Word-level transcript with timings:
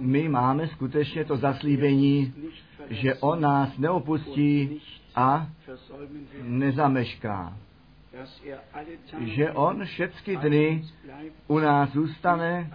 My 0.00 0.28
máme 0.28 0.68
skutečně 0.68 1.24
to 1.24 1.36
zaslíbení, 1.36 2.34
že 2.90 3.14
on 3.14 3.40
nás 3.40 3.78
neopustí 3.78 4.82
a 5.14 5.48
nezamešká. 6.42 7.56
Že 9.18 9.52
on 9.52 9.84
všechny 9.84 10.36
dny 10.36 10.84
u 11.46 11.58
nás 11.58 11.92
zůstane 11.92 12.70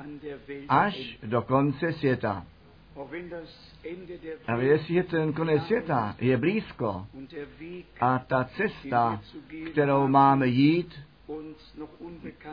až 0.70 1.18
do 1.24 1.42
konce 1.42 1.94
světa. 1.94 2.46
A 4.48 4.56
jestliže 4.56 5.04
ten 5.04 5.34
konec 5.34 5.64
světa 5.64 6.16
je 6.20 6.38
blízko 6.38 7.08
a 8.00 8.20
ta 8.20 8.44
cesta, 8.44 9.22
kterou 9.72 10.08
máme 10.08 10.48
jít, 10.48 11.00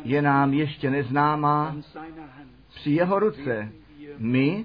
je 0.04 0.22
nám 0.22 0.52
ještě 0.52 0.90
neznámá, 0.90 1.76
při 2.74 2.90
jeho 2.90 3.18
ruce. 3.18 3.72
My 4.18 4.64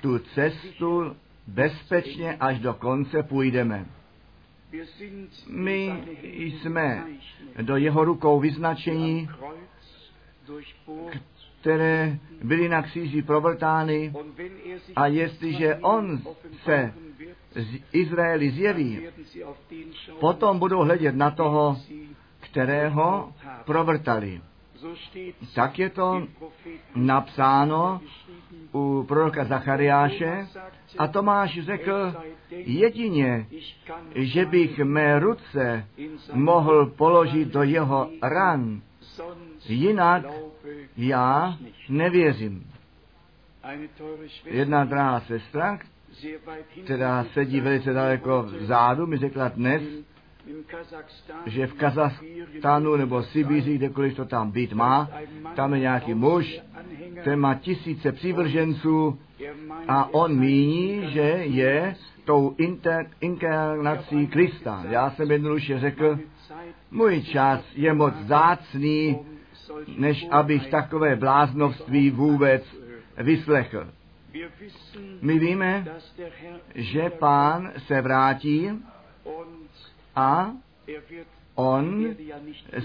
tu 0.00 0.18
cestu 0.18 1.16
bezpečně 1.46 2.36
až 2.40 2.58
do 2.58 2.74
konce 2.74 3.22
půjdeme. 3.22 3.86
My 5.48 6.04
jsme 6.22 7.06
do 7.62 7.76
jeho 7.76 8.04
rukou 8.04 8.40
vyznačení, 8.40 9.28
které 11.60 12.18
byly 12.42 12.68
na 12.68 12.82
kříži 12.82 13.22
provrtány. 13.22 14.12
A 14.96 15.06
jestliže 15.06 15.76
on 15.76 16.22
se 16.64 16.94
z 17.54 17.78
Izraeli 17.92 18.50
zjeví, 18.50 19.00
potom 20.20 20.58
budou 20.58 20.78
hledět 20.78 21.14
na 21.14 21.30
toho, 21.30 21.76
kterého 22.50 23.32
provrtali. 23.64 24.40
Tak 25.54 25.78
je 25.78 25.90
to 25.90 26.22
napsáno 26.94 28.00
u 28.74 29.04
proroka 29.08 29.44
Zachariáše 29.44 30.46
a 30.98 31.06
Tomáš 31.06 31.58
řekl, 31.60 32.14
jedině, 32.50 33.46
že 34.14 34.44
bych 34.44 34.78
mé 34.78 35.18
ruce 35.18 35.86
mohl 36.32 36.86
položit 36.86 37.48
do 37.48 37.62
jeho 37.62 38.10
ran, 38.22 38.80
jinak 39.68 40.24
já 40.96 41.58
nevěřím. 41.88 42.66
Jedna 44.44 44.84
drahá 44.84 45.20
sestra, 45.20 45.78
která 46.84 47.24
sedí 47.24 47.60
velice 47.60 47.92
daleko 47.92 48.42
vzadu, 48.42 49.06
mi 49.06 49.16
řekla 49.16 49.48
dnes, 49.48 49.82
že 51.46 51.66
v 51.66 51.74
Kazachstánu 51.74 52.96
nebo 52.96 53.22
Sibíři, 53.22 53.74
kdekoliv 53.74 54.16
to 54.16 54.24
tam 54.24 54.50
být 54.50 54.72
má, 54.72 55.10
tam 55.54 55.74
je 55.74 55.80
nějaký 55.80 56.14
muž, 56.14 56.60
ten 57.24 57.40
má 57.40 57.54
tisíce 57.54 58.12
přívrženců 58.12 59.18
a 59.88 60.14
on 60.14 60.38
míní, 60.38 61.10
že 61.12 61.20
je 61.44 61.96
tou 62.24 62.54
inter, 62.58 63.06
inkarnací 63.20 64.26
Krista. 64.26 64.84
Já 64.88 65.10
jsem 65.10 65.30
jednoduše 65.30 65.80
řekl, 65.80 66.18
můj 66.90 67.22
čas 67.22 67.60
je 67.74 67.94
moc 67.94 68.14
zácný, 68.14 69.18
než 69.98 70.26
abych 70.30 70.70
takové 70.70 71.16
bláznovství 71.16 72.10
vůbec 72.10 72.62
vyslechl. 73.18 73.86
My 75.22 75.38
víme, 75.38 75.84
že 76.74 77.10
pán 77.10 77.72
se 77.86 78.00
vrátí 78.00 78.70
a 80.20 80.52
on 81.54 82.16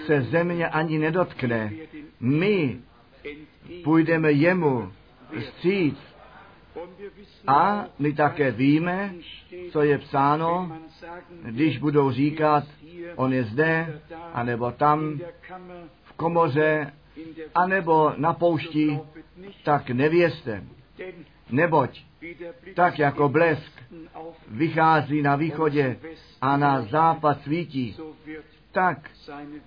se 0.06 0.22
země 0.22 0.68
ani 0.68 1.00
nedotkne. 1.00 1.74
My 2.20 2.80
půjdeme 3.84 4.32
jemu 4.32 4.92
vstříc 5.40 5.98
a 7.48 7.86
my 8.00 8.14
také 8.14 8.52
víme, 8.52 9.14
co 9.72 9.82
je 9.82 9.98
psáno, 9.98 10.78
když 11.44 11.78
budou 11.78 12.12
říkat, 12.12 12.64
on 13.16 13.34
je 13.34 13.44
zde, 13.44 14.02
anebo 14.34 14.72
tam, 14.72 15.20
v 16.04 16.14
komoře, 16.14 16.94
anebo 17.56 18.14
na 18.18 18.34
poušti, 18.34 19.00
tak 19.64 19.90
nevězte. 19.90 20.64
Neboť 21.50 22.04
tak 22.74 23.00
jako 23.00 23.30
blesk 23.30 23.72
vychází 24.48 25.22
na 25.22 25.36
východě 25.36 25.98
a 26.42 26.58
na 26.58 26.82
západ 26.82 27.42
svítí, 27.42 27.98
tak 28.72 29.10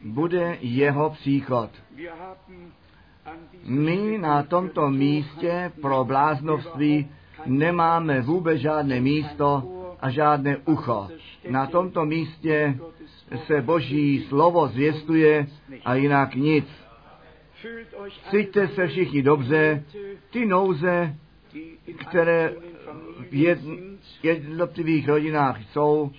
bude 0.02 0.58
jeho 0.60 1.10
příchod. 1.10 1.70
My 3.64 4.18
na 4.18 4.42
tomto 4.42 4.90
místě 4.90 5.72
pro 5.80 6.04
bláznovství 6.04 7.10
nemáme 7.46 8.20
vůbec 8.20 8.60
žádné 8.60 9.00
místo 9.00 9.62
a 10.00 10.10
žádné 10.10 10.56
ucho. 10.56 11.08
Na 11.50 11.66
tomto 11.66 12.04
místě 12.04 12.78
se 13.46 13.62
Boží 13.62 14.24
slovo 14.28 14.68
zvěstuje 14.68 15.46
a 15.84 15.94
jinak 15.94 16.34
nic. 16.34 16.66
Cítíte 18.30 18.68
se 18.68 18.86
všichni 18.86 19.22
dobře, 19.22 19.84
ty 20.30 20.46
nouze, 20.46 21.14
které 22.08 22.52
v 23.30 23.58
jednotlivých 24.22 25.08
rodinách 25.08 25.60
jsou, 25.72 26.10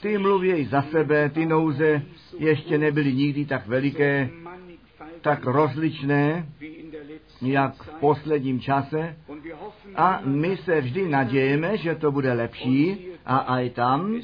ty 0.00 0.18
mluví 0.18 0.64
za 0.64 0.82
sebe, 0.82 1.30
ty 1.30 1.46
nouze 1.46 2.02
ještě 2.38 2.78
nebyly 2.78 3.12
nikdy 3.12 3.44
tak 3.46 3.66
veliké, 3.66 4.30
tak 5.20 5.44
rozličné, 5.44 6.46
jak 7.42 7.82
v 7.82 7.88
posledním 8.00 8.60
čase. 8.60 9.16
A 9.96 10.20
my 10.24 10.56
se 10.56 10.80
vždy 10.80 11.08
nadějeme, 11.08 11.76
že 11.76 11.94
to 11.94 12.12
bude 12.12 12.32
lepší 12.32 13.06
a 13.26 13.36
aj 13.36 13.70
tam 13.70 14.20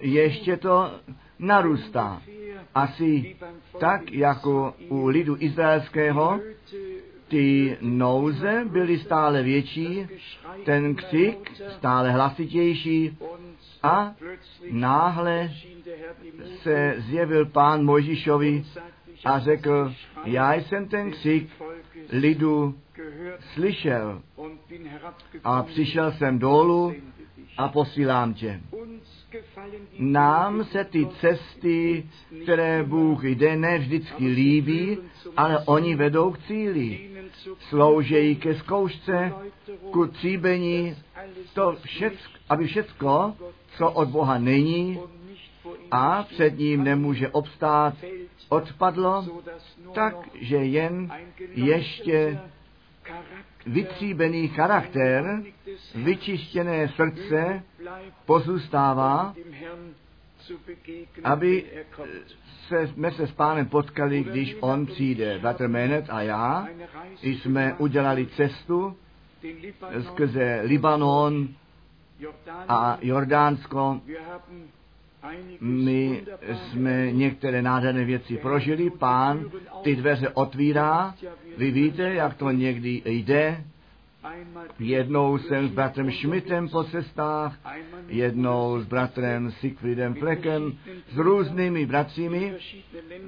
ještě 0.00 0.56
to 0.56 0.90
narůstá. 1.38 2.22
Asi 2.74 3.36
tak, 3.80 4.12
jako 4.12 4.74
u 4.88 5.06
lidu 5.06 5.36
izraelského, 5.38 6.40
ty 7.28 7.76
nouze 7.80 8.64
byly 8.70 8.98
stále 8.98 9.42
větší, 9.42 10.06
ten 10.64 10.94
křik 10.94 11.52
stále 11.78 12.10
hlasitější 12.10 13.18
a 13.82 14.14
náhle 14.70 15.50
se 16.62 16.94
zjevil 16.98 17.46
pán 17.46 17.84
Mojžišovi 17.84 18.64
a 19.24 19.38
řekl, 19.38 19.92
já 20.24 20.54
jsem 20.54 20.88
ten 20.88 21.10
křik 21.10 21.48
lidu 22.12 22.74
slyšel 23.54 24.22
a 25.44 25.62
přišel 25.62 26.12
jsem 26.12 26.38
dolů 26.38 26.94
a 27.56 27.68
posílám 27.68 28.34
tě. 28.34 28.60
Nám 29.98 30.64
se 30.64 30.84
ty 30.84 31.06
cesty, 31.20 32.06
které 32.42 32.82
Bůh 32.82 33.24
jde, 33.24 33.56
ne 33.56 33.78
vždycky 33.78 34.26
líbí, 34.26 34.98
ale 35.36 35.58
oni 35.58 35.96
vedou 35.96 36.30
k 36.30 36.38
cíli. 36.38 37.13
Sloužejí 37.68 38.36
ke 38.36 38.54
zkoušce, 38.54 39.32
ku 39.90 40.06
tříbení, 40.06 40.96
to 41.54 41.76
všecko, 41.82 42.32
aby 42.48 42.66
všecko, 42.66 43.34
co 43.76 43.90
od 43.90 44.08
Boha 44.08 44.38
není 44.38 45.00
a 45.90 46.22
před 46.22 46.58
ním 46.58 46.84
nemůže 46.84 47.28
obstát, 47.28 47.94
odpadlo, 48.48 49.42
tak, 49.94 50.16
že 50.34 50.56
jen 50.56 51.12
ještě 51.54 52.40
vytříbený 53.66 54.48
charakter, 54.48 55.42
vyčištěné 55.94 56.88
srdce 56.88 57.62
pozůstává, 58.26 59.34
aby 61.24 61.64
se, 62.68 62.86
jsme 62.86 63.10
se 63.10 63.26
s 63.26 63.32
pánem 63.32 63.66
potkali, 63.66 64.24
když 64.24 64.56
on 64.60 64.86
přijde. 64.86 65.38
Bratr 65.38 65.68
Menet 65.68 66.04
a 66.08 66.22
já 66.22 66.68
jsme 67.22 67.74
udělali 67.78 68.26
cestu 68.26 68.96
skrze 70.00 70.60
Libanon 70.64 71.48
a 72.68 72.98
Jordánsko. 73.00 74.00
My 75.60 76.22
jsme 76.54 77.12
některé 77.12 77.62
nádherné 77.62 78.04
věci 78.04 78.36
prožili, 78.36 78.90
pán 78.90 79.50
ty 79.82 79.96
dveře 79.96 80.28
otvírá, 80.28 81.14
vy 81.56 81.70
víte, 81.70 82.14
jak 82.14 82.34
to 82.34 82.50
někdy 82.50 83.02
jde, 83.04 83.64
Jednou 84.78 85.38
jsem 85.38 85.68
s 85.68 85.72
bratrem 85.72 86.12
Schmidtem 86.12 86.68
po 86.68 86.84
cestách, 86.84 87.58
jednou 88.08 88.80
s 88.80 88.86
bratrem 88.86 89.50
Siegfriedem 89.50 90.14
Fleckem, 90.14 90.78
s 91.12 91.16
různými 91.16 91.86
bratřími 91.86 92.54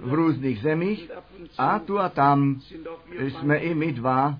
v 0.00 0.14
různých 0.14 0.60
zemích 0.60 1.10
a 1.58 1.78
tu 1.78 1.98
a 1.98 2.08
tam 2.08 2.60
jsme 3.18 3.56
i 3.56 3.74
my 3.74 3.92
dva 3.92 4.38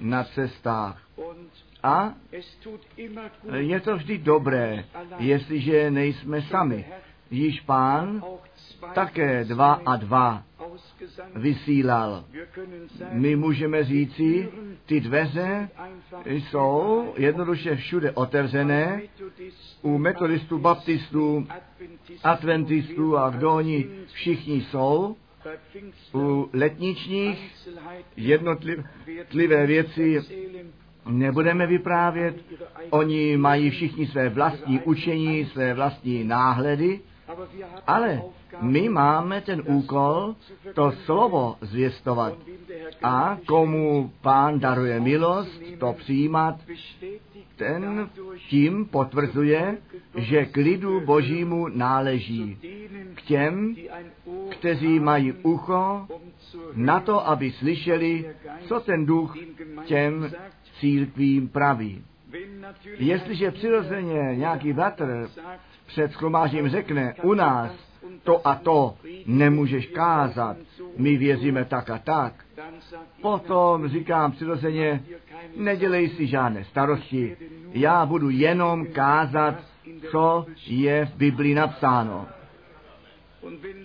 na 0.00 0.24
cestách. 0.24 1.02
A 1.82 2.14
je 3.54 3.80
to 3.80 3.96
vždy 3.96 4.18
dobré, 4.18 4.84
jestliže 5.18 5.90
nejsme 5.90 6.42
sami. 6.42 6.84
Již 7.30 7.60
pán 7.60 8.22
také 8.94 9.44
dva 9.44 9.72
a 9.72 9.96
dva 9.96 10.42
vysílal. 11.36 12.24
My 13.12 13.36
můžeme 13.36 13.84
říci, 13.84 14.48
ty 14.86 15.00
dveře 15.00 15.68
jsou 16.26 17.12
jednoduše 17.16 17.76
všude 17.76 18.10
otevřené, 18.10 19.02
u 19.82 19.98
metodistů, 19.98 20.58
baptistů, 20.58 21.46
adventistů 22.22 23.18
a 23.18 23.30
kdo 23.30 23.54
oni 23.54 23.86
všichni 24.12 24.60
jsou, 24.60 25.16
u 26.14 26.50
letničních 26.52 27.54
jednotlivé 28.16 29.66
věci 29.66 30.20
nebudeme 31.06 31.66
vyprávět. 31.66 32.36
Oni 32.90 33.36
mají 33.36 33.70
všichni 33.70 34.06
své 34.06 34.28
vlastní 34.28 34.80
učení, 34.80 35.44
své 35.44 35.74
vlastní 35.74 36.24
náhledy, 36.24 37.00
ale 37.86 38.22
my 38.60 38.88
máme 38.88 39.40
ten 39.40 39.62
úkol 39.66 40.34
to 40.74 40.92
slovo 40.92 41.56
zvěstovat. 41.60 42.34
A 43.02 43.38
komu 43.46 44.12
pán 44.22 44.60
daruje 44.60 45.00
milost, 45.00 45.62
to 45.78 45.92
přijímat, 45.92 46.60
ten 47.56 48.10
tím 48.48 48.86
potvrzuje, 48.86 49.78
že 50.16 50.44
k 50.44 50.56
lidu 50.56 51.00
božímu 51.00 51.68
náleží. 51.68 52.58
K 53.14 53.22
těm, 53.22 53.76
kteří 54.50 55.00
mají 55.00 55.32
ucho 55.32 56.06
na 56.74 57.00
to, 57.00 57.28
aby 57.28 57.50
slyšeli, 57.50 58.34
co 58.66 58.80
ten 58.80 59.06
duch 59.06 59.36
těm 59.84 60.30
církvím 60.80 61.48
praví. 61.48 62.04
Jestliže 62.98 63.50
přirozeně 63.50 64.36
nějaký 64.36 64.72
bratr 64.72 65.28
před 65.90 66.12
schromážím 66.12 66.68
řekne, 66.68 67.14
u 67.22 67.34
nás 67.34 67.72
to 68.22 68.48
a 68.48 68.54
to 68.54 68.94
nemůžeš 69.26 69.86
kázat, 69.86 70.56
my 70.96 71.16
věříme 71.16 71.64
tak 71.64 71.90
a 71.90 71.98
tak, 71.98 72.44
potom 73.22 73.88
říkám 73.88 74.32
přirozeně, 74.32 75.02
nedělej 75.56 76.08
si 76.08 76.26
žádné 76.26 76.64
starosti, 76.64 77.36
já 77.72 78.06
budu 78.06 78.30
jenom 78.30 78.86
kázat, 78.86 79.54
co 80.10 80.46
je 80.66 81.06
v 81.06 81.16
Biblii 81.16 81.54
napsáno. 81.54 82.26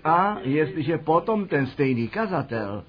A 0.03 0.37
jestliže 0.43 0.97
potom 0.97 1.47
ten 1.47 1.67
stejný 1.67 2.07
kazatel 2.07 2.83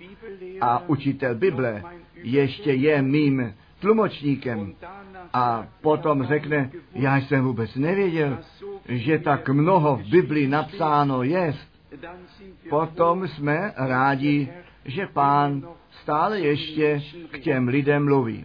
a 0.60 0.88
učitel 0.88 1.34
Bible 1.34 1.82
ještě 2.22 2.72
je 2.72 3.02
mým 3.02 3.54
tlumočníkem 3.80 4.74
a 5.32 5.66
potom 5.82 6.26
řekne, 6.26 6.70
já 6.92 7.16
jsem 7.16 7.44
vůbec 7.44 7.74
nevěděl, 7.76 8.38
že 8.88 9.18
tak 9.18 9.48
mnoho 9.48 9.96
v 9.96 10.10
Biblii 10.10 10.48
napsáno 10.48 11.22
je, 11.22 11.54
potom 12.70 13.28
jsme 13.28 13.72
rádi, 13.76 14.48
že 14.84 15.06
pán 15.06 15.68
stále 16.02 16.40
ještě 16.40 17.02
k 17.30 17.38
těm 17.38 17.68
lidem 17.68 18.04
mluví. 18.04 18.44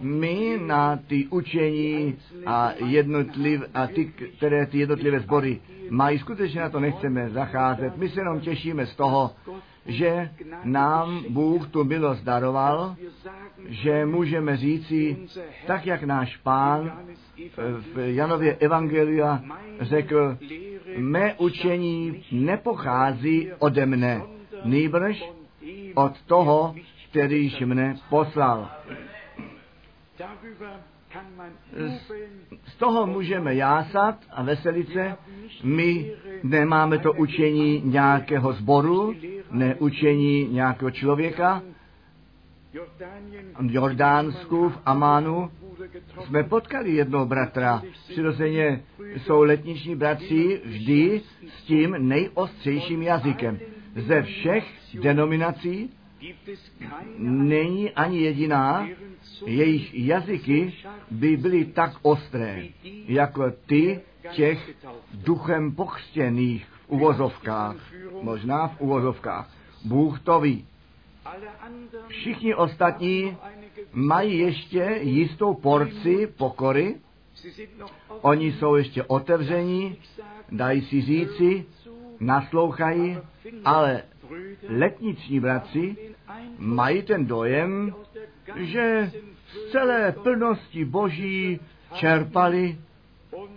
My 0.00 0.58
na 0.66 0.96
ty 1.06 1.26
učení 1.26 2.16
a, 2.46 2.72
jednotliv, 2.84 3.62
a 3.74 3.86
ty, 3.86 4.04
které 4.36 4.66
ty 4.66 4.78
jednotlivé 4.78 5.20
sbory 5.20 5.60
mají, 5.90 6.18
skutečně 6.18 6.60
na 6.60 6.70
to 6.70 6.80
nechceme 6.80 7.30
zacházet. 7.30 7.96
My 7.96 8.08
se 8.08 8.20
jenom 8.20 8.40
těšíme 8.40 8.86
z 8.86 8.96
toho, 8.96 9.30
že 9.86 10.30
nám 10.64 11.24
Bůh 11.28 11.68
tu 11.68 11.84
milost 11.84 12.24
daroval, 12.24 12.96
že 13.68 14.06
můžeme 14.06 14.56
říci, 14.56 15.16
tak 15.66 15.86
jak 15.86 16.02
náš 16.02 16.36
pán 16.36 16.98
v 17.94 18.14
Janově 18.14 18.56
Evangelia 18.56 19.42
řekl, 19.80 20.38
mé 20.96 21.34
učení 21.34 22.24
nepochází 22.32 23.50
ode 23.58 23.86
mne, 23.86 24.22
nýbrž 24.64 25.24
od 25.94 26.22
toho, 26.22 26.74
kterýž 27.10 27.60
mne 27.60 27.96
poslal. 28.10 28.70
Z 32.66 32.74
toho 32.78 33.06
můžeme 33.06 33.54
jásat 33.54 34.18
a 34.30 34.42
veselit 34.42 34.92
se. 34.92 35.16
My 35.62 36.12
nemáme 36.42 36.98
to 36.98 37.12
učení 37.12 37.82
nějakého 37.84 38.52
zboru, 38.52 39.14
ne 39.50 39.74
učení 39.74 40.48
nějakého 40.48 40.90
člověka. 40.90 41.62
V 43.60 43.74
Jordánsku, 43.74 44.68
v 44.68 44.78
Amánu 44.84 45.50
jsme 46.26 46.42
potkali 46.42 46.92
jednoho 46.92 47.26
bratra. 47.26 47.82
Přirozeně 48.08 48.82
jsou 49.16 49.42
letniční 49.42 49.96
bratři 49.96 50.60
vždy 50.64 51.22
s 51.48 51.62
tím 51.62 51.96
nejostřejším 51.98 53.02
jazykem. 53.02 53.58
Ze 53.96 54.22
všech 54.22 54.64
denominací 55.02 55.90
není 57.18 57.90
ani 57.90 58.20
jediná, 58.20 58.88
jejich 59.46 59.94
jazyky 59.94 60.74
by 61.10 61.36
byly 61.36 61.64
tak 61.64 61.92
ostré, 62.02 62.64
jako 63.08 63.50
ty 63.66 64.00
těch 64.32 64.70
duchem 65.14 65.72
pochstěných 65.72 66.64
v 66.64 66.88
uvozovkách, 66.88 67.76
možná 68.22 68.68
v 68.68 68.80
uvozovkách. 68.80 69.50
Bůh 69.84 70.20
to 70.20 70.40
ví. 70.40 70.66
Všichni 72.08 72.54
ostatní 72.54 73.36
mají 73.92 74.38
ještě 74.38 74.98
jistou 75.02 75.54
porci 75.54 76.26
pokory, 76.26 76.96
oni 78.20 78.52
jsou 78.52 78.74
ještě 78.74 79.02
otevření, 79.02 79.96
dají 80.52 80.82
si 80.82 81.02
říci, 81.02 81.64
naslouchají, 82.20 83.18
ale 83.64 84.02
letniční 84.68 85.40
bratři 85.40 85.96
mají 86.58 87.02
ten 87.02 87.26
dojem, 87.26 87.94
že 88.56 89.12
z 89.46 89.70
celé 89.72 90.12
plnosti 90.12 90.84
Boží 90.84 91.60
čerpali 91.94 92.78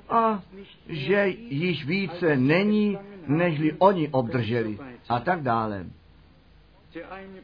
a 0.10 0.44
že 0.88 1.28
již 1.50 1.86
více 1.86 2.36
není, 2.36 2.98
nežli 3.28 3.74
oni 3.80 4.10
obdrželi 4.10 4.80
a 5.10 5.20
tak 5.20 5.42
dále. 5.42 5.86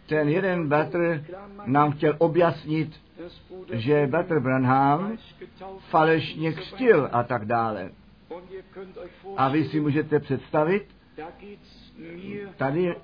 Ten 0.08 0.30
jeden 0.30 0.70
bratr 0.70 1.26
nám 1.66 1.92
chtěl 1.92 2.16
objasnit, 2.18 3.02
že 3.74 4.08
bratr 4.08 4.40
Branham 4.40 5.18
falešně 5.90 6.54
křtil 6.54 7.10
a 7.12 7.24
tak 7.24 7.46
dále. 7.46 7.92
A 9.38 9.50
vy 9.50 9.66
si 9.66 9.80
můžete 9.80 10.20
představit, 10.20 10.88
tady 12.58 12.96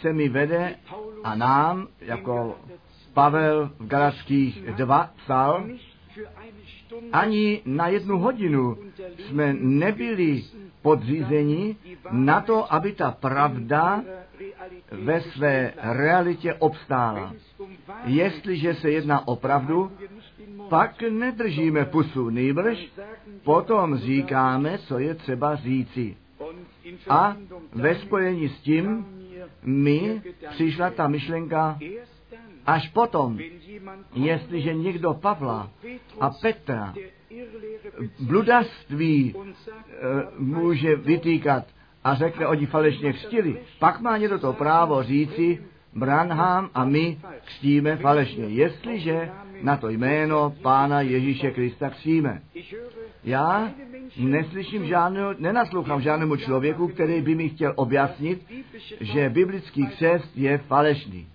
se 0.00 0.12
mi 0.12 0.28
vede 0.28 0.74
a 1.24 1.34
nám, 1.34 1.88
jako 2.00 2.58
Pavel 3.14 3.70
v 3.78 3.86
Galackých 3.86 4.62
2 4.62 5.10
psal, 5.16 5.64
ani 7.12 7.62
na 7.64 7.88
jednu 7.88 8.18
hodinu 8.18 8.76
jsme 9.18 9.54
nebyli 9.60 10.42
podřízeni 10.82 11.76
na 12.10 12.40
to, 12.40 12.72
aby 12.72 12.92
ta 12.92 13.10
pravda 13.10 14.02
ve 14.90 15.20
své 15.20 15.72
realitě 15.76 16.54
obstála. 16.54 17.32
Jestliže 18.04 18.74
se 18.74 18.90
jedná 18.90 19.28
o 19.28 19.36
pravdu, 19.36 19.92
pak 20.68 21.02
nedržíme 21.02 21.84
pusu, 21.84 22.30
nejbrž 22.30 22.88
potom 23.44 23.96
říkáme, 23.96 24.78
co 24.78 24.98
je 24.98 25.14
třeba 25.14 25.56
říci. 25.56 26.16
A 27.08 27.36
ve 27.72 27.94
spojení 27.94 28.48
s 28.48 28.60
tím 28.60 29.06
mi 29.62 30.22
přišla 30.50 30.90
ta 30.90 31.08
myšlenka, 31.08 31.78
až 32.66 32.88
potom, 32.88 33.38
jestliže 34.14 34.74
někdo 34.74 35.14
Pavla 35.14 35.70
a 36.20 36.30
Petra 36.30 36.94
bludaství 38.20 39.34
e, 39.34 39.42
může 40.38 40.96
vytýkat 40.96 41.64
a 42.04 42.14
řekne, 42.14 42.46
oni 42.46 42.66
falešně 42.66 43.12
křtili, 43.12 43.60
pak 43.78 44.00
má 44.00 44.16
někdo 44.16 44.38
to 44.38 44.52
právo 44.52 45.02
říci, 45.02 45.58
Branham 45.94 46.70
a 46.74 46.84
my 46.84 47.18
křtíme 47.44 47.96
falešně, 47.96 48.44
jestliže 48.44 49.30
na 49.62 49.76
to 49.76 49.88
jméno 49.88 50.54
Pána 50.62 51.00
Ježíše 51.00 51.50
Krista 51.50 51.90
křtíme. 51.90 52.42
Já 53.24 53.70
neslyším 54.18 54.86
žádného, 54.86 55.34
nenaslouchám 55.38 56.00
žádnému 56.00 56.36
člověku, 56.36 56.88
který 56.88 57.20
by 57.20 57.34
mi 57.34 57.48
chtěl 57.48 57.72
objasnit, 57.76 58.46
že 59.00 59.30
biblický 59.30 59.86
křest 59.86 60.36
je 60.36 60.58
falešný. 60.58 61.26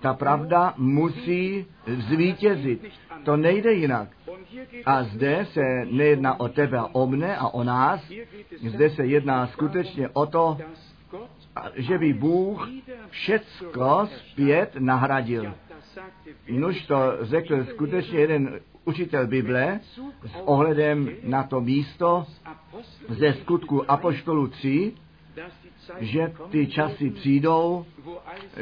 Ta 0.00 0.14
pravda 0.14 0.74
musí 0.76 1.66
zvítězit. 1.86 2.84
To 3.24 3.36
nejde 3.36 3.72
jinak. 3.72 4.08
A 4.84 5.02
zde 5.02 5.46
se 5.52 5.60
nejedná 5.90 6.40
o 6.40 6.48
tebe 6.48 6.78
a 6.78 6.86
o 6.92 7.06
mne 7.06 7.36
a 7.36 7.48
o 7.48 7.64
nás. 7.64 8.10
Zde 8.62 8.90
se 8.90 9.06
jedná 9.06 9.46
skutečně 9.46 10.08
o 10.08 10.26
to, 10.26 10.58
že 11.74 11.98
by 11.98 12.12
Bůh 12.12 12.68
všecko 13.10 14.08
zpět 14.16 14.76
nahradil. 14.78 15.54
Nož 16.48 16.86
to 16.86 16.96
řekl 17.20 17.64
skutečně 17.64 18.18
jeden 18.18 18.60
učitel 18.84 19.26
Bible 19.26 19.80
s 20.26 20.36
ohledem 20.44 21.10
na 21.22 21.42
to 21.42 21.60
místo 21.60 22.26
ze 23.08 23.32
skutku 23.32 23.90
Apoštolu 23.90 24.48
3, 24.48 24.92
že 26.00 26.32
ty 26.50 26.66
časy 26.66 27.10
přijdou, 27.10 27.86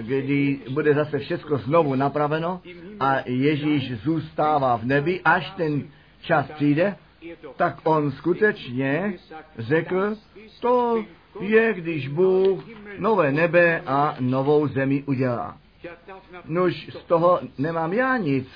kdy 0.01 0.61
bude 0.71 0.95
zase 0.95 1.19
všechno 1.19 1.59
znovu 1.59 1.95
napraveno 1.95 2.61
a 3.01 3.17
Ježíš 3.27 3.93
zůstává 3.93 4.77
v 4.77 4.85
nebi, 4.85 5.21
až 5.25 5.51
ten 5.51 5.89
čas 6.23 6.47
přijde, 6.51 6.97
tak 7.57 7.81
on 7.85 8.13
skutečně 8.13 9.15
řekl, 9.59 10.17
to 10.61 11.05
je, 11.41 11.75
když 11.75 12.09
Bůh 12.09 12.65
nové 12.99 13.33
nebe 13.33 13.81
a 13.87 14.17
novou 14.21 14.69
zemi 14.69 15.03
udělá. 15.07 15.59
Nož 16.45 16.87
z 16.91 17.05
toho 17.05 17.41
nemám 17.59 17.93
já 17.93 18.17
nic. 18.17 18.49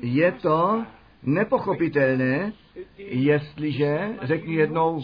Je 0.00 0.32
to 0.32 0.84
nepochopitelné, 1.22 2.52
jestliže, 2.98 4.10
řekni 4.22 4.54
jednou, 4.54 5.02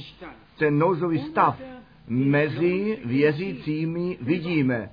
ten 0.58 0.78
nouzový 0.78 1.18
stav 1.18 1.60
mezi 2.08 2.98
věřícími 3.04 4.18
vidíme 4.20 4.90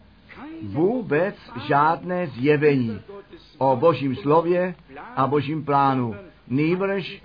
vůbec 0.63 1.35
žádné 1.67 2.27
zjevení 2.27 3.01
o 3.57 3.75
božím 3.75 4.15
slově 4.15 4.75
a 5.15 5.27
božím 5.27 5.65
plánu. 5.65 6.15
Nýbrž 6.47 7.21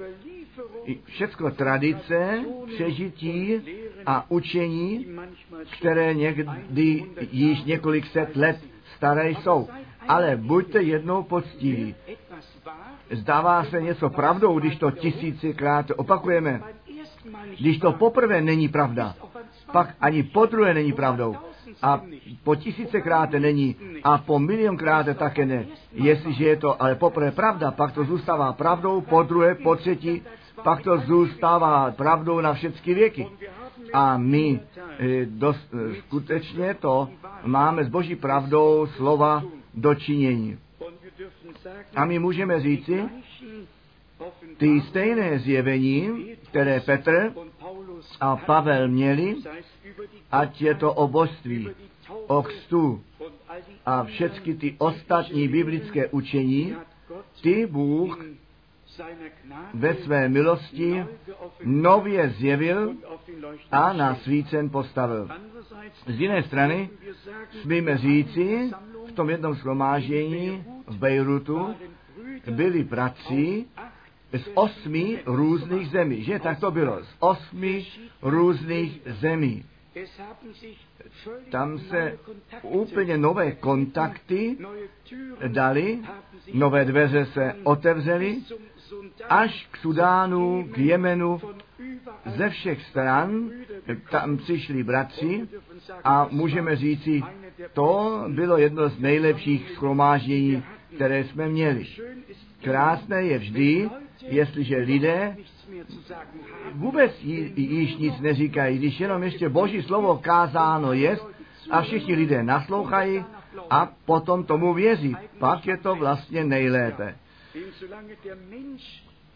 všechno 1.05 1.51
tradice, 1.51 2.45
přežití 2.75 3.55
a 4.07 4.31
učení, 4.31 5.07
které 5.79 6.15
někdy 6.15 7.05
již 7.31 7.65
několik 7.65 8.07
set 8.07 8.37
let 8.37 8.59
staré 8.97 9.31
jsou. 9.31 9.69
Ale 10.09 10.37
buďte 10.37 10.83
jednou 10.83 11.23
poctiví. 11.23 11.95
Zdává 13.11 13.65
se 13.65 13.83
něco 13.83 14.11
pravdou, 14.11 14.59
když 14.59 14.77
to 14.77 14.91
tisícikrát 14.91 15.87
opakujeme. 15.97 16.63
Když 17.61 17.79
to 17.79 17.93
poprvé 17.93 18.41
není 18.41 18.69
pravda, 18.69 19.15
pak 19.73 19.95
ani 20.01 20.23
po 20.23 20.47
druhé 20.47 20.75
není 20.75 20.93
pravdou. 20.93 21.37
A 21.83 22.01
po 22.45 22.55
tisícekrát 22.55 23.31
není 23.31 23.77
a 24.05 24.19
po 24.19 24.39
milionkrát 24.39 25.07
také 25.15 25.47
ne. 25.47 25.67
Jestliže 25.93 26.45
je 26.45 26.57
to 26.57 26.83
ale 26.83 26.95
poprvé 26.95 27.31
pravda, 27.31 27.71
pak 27.71 27.93
to 27.93 28.05
zůstává 28.05 28.53
pravdou, 28.53 29.01
po 29.01 29.23
druhé, 29.23 29.55
po 29.55 29.77
třetí, 29.77 30.23
pak 30.63 30.83
to 30.83 30.99
zůstává 30.99 31.91
pravdou 31.91 32.41
na 32.41 32.55
všechny 32.55 32.95
věky. 32.95 33.27
A 33.93 34.17
my 34.19 34.61
e, 34.99 35.27
dost, 35.27 35.75
e, 35.75 35.95
skutečně 35.95 36.75
to 36.75 37.09
máme 37.45 37.85
s 37.85 37.89
Boží 37.89 38.17
pravdou 38.17 38.87
slova 38.87 39.43
dočinění. 39.75 40.59
A 41.97 42.05
my 42.05 42.19
můžeme 42.19 42.61
říci, 42.61 43.09
ty 44.57 44.81
stejné 44.81 45.39
zjevení, 45.39 46.27
které 46.49 46.81
Petr 46.81 47.33
a 48.21 48.37
Pavel 48.37 48.89
měli, 48.89 49.37
ať 50.33 50.63
je 50.63 50.75
to 50.75 50.95
o 50.95 51.09
božství, 51.09 51.69
o 52.27 52.43
kstu 52.43 53.03
a 53.87 54.05
všechny 54.05 54.55
ty 54.55 54.75
ostatní 54.79 55.49
biblické 55.49 56.09
učení, 56.09 56.77
ty 57.43 57.67
Bůh 57.67 58.25
ve 59.75 59.95
své 59.95 60.29
milosti 60.29 61.05
nově 61.65 62.29
zjevil 62.39 62.95
a 63.73 63.93
na 63.93 64.15
svícen 64.15 64.71
postavil. 64.71 65.29
Z 66.07 66.21
jiné 66.21 66.43
strany 66.43 66.91
smíme 67.63 67.99
říci, 67.99 68.71
v 69.09 69.13
tom 69.13 69.31
jednom 69.31 69.55
shromáždění 69.55 70.65
v 70.87 70.99
Bejrutu 70.99 71.75
byli 72.51 72.85
bratři 72.85 73.67
z 74.39 74.49
osmi 74.55 75.23
různých 75.27 75.89
zemí. 75.89 76.23
Že 76.23 76.39
tak 76.39 76.61
to 76.61 76.71
bylo? 76.71 77.05
Z 77.05 77.17
osmi 77.19 77.87
různých 78.23 79.01
zemí. 79.21 79.65
Tam 81.51 81.79
se 81.79 82.19
úplně 82.63 83.19
nové 83.19 83.53
kontakty 83.53 84.59
dali, 85.49 85.99
nové 86.55 86.85
dveře 86.85 87.27
se 87.27 87.55
otevřely 87.63 88.39
až 89.29 89.69
k 89.71 89.77
Sudánu, 89.77 90.69
k 90.73 90.79
Jemenu, 90.79 91.41
ze 92.27 92.51
všech 92.51 92.87
stran 92.87 93.51
tam 94.11 94.37
přišli 94.37 94.85
bratři 94.85 95.49
a 96.05 96.29
můžeme 96.31 96.77
říci, 96.77 97.23
to 97.73 98.25
bylo 98.29 98.59
jedno 98.59 98.89
z 98.89 99.01
nejlepších 99.01 99.71
schromáždění, 99.71 100.63
které 100.95 101.25
jsme 101.25 101.49
měli. 101.49 101.87
Krásné 102.63 103.23
je 103.23 103.39
vždy, 103.39 103.91
jestliže 104.29 104.77
lidé 104.77 105.37
vůbec 106.73 107.13
již 107.57 107.97
nic 107.97 108.21
neříkají, 108.21 108.79
když 108.79 109.01
jenom 109.01 109.23
ještě 109.23 109.49
Boží 109.49 109.83
slovo 109.83 110.19
kázáno 110.23 110.93
je 110.93 111.19
a 111.71 111.83
všichni 111.83 112.15
lidé 112.15 112.43
naslouchají 112.43 113.25
a 113.71 113.93
potom 114.05 114.45
tomu 114.45 114.75
věří. 114.75 115.17
Pak 115.39 115.67
je 115.67 115.77
to 115.77 115.95
vlastně 115.95 116.45
nejlépe. 116.45 117.17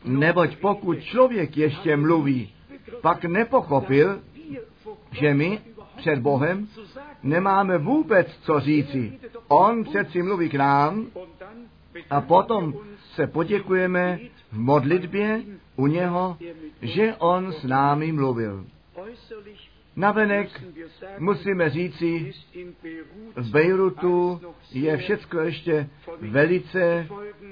Neboť 0.05 0.57
pokud 0.57 1.01
člověk 1.01 1.57
ještě 1.57 1.97
mluví, 1.97 2.53
pak 3.03 3.25
nepochopil, 3.25 4.21
že 5.13 5.35
my 5.35 5.61
před 5.97 6.19
Bohem 6.19 6.69
nemáme 7.23 7.79
vůbec 7.79 8.27
co 8.43 8.61
říci. 8.61 9.19
On 9.49 9.85
přeci 9.85 10.23
mluví 10.23 10.49
k 10.49 10.55
nám 10.55 11.07
a 12.11 12.21
potom 12.21 12.75
se 13.15 13.27
poděkujeme 13.27 14.19
v 14.55 14.59
modlitbě 14.59 15.43
u 15.77 15.87
něho, 15.87 16.37
že 16.83 17.15
on 17.19 17.53
s 17.53 17.65
námi 17.65 18.13
mluvil. 18.13 18.67
Navenek 19.97 20.65
musíme 21.19 21.71
říci, 21.71 22.33
v 23.37 23.51
Bejrutu 23.51 24.41
je 24.73 24.97
všechno 24.97 25.41
ještě 25.41 25.89
velice 26.21 27.09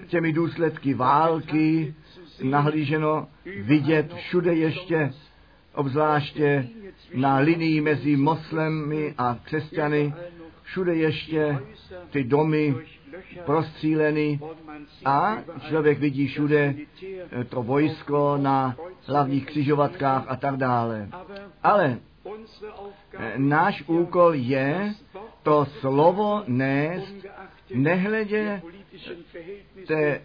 těmi 0.06 0.32
důsledky 0.32 0.94
války 0.94 1.94
nahlíženo 2.42 3.28
vidět 3.62 4.14
všude 4.14 4.54
ještě, 4.54 5.12
obzvláště 5.74 6.68
na 7.14 7.38
linii 7.38 7.80
mezi 7.80 8.16
moslemy 8.16 9.14
a 9.18 9.38
křesťany, 9.44 10.14
všude 10.62 10.94
ještě 10.94 11.58
ty 12.10 12.24
domy 12.24 12.74
prostříleny 13.44 14.40
a 15.04 15.38
člověk 15.68 15.98
vidí 15.98 16.26
všude 16.26 16.74
to 17.48 17.62
vojsko 17.62 18.36
na 18.36 18.76
hlavních 19.06 19.46
křižovatkách 19.46 20.24
a 20.28 20.36
tak 20.36 20.56
dále. 20.56 21.08
Ale 21.62 21.98
náš 23.36 23.84
úkol 23.86 24.34
je 24.34 24.94
to 25.42 25.64
slovo 25.64 26.42
nést, 26.46 27.26
nehledě 27.74 28.62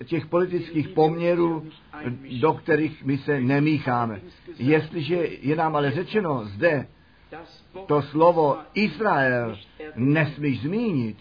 těch 0.06 0.26
politických 0.26 0.90
poměrů, 0.90 1.66
do 2.42 2.54
kterých 2.54 3.06
my 3.06 3.18
se 3.18 3.42
nemícháme. 3.42 4.22
Jestliže 4.58 5.16
je 5.42 5.56
nám 5.56 5.76
ale 5.76 5.92
řečeno 5.92 6.46
zde, 6.46 6.88
to 7.88 8.02
slovo 8.02 8.58
Izrael 8.74 9.58
nesmíš 9.96 10.62
zmínit, 10.62 11.18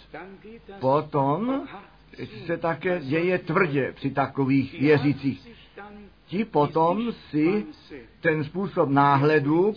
potom 0.81 1.67
se 2.47 2.57
také 2.57 3.01
děje 3.01 3.39
tvrdě 3.39 3.93
při 3.93 4.11
takových 4.11 4.81
věřících. 4.81 5.49
Ti 6.27 6.45
potom 6.45 7.13
si 7.13 7.67
ten 8.21 8.45
způsob 8.45 8.89
náhledu 8.89 9.75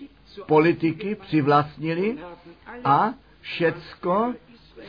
politiky 0.47 1.15
přivlastnili 1.15 2.17
a 2.83 3.13
všecko, 3.41 4.33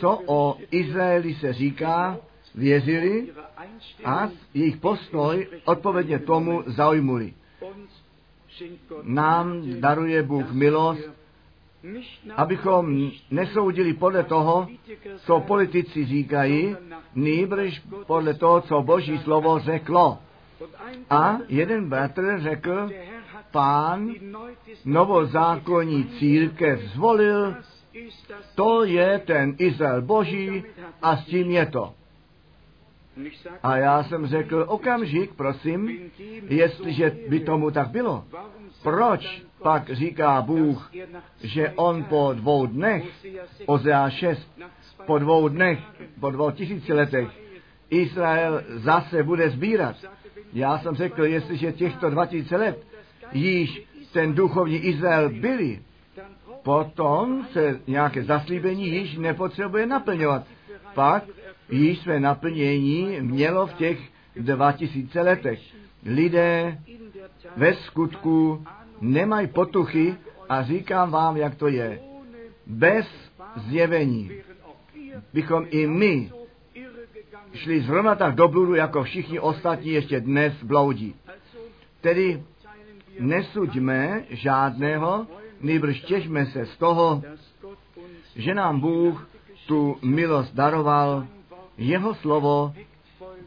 co 0.01 0.23
o 0.27 0.57
Izraeli 0.71 1.35
se 1.35 1.53
říká, 1.53 2.19
věřili 2.55 3.29
a 4.05 4.29
jejich 4.55 4.77
postoj 4.77 5.49
odpovědně 5.65 6.19
tomu 6.19 6.63
zaujmuli. 6.67 7.35
Nám 9.03 9.81
daruje 9.81 10.23
Bůh 10.23 10.53
milost, 10.53 11.20
abychom 12.37 13.11
nesoudili 13.31 13.95
podle 13.95 14.25
toho, 14.25 14.69
co 15.17 15.41
politici 15.41 16.05
říkají, 16.05 16.77
nýbrž 17.15 17.83
podle 18.07 18.35
toho, 18.35 18.61
co 18.61 18.83
Boží 18.83 19.19
slovo 19.19 19.59
řeklo. 19.59 20.19
A 21.11 21.39
jeden 21.49 21.89
bratr 21.89 22.41
řekl, 22.41 22.91
pán 23.51 24.15
novozákonní 24.85 26.05
církev 26.05 26.81
zvolil, 26.81 27.57
to 28.55 28.85
je 28.85 29.19
ten 29.19 29.55
Izrael 29.59 30.03
Boží 30.03 30.65
a 31.03 31.17
s 31.17 31.25
tím 31.25 31.51
je 31.51 31.67
to. 31.67 31.95
A 33.63 33.77
já 33.77 34.05
jsem 34.05 34.27
řekl, 34.27 34.65
okamžik, 34.69 35.35
prosím, 35.35 36.11
jestliže 36.49 37.17
by 37.29 37.41
tomu 37.41 37.71
tak 37.71 37.89
bylo, 37.89 38.25
proč 38.83 39.43
pak 39.63 39.91
říká 39.91 40.43
Bůh, 40.43 40.93
že 41.43 41.73
on 41.77 42.05
po 42.05 42.33
dvou 42.35 42.67
dnech, 42.67 43.05
Ozea 43.67 44.11
6, 44.11 44.61
po 45.07 45.19
dvou 45.19 45.49
dnech, 45.49 45.79
po 46.21 46.31
dvou 46.31 46.51
tisíci 46.51 46.93
letech, 46.93 47.29
Izrael 47.91 48.63
zase 48.69 49.23
bude 49.23 49.51
sbírat. 49.51 49.97
Já 50.53 50.79
jsem 50.79 50.95
řekl, 50.95 51.25
jestliže 51.25 51.73
těchto 51.73 52.11
2000 52.11 52.57
let 52.57 52.87
již 53.33 53.87
ten 54.13 54.35
duchovní 54.35 54.77
Izrael 54.77 55.31
byli, 55.31 55.81
potom 56.63 57.47
se 57.53 57.81
nějaké 57.87 58.25
zaslíbení 58.25 58.89
již 58.89 59.17
nepotřebuje 59.17 59.87
naplňovat. 59.87 60.47
Pak 60.95 61.25
již 61.71 61.99
své 61.99 62.21
naplnění 62.21 63.21
mělo 63.21 63.67
v 63.67 63.75
těch 63.75 63.99
2000 64.37 65.21
letech. 65.21 65.61
Lidé 66.05 66.79
ve 67.57 67.75
skutku 67.75 68.65
nemají 69.01 69.47
potuchy 69.47 70.17
a 70.49 70.63
říkám 70.63 71.11
vám, 71.11 71.37
jak 71.37 71.55
to 71.55 71.69
je. 71.69 72.01
Bez 72.67 73.07
zjevení 73.57 74.31
bychom 75.33 75.67
i 75.71 75.87
my 75.87 76.31
šli 77.55 77.81
zrovna 77.81 78.15
tak 78.15 78.35
do 78.35 78.49
bludu, 78.49 78.75
jako 78.75 79.03
všichni 79.03 79.41
ostatní 79.41 79.91
ještě 79.91 80.21
dnes 80.21 80.63
bloudí. 80.63 81.15
Tedy 82.01 82.43
nesuďme 83.21 84.25
žádného, 84.31 85.27
nejbrž 85.61 86.01
těžme 86.01 86.47
se 86.47 86.67
z 86.67 86.77
toho, 86.77 87.23
že 88.37 88.55
nám 88.55 88.81
Bůh 88.81 89.29
tu 89.67 89.97
milost 90.03 90.55
daroval, 90.55 91.27
jeho 91.79 92.15
slovo 92.15 92.75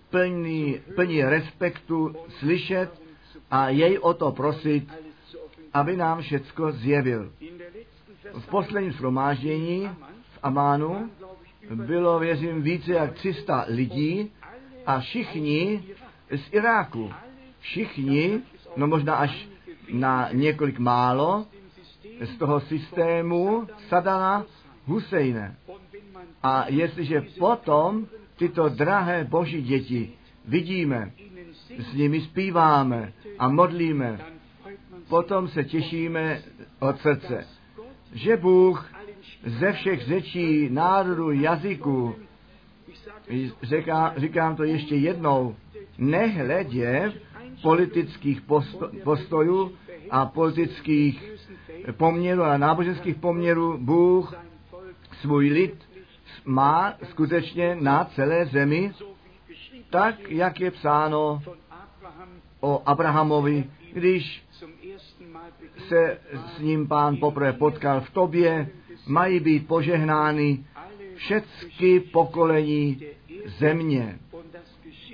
plný, 0.10 0.80
plný 0.96 1.24
respektu 1.24 2.16
slyšet 2.40 3.02
a 3.52 3.70
jej 3.70 4.00
o 4.02 4.14
to 4.14 4.32
prosit, 4.32 4.88
aby 5.74 5.98
nám 5.98 6.22
všecko 6.22 6.72
zjevil. 6.72 7.32
V 8.40 8.48
posledním 8.48 8.94
shromáždění 8.94 9.90
v 10.34 10.40
Amánu 10.44 11.10
bylo, 11.76 12.20
věřím, 12.20 12.62
více 12.62 12.94
jak 12.94 13.14
300 13.14 13.66
lidí 13.68 14.32
a 14.86 15.00
všichni 15.00 15.84
z 16.36 16.54
Iráku. 16.54 17.12
Všichni, 17.60 18.42
no 18.76 18.88
možná 18.88 19.16
až 19.16 19.48
na 19.94 20.30
několik 20.32 20.80
málo, 20.80 21.46
z 22.22 22.38
toho 22.38 22.60
systému 22.60 23.68
Sadana 23.90 24.46
Husejne. 24.86 25.56
A 26.44 26.66
jestliže 26.70 27.22
potom 27.40 28.08
tyto 28.36 28.70
drahé 28.70 29.24
boží 29.24 29.62
děti 29.62 30.14
vidíme, 30.46 31.12
s 31.80 31.94
nimi 31.94 32.22
zpíváme 32.22 33.14
a 33.40 33.50
modlíme, 33.50 34.20
potom 35.10 35.48
se 35.48 35.64
těšíme 35.64 36.42
od 36.80 37.00
srdce, 37.00 37.48
že 38.14 38.38
Bůh 38.38 38.92
ze 39.46 39.74
všech 39.74 40.06
řečí, 40.06 40.70
národů, 40.70 41.32
jazyků, 41.32 42.16
říká, 43.64 44.14
říkám 44.18 44.56
to 44.56 44.64
ještě 44.64 44.96
jednou, 44.96 45.56
nehledě 45.98 47.14
politických 47.62 48.42
posto, 48.42 48.90
postojů 49.04 49.72
a 50.10 50.26
politických 50.26 51.32
poměrů 51.92 52.44
a 52.44 52.58
náboženských 52.58 53.16
poměrů, 53.16 53.78
Bůh 53.78 54.36
svůj 55.22 55.50
lid 55.50 55.76
má 56.46 56.94
skutečně 57.04 57.76
na 57.76 58.06
celé 58.06 58.46
zemi, 58.46 58.94
tak, 59.90 60.16
jak 60.30 60.60
je 60.60 60.72
psáno 60.72 61.42
o 62.60 62.82
Abrahamovi, 62.86 63.70
když 63.94 64.43
se 65.94 66.18
s 66.56 66.60
ním 66.60 66.88
pán 66.88 67.18
poprvé 67.18 67.54
potkal 67.54 68.02
v 68.02 68.10
tobě, 68.10 68.68
mají 69.08 69.40
být 69.40 69.68
požehnány 69.68 70.66
všechny 71.16 72.00
pokolení 72.00 73.02
země. 73.60 74.20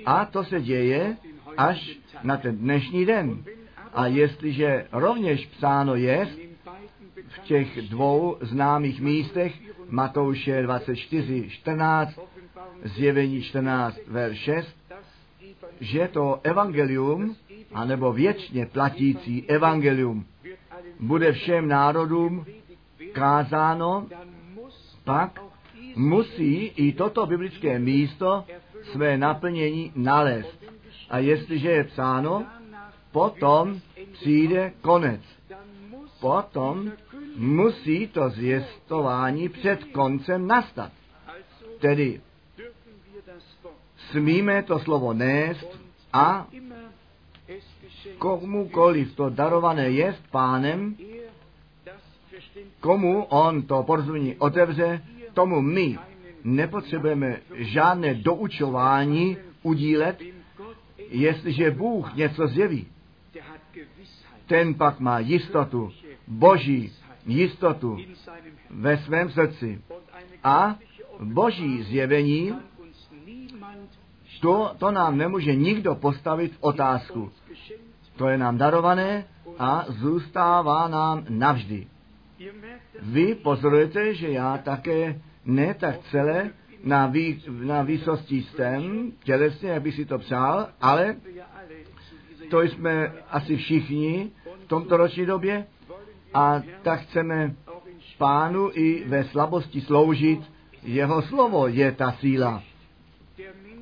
A 0.06 0.24
to 0.24 0.44
se 0.44 0.60
děje 0.60 1.16
až 1.56 1.98
na 2.22 2.36
ten 2.36 2.56
dnešní 2.56 3.06
den. 3.06 3.44
A 3.94 4.06
jestliže 4.06 4.86
rovněž 4.92 5.46
psáno 5.46 5.94
je 5.94 6.28
v 7.28 7.38
těch 7.38 7.88
dvou 7.88 8.36
známých 8.40 9.00
místech, 9.00 9.54
Matouše 9.88 10.62
24, 10.62 11.50
14, 11.50 12.20
zjevení 12.84 13.42
14, 13.42 13.98
ver 14.06 14.34
6, 14.34 14.76
že 15.80 16.08
to 16.12 16.40
evangelium, 16.42 17.36
anebo 17.74 18.12
věčně 18.12 18.66
platící 18.66 19.44
evangelium, 19.48 20.24
bude 21.00 21.32
všem 21.32 21.68
národům 21.68 22.46
kázáno, 23.12 24.06
pak 25.04 25.40
musí 25.96 26.66
i 26.66 26.92
toto 26.92 27.26
biblické 27.26 27.78
místo 27.78 28.44
své 28.92 29.18
naplnění 29.18 29.92
nalézt. 29.96 30.64
A 31.10 31.18
jestliže 31.18 31.70
je 31.70 31.84
psáno, 31.84 32.46
potom 33.12 33.80
přijde 34.12 34.72
konec. 34.80 35.20
Potom 36.20 36.92
musí 37.36 38.06
to 38.06 38.30
zvěstování 38.30 39.48
před 39.48 39.84
koncem 39.84 40.46
nastat. 40.46 40.92
Tedy 41.80 42.20
smíme 44.10 44.62
to 44.62 44.78
slovo 44.78 45.12
nést 45.12 45.80
a 46.12 46.46
komukoliv 48.20 49.16
to 49.16 49.30
darované 49.30 49.90
jest 49.90 50.20
pánem, 50.30 50.96
komu 52.80 53.24
on 53.24 53.62
to 53.62 53.82
porozumění 53.82 54.36
otevře, 54.36 55.00
tomu 55.34 55.60
my 55.60 55.98
nepotřebujeme 56.44 57.40
žádné 57.54 58.14
doučování 58.14 59.36
udílet, 59.62 60.22
jestliže 61.10 61.70
Bůh 61.70 62.14
něco 62.14 62.46
zjeví. 62.46 62.86
Ten 64.46 64.74
pak 64.74 65.00
má 65.00 65.18
jistotu, 65.18 65.90
boží 66.28 66.92
jistotu 67.26 67.98
ve 68.70 68.98
svém 68.98 69.30
srdci. 69.30 69.80
A 70.44 70.76
boží 71.20 71.82
zjevení, 71.82 72.54
to, 74.40 74.74
to 74.78 74.90
nám 74.90 75.18
nemůže 75.18 75.54
nikdo 75.54 75.94
postavit 75.94 76.52
otázku. 76.60 77.32
To 78.20 78.28
je 78.28 78.38
nám 78.38 78.58
darované 78.58 79.24
a 79.58 79.84
zůstává 79.88 80.88
nám 80.88 81.24
navždy. 81.28 81.86
Vy 83.02 83.34
pozorujete, 83.34 84.14
že 84.14 84.28
já 84.30 84.58
také 84.58 85.20
ne 85.44 85.74
tak 85.74 85.98
celé 86.10 86.50
na, 86.84 87.06
vý, 87.06 87.44
na 87.48 87.82
výsosti 87.82 88.42
jsem, 88.42 89.12
tělesně, 89.24 89.70
jak 89.70 89.82
by 89.82 89.92
si 89.92 90.04
to 90.04 90.18
přál, 90.18 90.68
ale 90.80 91.16
to 92.50 92.62
jsme 92.62 93.12
asi 93.30 93.56
všichni 93.56 94.30
v 94.64 94.68
tomto 94.68 94.96
roční 94.96 95.26
době 95.26 95.66
a 96.34 96.62
tak 96.82 97.00
chceme 97.00 97.54
pánu 98.18 98.70
i 98.74 99.04
ve 99.06 99.24
slabosti 99.24 99.80
sloužit. 99.80 100.40
Jeho 100.82 101.22
slovo 101.22 101.68
je 101.68 101.92
ta 101.92 102.12
síla. 102.12 102.62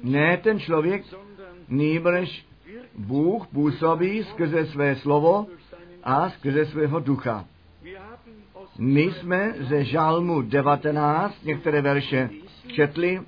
Ne 0.03 0.37
ten 0.37 0.61
člověk, 0.61 1.05
nýbrž 1.69 2.48
Bůh 2.99 3.47
působí 3.47 4.25
skrze 4.25 4.67
své 4.67 4.97
slovo 4.97 5.47
a 6.03 6.31
skrze 6.31 6.67
svého 6.67 7.01
ducha. 7.01 7.45
My 8.79 9.03
jsme 9.03 9.55
ze 9.61 9.85
Žalmu 9.85 10.43
19 10.43 11.45
některé 11.45 11.83
verše 11.83 12.31
četli. 12.73 13.23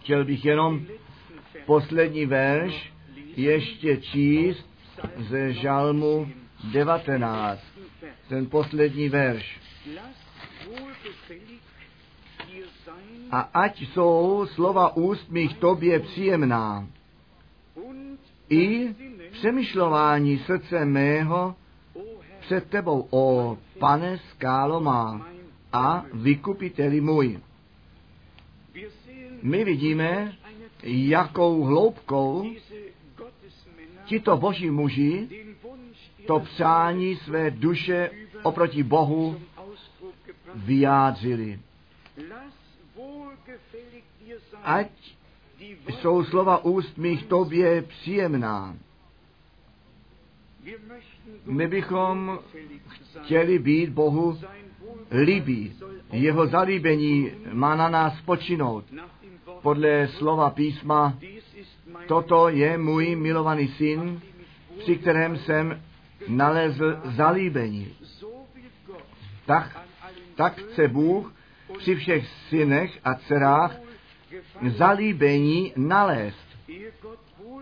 Chtěl 0.00 0.24
bych 0.24 0.44
jenom 0.44 0.80
poslední 1.66 2.26
verš 2.26 2.92
ještě 3.36 3.96
číst 3.96 4.68
ze 5.16 5.52
Žalmu 5.52 6.28
19. 6.72 7.60
Ten 8.28 8.46
poslední 8.46 9.08
verš. 9.08 9.60
A 13.30 13.40
ať 13.40 13.82
jsou 13.82 14.46
slova 14.54 14.96
úst 14.96 15.30
mých 15.30 15.56
tobě 15.56 16.00
příjemná, 16.00 16.86
i 18.48 18.94
přemýšlování 19.32 20.38
srdce 20.38 20.84
mého 20.84 21.54
před 22.40 22.70
tebou, 22.70 23.08
o 23.10 23.58
pane 23.78 24.18
skálo 24.30 24.80
má 24.80 25.28
a 25.72 26.04
vykupiteli 26.12 27.00
můj. 27.00 27.40
My 29.42 29.64
vidíme, 29.64 30.36
jakou 30.82 31.62
hloubkou 31.62 32.50
tito 34.04 34.36
boží 34.36 34.70
muži 34.70 35.28
to 36.26 36.40
přání 36.40 37.16
své 37.16 37.50
duše 37.50 38.10
oproti 38.42 38.82
Bohu 38.82 39.40
vyjádřili. 40.54 41.60
Ať 44.62 45.15
jsou 45.88 46.24
slova 46.24 46.64
úst 46.64 46.98
mých 46.98 47.26
tobě 47.26 47.82
příjemná. 47.82 48.76
My 51.46 51.68
bychom 51.68 52.38
chtěli 53.22 53.58
být 53.58 53.90
Bohu 53.90 54.38
líbí. 55.22 55.72
Jeho 56.12 56.46
zalíbení 56.46 57.30
má 57.52 57.76
na 57.76 57.88
nás 57.88 58.20
počinout. 58.20 58.84
Podle 59.62 60.08
slova 60.08 60.50
písma, 60.50 61.18
toto 62.06 62.48
je 62.48 62.78
můj 62.78 63.16
milovaný 63.16 63.68
syn, 63.68 64.20
při 64.78 64.96
kterém 64.96 65.36
jsem 65.36 65.82
nalezl 66.28 66.96
zalíbení. 67.04 67.88
tak, 69.46 69.80
tak 70.34 70.56
chce 70.56 70.88
Bůh 70.88 71.34
při 71.78 71.94
všech 71.94 72.28
synech 72.48 72.98
a 73.04 73.14
dcerách 73.14 73.85
zalíbení 74.62 75.72
nalézt. 75.76 76.46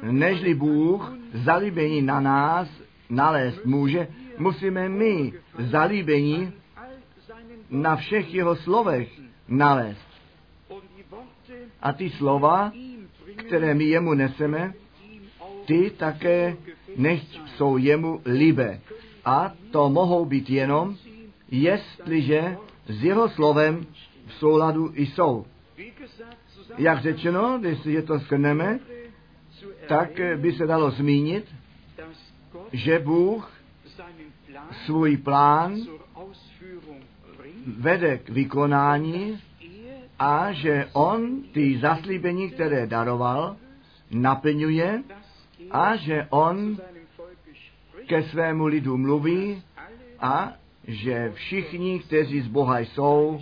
Nežli 0.02 0.54
Bůh 0.54 1.12
zalíbení 1.34 2.02
na 2.02 2.20
nás 2.20 2.68
nalézt 3.10 3.64
může, 3.64 4.08
musíme 4.38 4.88
my 4.88 5.32
zalíbení 5.58 6.52
na 7.70 7.96
všech 7.96 8.34
jeho 8.34 8.56
slovech 8.56 9.08
nalézt. 9.48 10.08
A 11.82 11.92
ty 11.92 12.10
slova, 12.10 12.72
které 13.36 13.74
my 13.74 13.84
jemu 13.84 14.14
neseme, 14.14 14.74
ty 15.66 15.90
také 15.90 16.56
nechť 16.96 17.40
jsou 17.46 17.76
jemu 17.76 18.20
líbe. 18.26 18.80
A 19.24 19.52
to 19.70 19.90
mohou 19.90 20.24
být 20.24 20.50
jenom, 20.50 20.96
jestliže 21.50 22.56
s 22.86 23.04
jeho 23.04 23.28
slovem 23.28 23.86
v 24.26 24.32
souladu 24.34 24.92
jsou. 24.94 25.46
Jak 26.78 27.02
řečeno, 27.02 27.60
jestliže 27.62 28.02
to 28.02 28.20
skrneme, 28.20 28.78
tak 29.88 30.10
by 30.36 30.52
se 30.52 30.66
dalo 30.66 30.90
zmínit, 30.90 31.54
že 32.72 32.98
Bůh 32.98 33.52
svůj 34.86 35.16
plán 35.16 35.76
vede 37.66 38.18
k 38.18 38.28
vykonání 38.28 39.40
a 40.18 40.52
že 40.52 40.88
on 40.92 41.42
ty 41.52 41.78
zaslíbení, 41.78 42.50
které 42.50 42.86
daroval, 42.86 43.56
naplňuje 44.10 45.02
a 45.70 45.96
že 45.96 46.26
on 46.30 46.78
ke 48.06 48.22
svému 48.22 48.66
lidu 48.66 48.96
mluví 48.96 49.62
a 50.20 50.52
že 50.86 51.32
všichni, 51.34 51.98
kteří 51.98 52.40
z 52.40 52.48
Boha 52.48 52.78
jsou, 52.78 53.40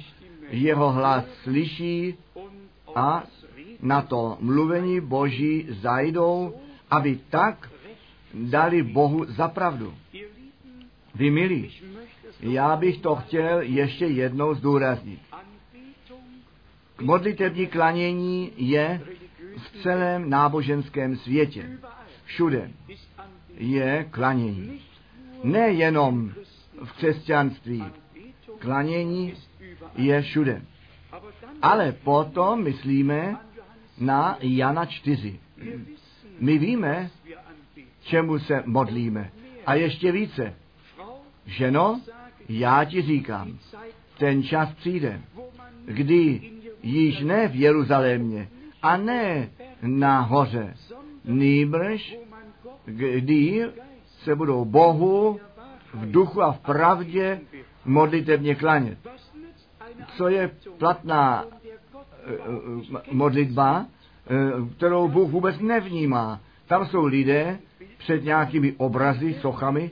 jeho 0.50 0.92
hlas 0.92 1.24
slyší 1.42 2.14
a 2.94 3.24
na 3.82 4.02
to 4.02 4.36
mluvení 4.40 5.00
Boží 5.00 5.66
zajdou, 5.70 6.54
aby 6.90 7.18
tak 7.30 7.70
dali 8.34 8.82
Bohu 8.82 9.24
za 9.24 9.48
pravdu. 9.48 9.94
Vy 11.14 11.30
milí, 11.30 11.70
já 12.40 12.76
bych 12.76 12.98
to 12.98 13.16
chtěl 13.16 13.60
ještě 13.60 14.06
jednou 14.06 14.54
zdůraznit. 14.54 15.20
Modlitební 17.00 17.66
klanění 17.66 18.52
je 18.56 19.00
v 19.56 19.82
celém 19.82 20.30
náboženském 20.30 21.16
světě. 21.16 21.78
Všude 22.24 22.70
je 23.56 24.06
klanění. 24.10 24.80
Nejenom 25.44 26.32
v 26.84 26.92
křesťanství. 26.92 27.84
Klanění 28.58 29.34
je 29.96 30.22
všude. 30.22 30.62
Ale 31.62 31.92
potom 31.92 32.62
myslíme 32.62 33.36
na 33.98 34.36
Jana 34.40 34.86
4. 34.86 35.40
My 36.40 36.58
víme, 36.58 37.10
čemu 38.02 38.38
se 38.38 38.62
modlíme. 38.66 39.30
A 39.66 39.74
ještě 39.74 40.12
více. 40.12 40.54
Ženo, 41.46 42.00
já 42.48 42.84
ti 42.84 43.02
říkám, 43.02 43.58
ten 44.18 44.42
čas 44.42 44.74
přijde, 44.74 45.20
kdy 45.84 46.50
již 46.82 47.20
ne 47.20 47.48
v 47.48 47.54
Jeruzalémě 47.54 48.48
a 48.82 48.96
ne 48.96 49.50
na 49.82 50.20
hoře, 50.20 50.74
nýbrž, 51.24 52.16
kdy 52.84 53.66
se 54.06 54.34
budou 54.34 54.64
Bohu 54.64 55.40
v 55.94 56.10
duchu 56.10 56.42
a 56.42 56.52
v 56.52 56.60
pravdě 56.60 57.40
modlitevně 57.84 58.54
klanět. 58.54 58.98
Co 60.16 60.28
je 60.28 60.50
platná 60.78 61.44
eh, 61.44 62.32
eh, 62.32 63.00
modlitba, 63.10 63.86
eh, 63.86 64.74
kterou 64.76 65.08
Bůh 65.08 65.30
vůbec 65.30 65.58
nevnímá. 65.60 66.40
Tam 66.66 66.86
jsou 66.86 67.04
lidé 67.06 67.58
před 67.98 68.24
nějakými 68.24 68.72
obrazy, 68.72 69.34
sochami, 69.34 69.90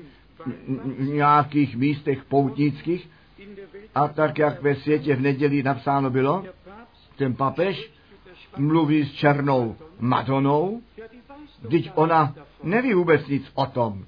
v 0.99 1.09
nějakých 1.09 1.77
místech 1.77 2.25
poutnických. 2.25 3.11
A 3.94 4.09
tak, 4.09 4.38
jak 4.38 4.62
ve 4.62 4.75
světě 4.75 5.16
v 5.16 5.20
neděli 5.20 5.62
napsáno 5.62 6.11
bylo, 6.11 6.44
ten 7.16 7.35
papež 7.35 7.90
mluví 8.57 9.05
s 9.05 9.12
černou 9.12 9.77
Madonou, 10.01 10.81
když 11.62 11.90
ona 11.94 12.35
neví 12.62 12.94
vůbec 12.94 13.27
nic 13.27 13.51
o 13.55 13.66
tom, 13.66 14.05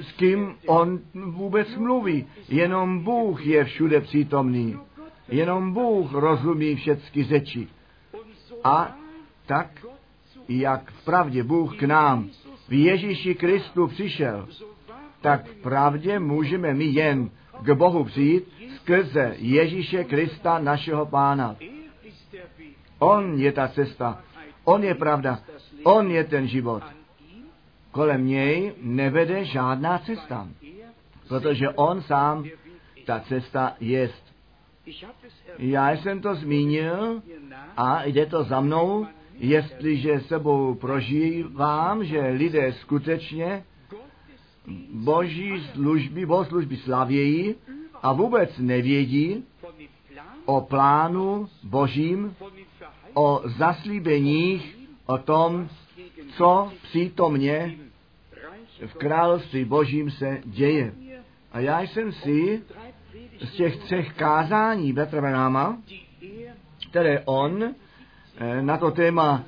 s 0.00 0.12
kým 0.12 0.54
on 0.66 1.00
vůbec 1.14 1.76
mluví. 1.76 2.26
Jenom 2.48 3.00
Bůh 3.00 3.46
je 3.46 3.64
všude 3.64 4.00
přítomný. 4.00 4.78
Jenom 5.28 5.72
Bůh 5.72 6.12
rozumí 6.12 6.76
všechny 6.76 7.24
řeči. 7.24 7.68
A 8.64 8.96
tak, 9.46 9.86
jak 10.48 10.90
v 10.90 11.04
pravdě 11.04 11.42
Bůh 11.42 11.76
k 11.78 11.82
nám 11.82 12.28
v 12.68 12.72
Ježíši 12.72 13.34
Kristu 13.34 13.86
přišel, 13.86 14.48
tak 15.20 15.46
v 15.46 15.62
pravdě 15.62 16.18
můžeme 16.18 16.74
my 16.74 16.84
jen 16.84 17.30
k 17.62 17.74
Bohu 17.74 18.04
přijít 18.04 18.44
skrze 18.76 19.34
Ježíše 19.38 20.04
Krista, 20.04 20.58
našeho 20.58 21.06
Pána. 21.06 21.56
On 22.98 23.38
je 23.40 23.52
ta 23.52 23.68
cesta, 23.68 24.22
on 24.64 24.84
je 24.84 24.94
pravda, 24.94 25.38
on 25.84 26.10
je 26.10 26.24
ten 26.24 26.48
život. 26.48 26.82
Kolem 27.90 28.26
něj 28.26 28.72
nevede 28.82 29.44
žádná 29.44 29.98
cesta, 29.98 30.48
protože 31.28 31.68
on 31.68 32.02
sám 32.02 32.44
ta 33.06 33.20
cesta 33.20 33.76
jest. 33.80 34.24
Já 35.58 35.90
jsem 35.90 36.20
to 36.20 36.34
zmínil 36.34 37.22
a 37.76 38.04
jde 38.04 38.26
to 38.26 38.44
za 38.44 38.60
mnou, 38.60 39.06
jestliže 39.34 40.20
sebou 40.20 40.74
prožívám, 40.74 42.04
že 42.04 42.20
lidé 42.20 42.72
skutečně 42.72 43.64
boží 44.92 45.64
služby, 45.72 46.26
bohoslužby 46.26 46.76
slavějí 46.76 47.54
a 48.02 48.12
vůbec 48.12 48.58
nevědí 48.58 49.44
o 50.44 50.60
plánu 50.60 51.48
božím, 51.62 52.36
o 53.14 53.42
zaslíbeních, 53.44 54.78
o 55.06 55.18
tom, 55.18 55.68
co 56.28 56.72
přítomně 56.82 57.76
v 58.86 58.94
království 58.94 59.64
božím 59.64 60.10
se 60.10 60.38
děje. 60.44 60.92
A 61.52 61.60
já 61.60 61.80
jsem 61.80 62.12
si 62.12 62.62
z 63.40 63.52
těch 63.52 63.76
třech 63.76 64.12
kázání 64.14 64.92
Betra 64.92 65.20
které 66.90 67.20
on 67.24 67.64
eh, 67.64 68.62
na 68.62 68.76
to 68.76 68.90
téma 68.90 69.44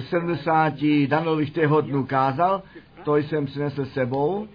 70 0.00 0.74
danových 1.06 1.52
dnů 1.80 2.06
kázal, 2.06 2.62
to 3.04 3.16
jsem 3.16 3.46
přinesl 3.46 3.84
sebou 3.84 4.48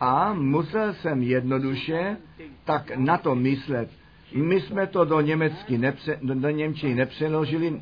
a 0.00 0.34
musel 0.34 0.94
jsem 0.94 1.22
jednoduše 1.22 2.16
tak 2.64 2.96
na 2.96 3.18
to 3.18 3.34
myslet. 3.34 3.90
My 4.34 4.60
jsme 4.60 4.86
to 4.86 5.04
do, 5.04 5.20
německy 5.20 5.78
nepře, 5.78 6.18
do, 6.22 6.34
do 6.34 6.50
Němčiny 6.50 6.94
nepřeložili, 6.94 7.80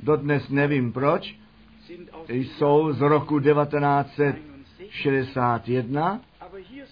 dodnes 0.00 0.48
nevím 0.48 0.92
proč, 0.92 1.34
jsou 2.28 2.92
z 2.92 3.00
roku 3.00 3.40
1961, 3.40 6.20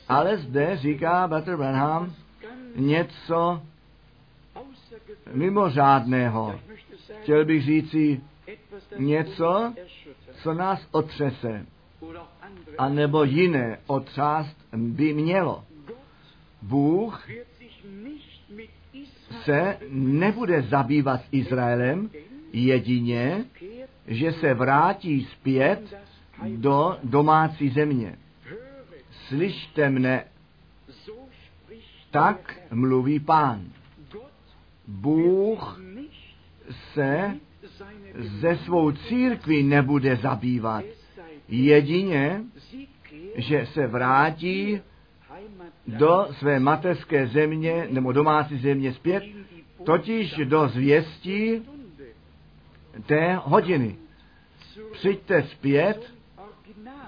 ale 0.09 0.37
zde 0.37 0.77
říká 0.77 1.29
Bater 1.29 1.57
Branham 1.57 2.15
něco 2.77 3.63
mimořádného. 5.33 6.61
Chtěl 7.23 7.45
bych 7.45 7.65
říci 7.65 8.21
něco, 8.99 9.75
co 10.43 10.55
nás 10.55 10.89
otřese 10.91 11.67
a 12.79 12.89
nebo 12.89 13.25
jiné 13.25 13.79
otřást 13.87 14.57
by 14.77 15.13
mělo. 15.13 15.65
Bůh 16.63 17.29
se 19.43 19.79
nebude 19.91 20.63
zabývat 20.63 21.21
s 21.21 21.29
Izraelem 21.33 22.11
jedině, 22.53 23.45
že 24.07 24.33
se 24.33 24.55
vrátí 24.55 25.25
zpět 25.25 25.97
do 26.47 26.99
domácí 27.03 27.69
země. 27.69 28.17
Slyšte 29.11 29.91
mne, 29.91 30.25
tak 32.11 32.61
mluví 32.71 33.21
pán. 33.21 33.61
Bůh 34.87 35.81
se 36.93 37.35
ze 38.19 38.57
svou 38.57 38.93
církví 38.93 39.63
nebude 39.63 40.17
zabývat 40.17 40.85
jedině, 41.49 42.43
že 43.37 43.67
se 43.67 43.87
vrátí 43.87 44.81
do 45.87 46.27
své 46.31 46.61
mateřské 46.61 47.27
země 47.27 47.87
nebo 47.91 48.13
domácí 48.13 48.59
země 48.59 48.93
zpět, 48.93 49.25
totiž 49.85 50.37
do 50.45 50.69
zvěstí 50.69 51.63
té 53.07 53.35
hodiny. 53.43 53.97
Přijďte 54.93 55.43
zpět 55.43 56.15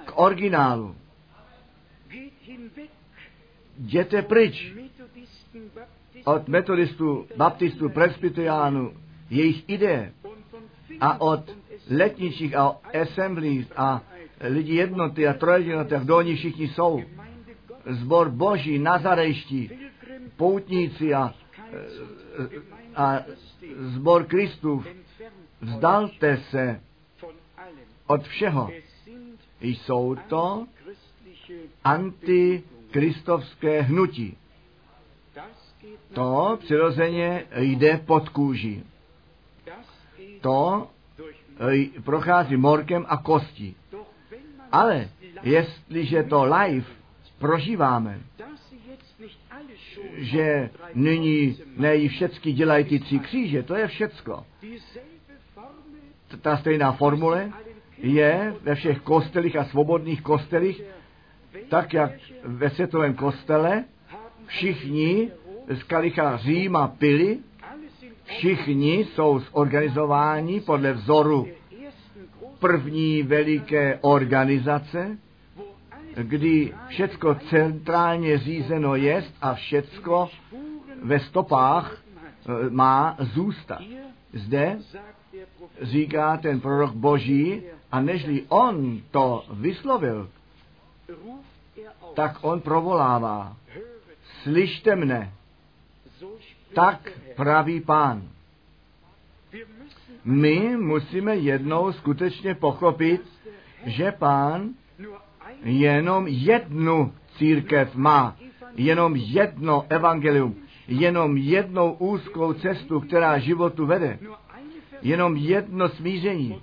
k 0.05 0.13
originálu. 0.19 0.97
Jděte 3.79 4.23
pryč, 4.23 4.73
od 6.25 6.49
metodistů, 6.49 7.27
baptistů, 7.37 7.89
presbyteriánů, 7.89 8.93
jejich 9.31 9.69
ideje 9.69 10.13
a 11.01 11.21
od 11.21 11.57
letničích 11.91 12.57
a 12.57 12.77
assemblies 13.03 13.67
a 13.77 14.03
lidí 14.41 14.75
jednoty 14.75 15.29
a 15.29 15.33
trojjednoty 15.33 15.95
kdo 16.03 16.17
oni 16.17 16.37
všichni 16.37 16.69
jsou. 16.69 17.03
Zbor 17.87 18.31
boží, 18.31 18.79
nazarejští, 18.79 19.71
poutníci 20.37 21.15
a, 21.15 21.35
a 22.97 23.23
zbor 23.79 24.25
Kristův. 24.25 24.87
Vzdalte 25.61 26.37
se 26.51 26.81
od 28.07 28.23
všeho. 28.23 28.71
Jsou 29.61 30.17
to 30.29 30.67
antikristovské 31.85 33.83
hnutí. 33.83 34.37
To 36.13 36.59
přirozeně 36.61 37.45
jde 37.57 37.99
pod 38.07 38.29
kůži. 38.29 38.83
To 40.41 40.89
prochází 42.05 42.57
morkem 42.57 43.07
a 43.09 43.17
kostí. 43.17 43.77
Ale 44.73 45.09
jestliže 45.43 46.23
to 46.23 46.45
live 46.45 46.87
prožíváme, 47.39 48.21
že 50.17 50.71
nyní 50.95 51.59
ne 51.77 52.09
všechny 52.09 52.53
dělají 52.53 52.85
ty 52.85 52.99
tři 52.99 53.19
kříže, 53.19 53.63
to 53.63 53.75
je 53.75 53.89
všecko. 53.89 54.47
Ta 56.41 56.57
stejná 56.57 56.93
formule 56.93 57.51
je 57.99 58.55
ve 58.63 58.75
všech 58.75 59.01
kostelích 59.01 59.57
a 59.57 59.65
svobodných 59.65 60.23
kostelích, 60.23 60.83
tak 61.69 61.95
jak 61.95 62.11
ve 62.45 62.71
světovém 62.71 63.15
kostele 63.15 63.85
všichni 64.47 65.31
z 65.69 65.83
kalicha 65.83 66.37
Říma 66.37 66.89
pili, 66.89 67.39
všichni 68.25 68.95
jsou 68.95 69.39
zorganizováni 69.39 70.61
podle 70.61 70.93
vzoru 70.93 71.49
první 72.59 73.23
veliké 73.23 73.99
organizace, 74.01 75.19
kdy 76.23 76.75
všecko 76.89 77.35
centrálně 77.35 78.39
řízeno 78.39 78.97
jest 78.97 79.35
a 79.43 79.55
všecko 79.55 80.29
ve 81.03 81.21
stopách 81.21 81.97
e, 81.97 82.71
má 82.71 83.17
zůstat. 83.19 83.81
Zde 84.33 84.79
říká 85.83 86.37
ten 86.37 86.61
prorok 86.61 86.93
Boží, 86.93 87.63
a 87.93 88.01
nežli 88.01 88.45
on 88.49 89.01
to 89.11 89.45
vyslovil, 89.51 90.31
tak 92.15 92.39
on 92.41 92.61
provolává, 92.61 93.57
slyšte 94.43 94.97
mne, 94.97 95.33
tak 96.75 97.13
praví 97.37 97.81
pán. 97.81 98.23
My 100.25 100.77
musíme 100.77 101.37
jednou 101.37 101.93
skutečně 101.93 102.55
pochopit, 102.55 103.23
že 103.87 104.13
pán 104.13 104.71
jenom 105.63 106.27
jednu 106.27 107.13
církev 107.39 107.95
má, 107.95 108.37
jenom 108.75 109.17
jedno 109.17 109.85
evangelium, 109.89 110.57
jenom 110.89 111.37
jednou 111.37 111.93
úzkou 111.93 112.53
cestu, 112.53 113.01
která 113.01 113.39
životu 113.39 113.87
vede, 113.87 114.19
jenom 115.07 115.37
jedno 115.37 115.89
smíření 115.89 116.61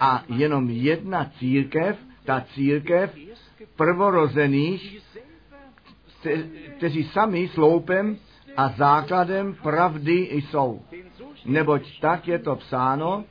a 0.00 0.22
jenom 0.28 0.70
jedna 0.70 1.30
církev, 1.38 1.98
ta 2.24 2.40
církev 2.54 3.16
prvorozených, 3.76 5.02
kteří 6.76 7.04
sami 7.04 7.48
sloupem 7.48 8.16
a 8.56 8.68
základem 8.68 9.54
pravdy 9.62 10.28
jsou. 10.32 10.82
Neboť 11.44 12.00
tak 12.00 12.28
je 12.28 12.38
to 12.38 12.56
psáno 12.56 13.24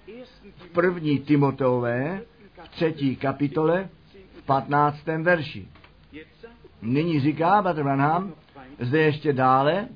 v 0.57 0.67
první 0.67 1.19
Timoteové, 1.19 2.21
v 2.63 2.69
třetí 2.69 3.15
kapitole, 3.15 3.89
v 4.39 4.45
patnáctém 4.45 5.23
verši. 5.23 5.67
Nyní 6.81 7.19
říká 7.19 7.61
Batranham, 7.61 8.33
zde 8.79 9.01
ještě 9.01 9.33
dále, 9.33 9.87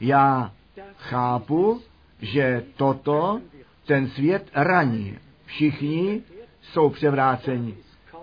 já 0.00 0.52
chápu, 0.96 1.80
že 2.20 2.64
toto 2.76 3.40
ten 3.86 4.08
svět 4.08 4.50
raní. 4.54 5.18
Všichni 5.46 6.22
jsou 6.62 6.90
převráceni. 6.90 7.74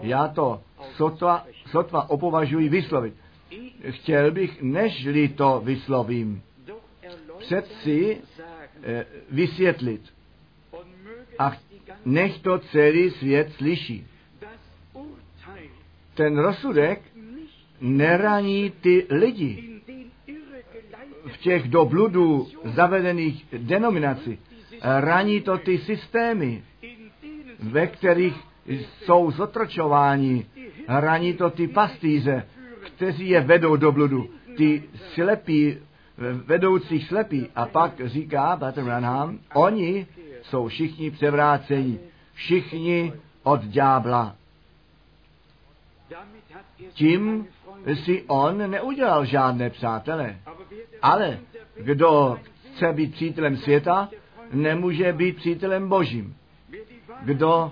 Já 0.01 0.27
to 0.27 0.61
sotva, 0.95 1.45
sotva 1.71 2.09
opovažuji 2.09 2.69
vyslovit. 2.69 3.13
Chtěl 3.89 4.31
bych, 4.31 4.61
nežli 4.61 5.27
to 5.27 5.61
vyslovím, 5.65 6.41
přeci 7.39 8.17
eh, 8.83 9.05
vysvětlit. 9.31 10.01
A 11.39 11.51
nech 12.05 12.39
to 12.39 12.59
celý 12.59 13.11
svět 13.11 13.53
slyší. 13.53 14.07
Ten 16.13 16.37
rozsudek 16.37 17.01
neraní 17.81 18.71
ty 18.81 19.07
lidi 19.09 19.74
v 21.35 21.37
těch 21.37 21.67
do 21.67 21.85
bludu 21.85 22.47
zavedených 22.63 23.45
denominací. 23.57 24.39
Raní 24.81 25.41
to 25.41 25.57
ty 25.57 25.77
systémy, 25.77 26.63
ve 27.59 27.87
kterých 27.87 28.35
jsou 28.67 29.31
zotročováni. 29.31 30.45
Raní 30.87 31.33
to 31.33 31.49
ty 31.49 31.67
pastýře, 31.67 32.47
kteří 32.85 33.29
je 33.29 33.41
vedou 33.41 33.75
do 33.75 33.91
bludu. 33.91 34.29
Ty 34.57 34.83
slepí, 35.13 35.77
vedoucích 36.45 37.07
slepí. 37.07 37.47
A 37.55 37.65
pak 37.65 37.91
říká 38.05 38.57
Pater 38.57 38.83
Branham, 38.83 39.39
oni 39.53 40.07
jsou 40.41 40.67
všichni 40.67 41.11
převráceni. 41.11 41.99
Všichni 42.33 43.13
od 43.43 43.61
ďábla. 43.63 44.35
Tím 46.93 47.47
si 47.93 48.23
on 48.27 48.71
neudělal 48.71 49.25
žádné 49.25 49.69
přátele. 49.69 50.37
Ale 51.01 51.39
kdo 51.81 52.37
chce 52.73 52.93
být 52.93 53.11
přítelem 53.11 53.57
světa, 53.57 54.09
nemůže 54.51 55.13
být 55.13 55.35
přítelem 55.35 55.89
božím. 55.89 56.35
Kdo 57.23 57.71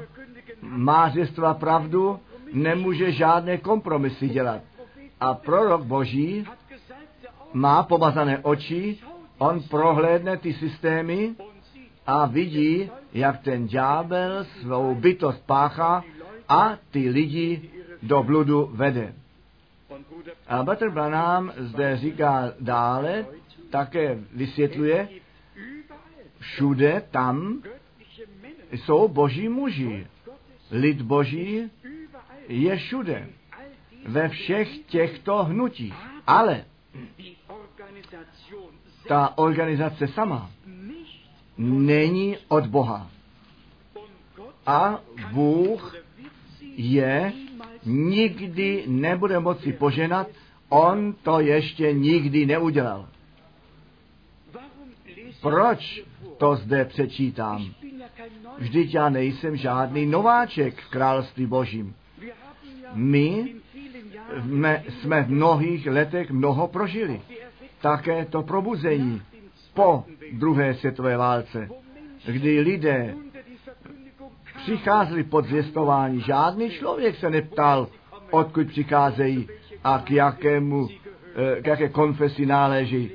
má 0.61 1.09
zjistva 1.09 1.53
pravdu, 1.53 2.19
nemůže 2.53 3.11
žádné 3.11 3.57
kompromisy 3.57 4.29
dělat. 4.29 4.61
A 5.19 5.33
prorok 5.33 5.83
boží 5.83 6.45
má 7.53 7.83
pomazané 7.83 8.39
oči, 8.39 8.97
on 9.37 9.61
prohlédne 9.69 10.37
ty 10.37 10.53
systémy 10.53 11.35
a 12.05 12.25
vidí, 12.25 12.89
jak 13.13 13.41
ten 13.41 13.67
ďábel 13.67 14.43
svou 14.43 14.95
bytost 14.95 15.45
páchá 15.45 16.03
a 16.49 16.77
ty 16.91 17.09
lidi 17.09 17.69
do 18.03 18.23
bludu 18.23 18.69
vede. 18.73 19.13
A 20.47 20.63
Bater 20.63 20.89
Branham 20.89 21.51
zde 21.57 21.97
říká 21.97 22.53
dále, 22.59 23.25
také 23.69 24.19
vysvětluje, 24.33 25.09
všude 26.39 27.03
tam 27.11 27.63
jsou 28.71 29.07
boží 29.07 29.49
muži. 29.49 30.07
Lid 30.71 31.01
boží 31.01 31.71
je 32.47 32.75
všude. 32.75 33.29
Ve 34.05 34.29
všech 34.29 34.77
těchto 34.77 35.43
hnutích. 35.43 35.95
Ale 36.27 36.65
ta 39.07 39.37
organizace 39.37 40.07
sama 40.07 40.51
není 41.57 42.37
od 42.47 42.67
Boha. 42.67 43.09
A 44.65 44.99
Bůh 45.31 45.95
je 46.75 47.33
nikdy 47.85 48.83
nebude 48.87 49.39
moci 49.39 49.73
poženat, 49.73 50.27
on 50.69 51.13
to 51.23 51.39
ještě 51.39 51.93
nikdy 51.93 52.45
neudělal. 52.45 53.07
Proč 55.41 56.03
to 56.37 56.55
zde 56.55 56.85
přečítám? 56.85 57.65
Vždyť 58.57 58.93
já 58.93 59.09
nejsem 59.09 59.55
žádný 59.55 60.05
nováček 60.05 60.81
v 60.81 60.89
království 60.89 61.45
božím. 61.45 61.95
My 62.93 63.55
jsme, 64.89 65.23
v 65.23 65.29
mnohých 65.29 65.87
letech 65.87 66.31
mnoho 66.31 66.67
prožili. 66.67 67.21
Také 67.81 68.25
to 68.25 68.41
probuzení 68.41 69.21
po 69.73 70.03
druhé 70.31 70.73
světové 70.73 71.17
válce, 71.17 71.69
kdy 72.25 72.59
lidé 72.59 73.15
přicházeli 74.63 75.23
pod 75.23 75.45
zvěstování. 75.45 76.21
Žádný 76.21 76.69
člověk 76.69 77.15
se 77.15 77.29
neptal, 77.29 77.87
odkud 78.31 78.67
přicházejí 78.67 79.47
a 79.83 79.99
k 79.99 80.11
jakému, 80.11 80.87
eh, 81.35 81.61
k 81.61 81.67
jaké 81.67 81.89
konfesi 81.89 82.45
náleží. 82.45 83.11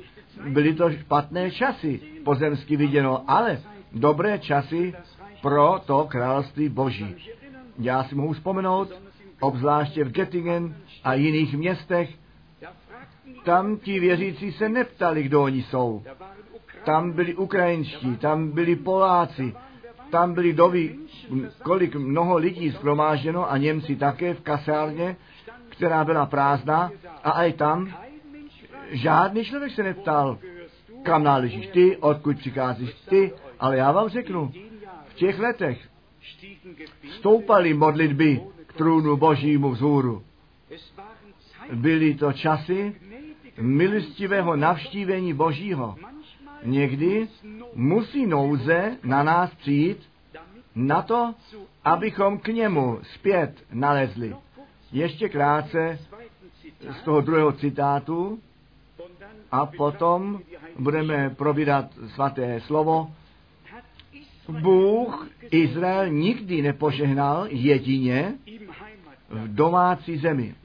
Byly 0.49 0.73
to 0.73 0.91
špatné 0.91 1.51
časy, 1.51 1.99
pozemsky 2.25 2.75
viděno, 2.75 3.23
ale 3.27 3.61
dobré 3.91 4.39
časy 4.39 4.93
pro 5.41 5.81
to 5.85 6.07
království 6.09 6.69
boží. 6.69 7.15
Já 7.79 8.03
si 8.03 8.15
mohu 8.15 8.33
vzpomenout, 8.33 8.89
obzvláště 9.39 10.03
v 10.03 10.11
Göttingen 10.11 10.73
a 11.03 11.13
jiných 11.13 11.53
městech, 11.53 12.09
Tam 13.43 13.77
ti 13.77 13.99
věřící 13.99 14.51
se 14.51 14.69
neptali, 14.69 15.23
kdo 15.23 15.43
oni 15.43 15.63
jsou. 15.63 16.03
Tam 16.85 17.11
byli 17.11 17.35
Ukrajinští, 17.35 18.17
tam 18.17 18.51
byli 18.51 18.75
Poláci, 18.75 19.53
tam 20.09 20.33
byli 20.33 20.53
doví, 20.53 20.99
kolik 21.63 21.95
mnoho 21.95 22.37
lidí 22.37 22.71
skromážděno 22.71 23.51
a 23.51 23.57
Němci 23.57 23.95
také 23.95 24.33
v 24.33 24.41
kasárně, 24.41 25.15
která 25.69 26.03
byla 26.05 26.25
prázdná 26.25 26.91
a 27.23 27.43
i 27.43 27.53
tam 27.53 27.93
žádný 28.91 29.45
člověk 29.45 29.71
se 29.71 29.83
neptal, 29.83 30.37
kam 31.03 31.23
náležíš 31.23 31.67
ty, 31.67 31.97
odkud 31.97 32.37
přicházíš 32.37 32.93
ty, 32.93 33.31
ale 33.59 33.77
já 33.77 33.91
vám 33.91 34.09
řeknu, 34.09 34.51
v 35.07 35.13
těch 35.13 35.39
letech 35.39 35.89
stoupaly 37.17 37.73
modlitby 37.73 38.41
k 38.65 38.73
trůnu 38.73 39.17
božímu 39.17 39.71
vzhůru. 39.71 40.23
Byly 41.73 42.15
to 42.15 42.33
časy 42.33 42.95
milostivého 43.61 44.55
navštívení 44.55 45.33
božího. 45.33 45.95
Někdy 46.63 47.27
musí 47.73 48.25
nouze 48.25 48.97
na 49.03 49.23
nás 49.23 49.55
přijít 49.55 50.09
na 50.75 51.01
to, 51.01 51.33
abychom 51.83 52.39
k 52.39 52.47
němu 52.47 52.99
zpět 53.01 53.63
nalezli. 53.71 54.35
Ještě 54.91 55.29
krátce 55.29 55.99
z 56.99 57.03
toho 57.03 57.21
druhého 57.21 57.51
citátu 57.51 58.39
a 59.51 59.65
potom 59.65 60.39
budeme 60.79 61.29
probírat 61.29 61.85
svaté 62.13 62.61
slovo. 62.61 63.11
Bůh 64.61 65.29
Izrael 65.51 66.09
nikdy 66.09 66.61
nepožehnal 66.61 67.47
jedině 67.49 68.33
v 69.29 69.55
domácí 69.55 70.17
zemi. 70.17 70.55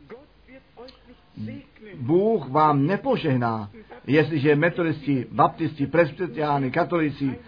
Bůh 1.94 2.48
vám 2.48 2.86
nepožehná, 2.86 3.70
jestliže 4.06 4.56
metodisti, 4.56 5.26
baptisti, 5.30 5.86
presbytiány, 5.86 6.70
katolici, 6.70 7.38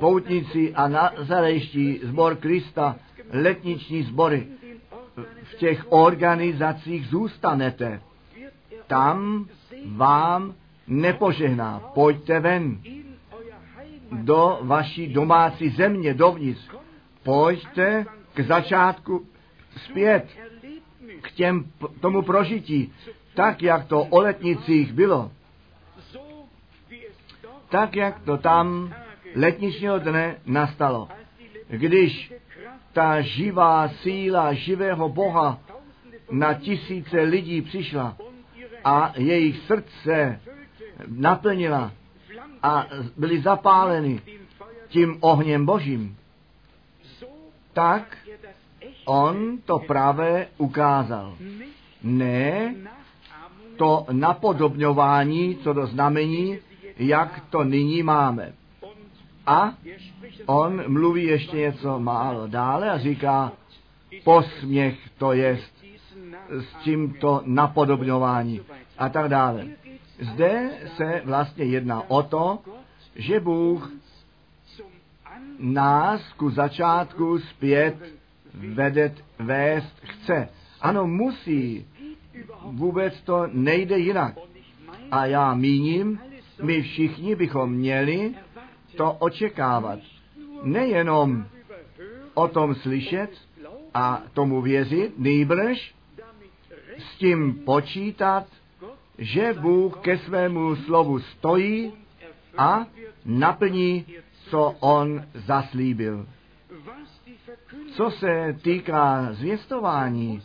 poutníci 0.00 0.74
a 0.74 0.88
nazarejští 0.88 2.00
zbor 2.02 2.36
Krista, 2.36 2.96
letniční 3.32 4.02
sbory 4.02 4.46
v 5.42 5.54
těch 5.54 5.86
organizacích 5.88 7.06
zůstanete. 7.06 8.00
Tam 8.86 9.46
vám 9.86 10.54
nepožehná. 10.86 11.80
Pojďte 11.94 12.40
ven 12.40 12.78
do 14.12 14.58
vaší 14.62 15.06
domácí 15.06 15.68
země, 15.68 16.14
dovnitř. 16.14 16.70
Pojďte 17.22 18.06
k 18.34 18.40
začátku 18.40 19.26
zpět, 19.76 20.26
k 21.22 21.32
těm, 21.32 21.64
tomu 22.00 22.22
prožití, 22.22 22.92
tak, 23.34 23.62
jak 23.62 23.86
to 23.86 24.04
o 24.04 24.20
letnicích 24.20 24.92
bylo. 24.92 25.30
Tak, 27.68 27.96
jak 27.96 28.20
to 28.20 28.36
tam 28.36 28.94
letničního 29.34 29.98
dne 29.98 30.36
nastalo. 30.46 31.08
Když 31.68 32.32
ta 32.92 33.20
živá 33.20 33.88
síla 33.88 34.52
živého 34.52 35.08
Boha 35.08 35.58
na 36.30 36.54
tisíce 36.54 37.20
lidí 37.20 37.62
přišla 37.62 38.16
a 38.84 39.12
jejich 39.16 39.58
srdce 39.58 40.40
naplnila 41.06 41.92
a 42.62 42.86
byli 43.16 43.40
zapáleni 43.40 44.20
tím 44.88 45.16
ohněm 45.20 45.66
božím, 45.66 46.16
tak 47.72 48.16
on 49.04 49.58
to 49.58 49.78
právě 49.78 50.48
ukázal. 50.58 51.36
Ne 52.02 52.74
to 53.82 54.06
napodobňování, 54.12 55.56
co 55.56 55.72
do 55.72 55.86
znamení, 55.86 56.58
jak 56.98 57.44
to 57.50 57.64
nyní 57.64 58.02
máme. 58.02 58.52
A 59.46 59.74
on 60.46 60.82
mluví 60.92 61.24
ještě 61.24 61.56
něco 61.56 61.98
málo 61.98 62.46
dále 62.46 62.90
a 62.90 62.98
říká, 62.98 63.52
posměch 64.24 64.98
to 65.18 65.32
jest 65.32 65.84
s 66.50 66.84
tímto 66.84 67.42
napodobňování 67.44 68.60
a 68.98 69.08
tak 69.08 69.28
dále. 69.28 69.66
Zde 70.20 70.70
se 70.96 71.22
vlastně 71.24 71.64
jedná 71.64 72.10
o 72.10 72.22
to, 72.22 72.58
že 73.16 73.40
Bůh 73.40 73.92
nás 75.58 76.32
ku 76.32 76.50
začátku 76.50 77.38
zpět 77.38 77.96
vedet, 78.54 79.24
vést 79.38 79.96
chce. 80.02 80.48
Ano, 80.80 81.06
musí. 81.06 81.86
Vůbec 82.62 83.22
to 83.22 83.46
nejde 83.52 83.98
jinak. 83.98 84.34
A 85.10 85.26
já 85.26 85.54
míním, 85.54 86.20
my 86.62 86.82
všichni 86.82 87.34
bychom 87.34 87.72
měli 87.72 88.34
to 88.96 89.12
očekávat. 89.12 89.98
Nejenom 90.62 91.46
o 92.34 92.48
tom 92.48 92.74
slyšet 92.74 93.30
a 93.94 94.22
tomu 94.32 94.62
věřit, 94.62 95.18
nejbrž 95.18 95.94
s 96.98 97.18
tím 97.18 97.54
počítat, 97.54 98.46
že 99.18 99.52
Bůh 99.52 99.98
ke 100.00 100.18
svému 100.18 100.76
slovu 100.76 101.20
stojí 101.20 101.92
a 102.58 102.86
naplní, 103.24 104.06
co 104.50 104.74
on 104.80 105.24
zaslíbil. 105.34 106.26
Co 107.96 108.10
se 108.10 108.56
týká 108.62 109.28
zvěstování, 109.32 110.42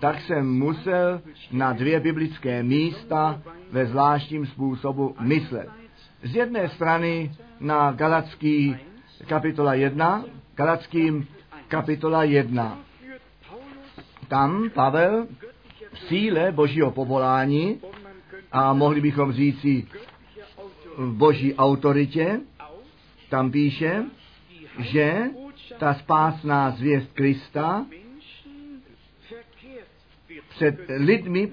tak 0.00 0.20
jsem 0.20 0.58
musel 0.58 1.20
na 1.52 1.72
dvě 1.72 2.00
biblické 2.00 2.62
místa 2.62 3.42
ve 3.70 3.86
zvláštním 3.86 4.46
způsobu 4.46 5.16
myslet. 5.20 5.68
Z 6.22 6.34
jedné 6.36 6.68
strany 6.68 7.32
na 7.60 7.92
Galacký 7.92 8.76
kapitola 9.26 9.74
1, 9.74 10.24
Galackým 10.54 11.26
kapitola 11.68 12.24
1. 12.24 12.78
Tam 14.28 14.70
Pavel 14.70 15.26
v 15.92 15.98
síle 15.98 16.52
božího 16.52 16.90
povolání 16.90 17.80
a 18.52 18.72
mohli 18.72 19.00
bychom 19.00 19.32
říci 19.32 19.86
v 20.96 21.12
boží 21.12 21.54
autoritě, 21.54 22.40
tam 23.28 23.50
píše, 23.50 24.04
že 24.78 25.22
ta 25.78 25.94
spásná 25.94 26.70
zvěst 26.70 27.12
Krista 27.12 27.86
před 30.48 30.76
lidmi 30.88 31.50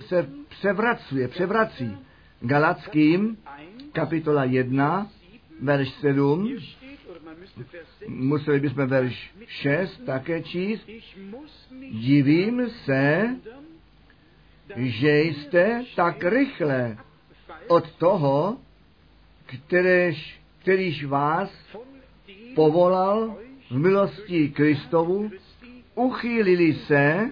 se 0.00 0.28
převracuje, 0.48 1.28
převrací. 1.28 1.96
Galackým, 2.40 3.36
kapitola 3.92 4.44
1, 4.44 5.10
verš 5.60 5.90
7, 5.90 6.56
museli 8.08 8.60
bychom 8.60 8.86
verš 8.86 9.30
6 9.46 10.04
také 10.06 10.42
číst. 10.42 10.88
Divím 11.90 12.70
se, 12.70 13.36
že 14.76 15.20
jste 15.20 15.84
tak 15.96 16.24
rychle 16.24 16.96
od 17.68 17.92
toho, 17.92 18.58
kteréž, 19.46 20.40
kterýž 20.58 21.04
vás 21.04 21.50
povolal 22.54 23.36
v 23.70 23.78
milosti 23.78 24.48
Kristovu, 24.48 25.30
uchýlili 25.94 26.74
se 26.74 27.30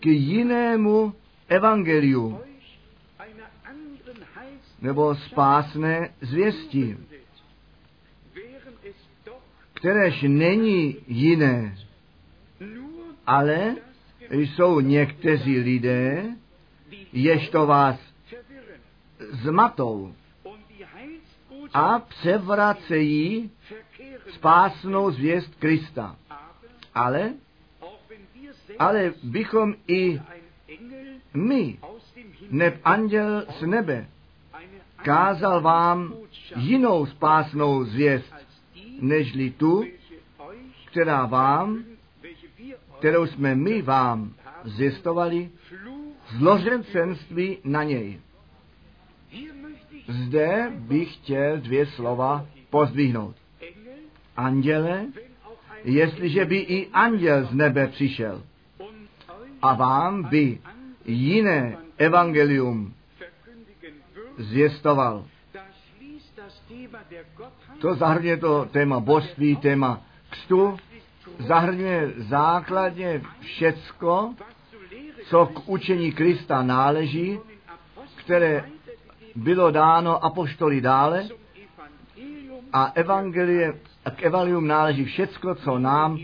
k 0.00 0.06
jinému 0.06 1.14
evangeliu 1.48 2.40
nebo 4.80 5.14
spásné 5.14 6.14
zvěsti, 6.20 6.96
kteréž 9.74 10.22
není 10.28 10.96
jiné, 11.06 11.78
ale 13.26 13.76
jsou 14.30 14.80
někteří 14.80 15.58
lidé, 15.58 16.24
jež 17.12 17.48
to 17.48 17.66
vás 17.66 18.00
zmatou 19.30 20.14
a 21.74 21.98
převracejí 21.98 23.50
spásnou 24.34 25.10
zvěst 25.10 25.54
Krista. 25.54 26.16
Ale, 26.94 27.32
ale 28.78 29.12
bychom 29.22 29.74
i 29.88 30.20
my, 31.34 31.78
neb 32.50 32.80
anděl 32.84 33.44
z 33.60 33.66
nebe, 33.66 34.06
kázal 34.96 35.60
vám 35.60 36.14
jinou 36.56 37.06
spásnou 37.06 37.84
zvěst, 37.84 38.34
nežli 39.00 39.50
tu, 39.50 39.84
která 40.84 41.26
vám, 41.26 41.84
kterou 42.98 43.26
jsme 43.26 43.54
my 43.54 43.82
vám 43.82 44.34
zjistovali, 44.64 45.50
zložencenství 46.38 47.58
na 47.64 47.82
něj. 47.82 48.20
Zde 50.08 50.72
bych 50.74 51.14
chtěl 51.14 51.60
dvě 51.60 51.86
slova 51.86 52.46
pozdvihnout. 52.70 53.36
Anděle, 54.36 55.06
jestliže 55.84 56.44
by 56.44 56.56
i 56.58 56.88
anděl 56.92 57.44
z 57.44 57.52
nebe 57.52 57.86
přišel 57.86 58.42
a 59.62 59.74
vám 59.74 60.22
by 60.22 60.58
jiné 61.04 61.76
evangelium 61.98 62.94
zvěstoval. 64.38 65.24
To 67.78 67.94
zahrně 67.94 68.36
to 68.36 68.64
téma 68.64 69.00
božství, 69.00 69.56
téma 69.56 70.00
kstu, 70.30 70.76
zahrňuje 71.38 72.12
základně 72.16 73.22
všecko, 73.40 74.34
co 75.24 75.46
k 75.46 75.68
učení 75.68 76.12
Krista 76.12 76.62
náleží, 76.62 77.38
které 78.16 78.64
bylo 79.36 79.70
dáno 79.70 80.24
apoštoli 80.24 80.80
dále 80.80 81.28
a 82.72 82.92
evangelie, 82.94 83.74
k 84.10 84.22
evangelium 84.22 84.66
náleží 84.66 85.04
všecko, 85.04 85.54
co 85.54 85.78
nám 85.78 86.18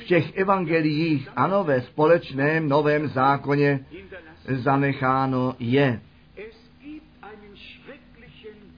v 0.00 0.04
těch 0.04 0.36
evangeliích, 0.36 1.28
ano, 1.36 1.64
ve 1.64 1.80
společném 1.80 2.68
novém 2.68 3.08
zákoně 3.08 3.86
zanecháno 4.48 5.54
je. 5.58 6.00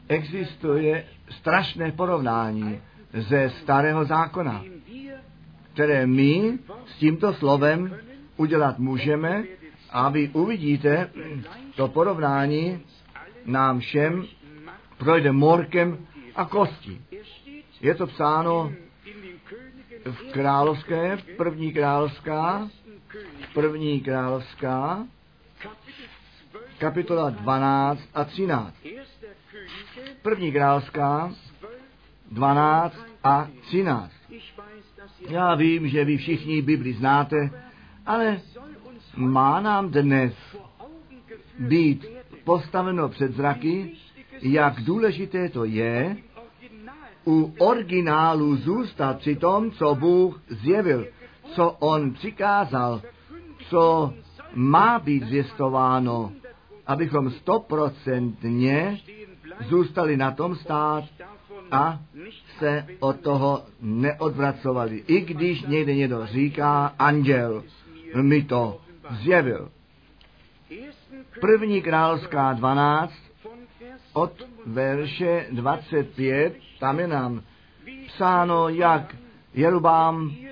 Existuje 0.08 1.04
strašné 1.30 1.92
porovnání 1.92 2.80
ze 3.12 3.50
starého 3.50 4.04
zákona, 4.04 4.64
které 5.72 6.06
my 6.06 6.58
s 6.86 6.96
tímto 6.98 7.34
slovem 7.34 7.96
udělat 8.36 8.78
můžeme 8.78 9.44
a 9.90 10.08
vy 10.08 10.28
uvidíte, 10.28 11.10
to 11.76 11.88
porovnání 11.88 12.80
nám 13.46 13.80
všem 13.80 14.24
projde 14.98 15.32
morkem 15.32 15.98
a 16.36 16.44
kostí. 16.44 17.00
Je 17.82 17.94
to 17.94 18.06
psáno 18.06 18.72
v 20.04 20.32
královské, 20.32 21.16
v 21.16 21.24
první 21.36 21.72
královská, 21.72 22.68
první 23.54 24.00
královská, 24.00 25.06
kapitola 26.78 27.30
12 27.30 28.00
a 28.14 28.24
13. 28.24 28.76
První 30.22 30.52
královská, 30.52 31.32
12 32.30 32.96
a 33.24 33.48
13. 33.60 34.12
Já 35.28 35.54
vím, 35.54 35.88
že 35.88 36.04
vy 36.04 36.16
všichni 36.16 36.62
Bibli 36.62 36.92
znáte, 36.92 37.50
ale 38.06 38.40
má 39.16 39.60
nám 39.60 39.90
dnes 39.90 40.34
být 41.58 42.06
postaveno 42.44 43.08
před 43.08 43.32
zraky, 43.34 43.96
jak 44.42 44.80
důležité 44.80 45.48
to 45.48 45.64
je 45.64 46.16
u 47.26 47.54
originálu 47.58 48.56
zůstat 48.56 49.18
při 49.18 49.36
tom, 49.36 49.70
co 49.70 49.94
Bůh 49.94 50.40
zjevil, 50.48 51.06
co 51.54 51.70
On 51.70 52.10
přikázal, 52.12 53.02
co 53.68 54.14
má 54.54 54.98
být 54.98 55.22
zvěstováno, 55.22 56.32
abychom 56.86 57.30
stoprocentně 57.30 59.00
zůstali 59.68 60.16
na 60.16 60.30
tom 60.30 60.56
stát 60.56 61.04
a 61.70 61.98
se 62.58 62.86
od 63.00 63.20
toho 63.20 63.62
neodvracovali. 63.80 65.04
I 65.06 65.20
když 65.20 65.62
někde 65.62 65.94
někdo 65.94 66.26
říká, 66.26 66.94
anděl 66.98 67.64
mi 68.22 68.42
to 68.42 68.80
zjevil. 69.10 69.70
První 71.40 71.82
královská 71.82 72.52
12 72.52 73.12
od 74.12 74.32
verše 74.66 75.46
25, 75.50 76.54
tam 76.80 77.00
je 77.00 77.06
nám 77.06 77.42
psáno, 78.06 78.68
jak 78.68 79.16
Jerubám 79.54 80.32
eh, 80.32 80.48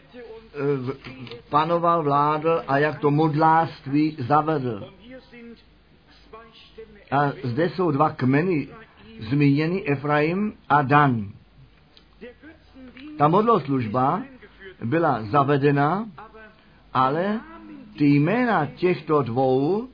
panoval, 1.49 2.03
vládl 2.03 2.63
a 2.69 2.79
jak 2.79 2.99
to 2.99 3.11
modlářství 3.11 4.17
zavedl. 4.19 4.93
A 7.11 7.33
zde 7.45 7.69
jsou 7.71 7.91
dva 7.91 8.11
kmeny 8.11 8.69
zmíněny, 9.21 9.89
Efraim 9.89 10.53
a 10.69 10.83
Dan. 10.83 11.29
Ta 13.19 13.29
modloslužba 13.29 14.23
byla 14.85 15.23
zavedena, 15.23 16.09
ale 16.93 17.41
ty 17.99 18.05
jména 18.05 18.67
těchto 18.67 19.23
dvou 19.23 19.89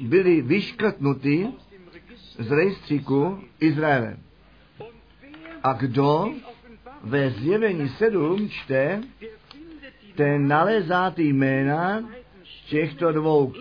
byly 0.00 0.42
vyškrtnuty 0.42 1.48
z 2.38 2.50
rejstříku 2.50 3.38
Izraele. 3.60 4.16
A 5.62 5.72
kdo 5.72 6.28
ve 7.02 7.30
zjevení 7.30 7.88
7 7.88 8.48
čte, 8.48 9.00
ten 10.14 10.48
nalezá 10.48 11.10
ty 11.10 11.22
jména 11.22 12.04
těchto 12.68 13.12
dvou 13.12 13.52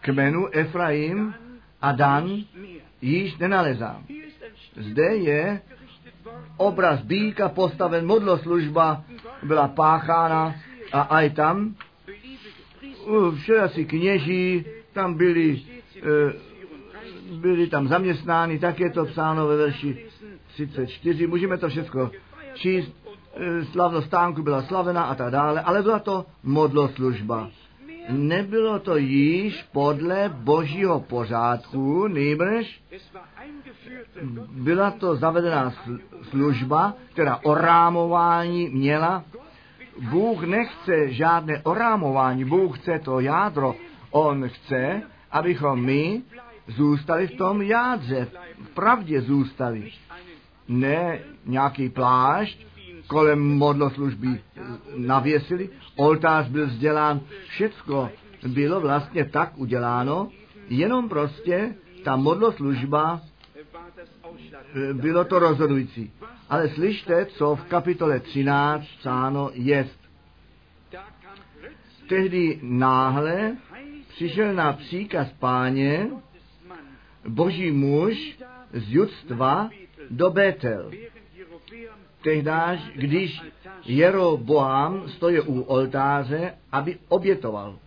kmenů 0.00 0.48
Efraim 0.52 1.34
a 1.82 1.92
Dan 1.92 2.44
již 3.02 3.36
nenalezá. 3.36 4.02
Zde 4.76 5.16
je 5.16 5.60
obraz 6.56 7.00
býka 7.00 7.48
postaven, 7.48 8.06
modloslužba 8.06 9.04
byla 9.42 9.68
páchána 9.68 10.54
a 10.92 11.00
aj 11.00 11.30
tam 11.30 11.74
si 13.66 13.84
kněží 13.84 14.64
tam 14.92 15.14
byli, 15.14 15.62
e, 15.96 16.00
byli 17.32 17.66
tam 17.66 17.88
zaměstnáni, 17.88 18.58
tak 18.58 18.80
je 18.80 18.90
to 18.90 19.04
psáno 19.04 19.46
ve 19.46 19.56
verši 19.56 20.06
34, 20.46 21.26
můžeme 21.26 21.58
to 21.58 21.68
všechno 21.68 22.10
číst, 22.54 22.92
e, 23.36 23.64
slavnost 23.64 24.06
stánku 24.06 24.42
byla 24.42 24.62
slavena 24.62 25.02
a 25.02 25.14
tak 25.14 25.30
dále, 25.30 25.60
ale 25.60 25.82
byla 25.82 25.98
to 25.98 26.26
modloslužba. 26.42 27.50
Nebylo 28.08 28.78
to 28.78 28.96
již 28.96 29.62
podle 29.72 30.28
božího 30.28 31.00
pořádku, 31.00 32.08
nejbrž 32.08 32.80
byla 34.50 34.90
to 34.90 35.16
zavedená 35.16 35.72
služba, 36.22 36.94
která 37.12 37.40
orámování 37.42 38.68
měla. 38.68 39.24
Bůh 40.10 40.44
nechce 40.44 41.12
žádné 41.12 41.62
orámování, 41.62 42.44
Bůh 42.44 42.78
chce 42.78 42.98
to 42.98 43.20
jádro. 43.20 43.74
On 44.10 44.48
chce, 44.48 45.02
abychom 45.30 45.84
my 45.84 46.22
zůstali 46.66 47.26
v 47.26 47.36
tom 47.36 47.62
jádře, 47.62 48.28
v 48.64 48.68
pravdě 48.68 49.20
zůstali. 49.20 49.92
Ne 50.68 51.18
nějaký 51.46 51.88
plášť, 51.88 52.66
kolem 53.06 53.56
modloslužby 53.56 54.40
navěsili, 54.96 55.68
oltář 55.96 56.48
byl 56.48 56.66
vzdělán, 56.66 57.20
všecko 57.48 58.10
bylo 58.46 58.80
vlastně 58.80 59.24
tak 59.24 59.58
uděláno, 59.58 60.28
jenom 60.68 61.08
prostě 61.08 61.74
ta 62.04 62.16
modloslužba 62.16 63.20
e, 64.90 64.94
bylo 64.94 65.24
to 65.24 65.38
rozhodující. 65.38 66.12
Ale 66.48 66.68
slyšte, 66.68 67.26
co 67.26 67.56
v 67.56 67.64
kapitole 67.64 68.20
13 68.20 68.86
psáno 68.98 69.50
jest. 69.52 70.00
Tehdy 72.08 72.58
náhle 72.62 73.56
přišel 74.08 74.54
na 74.54 74.72
příkaz 74.72 75.28
páně 75.38 76.10
boží 77.28 77.70
muž 77.70 78.38
z 78.72 78.92
judstva 78.92 79.70
do 80.10 80.30
Betel 80.30 80.90
tehdáž, 82.24 82.80
když 82.94 83.42
Jeroboam 83.84 85.08
stojí 85.08 85.40
u 85.40 85.60
oltáře, 85.60 86.54
aby 86.72 86.96
obětoval. 87.08 87.78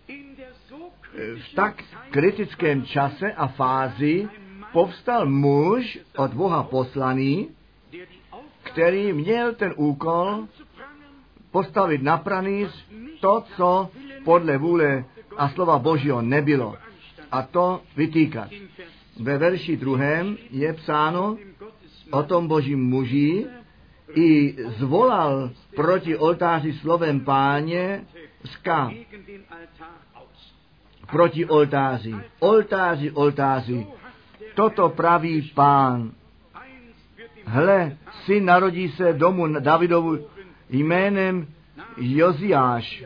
V 1.36 1.54
tak 1.54 1.82
kritickém 2.10 2.82
čase 2.82 3.32
a 3.32 3.46
fázi 3.46 4.28
povstal 4.72 5.26
muž 5.26 5.98
od 6.16 6.34
Boha 6.34 6.62
poslaný, 6.62 7.48
který 8.62 9.12
měl 9.12 9.54
ten 9.54 9.74
úkol 9.76 10.46
postavit 11.50 12.02
na 12.02 12.18
pranýř 12.18 12.86
to, 13.20 13.44
co 13.56 13.90
podle 14.24 14.58
vůle 14.58 15.04
a 15.36 15.48
slova 15.48 15.78
Božího 15.78 16.22
nebylo. 16.22 16.76
A 17.32 17.42
to 17.42 17.80
vytýkat. 17.96 18.50
Ve 19.18 19.38
verši 19.38 19.76
druhém 19.76 20.36
je 20.50 20.72
psáno 20.72 21.38
o 22.10 22.22
tom 22.22 22.48
božím 22.48 22.84
muži, 22.84 23.46
i 24.14 24.56
zvolal 24.76 25.50
proti 25.76 26.16
oltáři 26.16 26.72
slovem 26.72 27.20
páně 27.20 28.04
ska. 28.44 28.90
Proti 31.10 31.46
oltáři. 31.46 32.14
Oltáři, 32.38 33.10
oltáři. 33.10 33.86
Toto 34.54 34.88
praví 34.88 35.42
pán. 35.54 36.10
Hle, 37.44 37.96
syn 38.24 38.44
narodí 38.44 38.88
se 38.88 39.12
domu 39.12 39.60
Davidovu 39.60 40.18
jménem 40.70 41.46
Joziáš, 41.96 43.04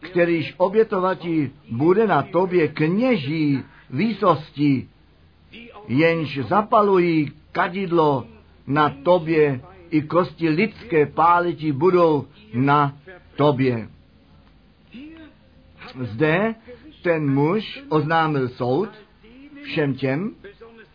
kterýž 0.00 0.54
obětovatí 0.56 1.50
bude 1.70 2.06
na 2.06 2.22
tobě 2.22 2.68
kněží 2.68 3.64
výsosti, 3.90 4.88
jenž 5.90 6.38
zapalují 6.38 7.32
kadidlo 7.52 8.26
na 8.66 8.94
tobě 9.02 9.60
i 9.90 10.02
kosti 10.02 10.48
lidské 10.48 11.06
páliti 11.06 11.72
budou 11.72 12.26
na 12.54 12.94
tobě. 13.36 13.88
Zde 16.00 16.54
ten 17.02 17.30
muž 17.30 17.82
oznámil 17.88 18.48
soud 18.48 18.88
všem 19.62 19.94
těm, 19.94 20.30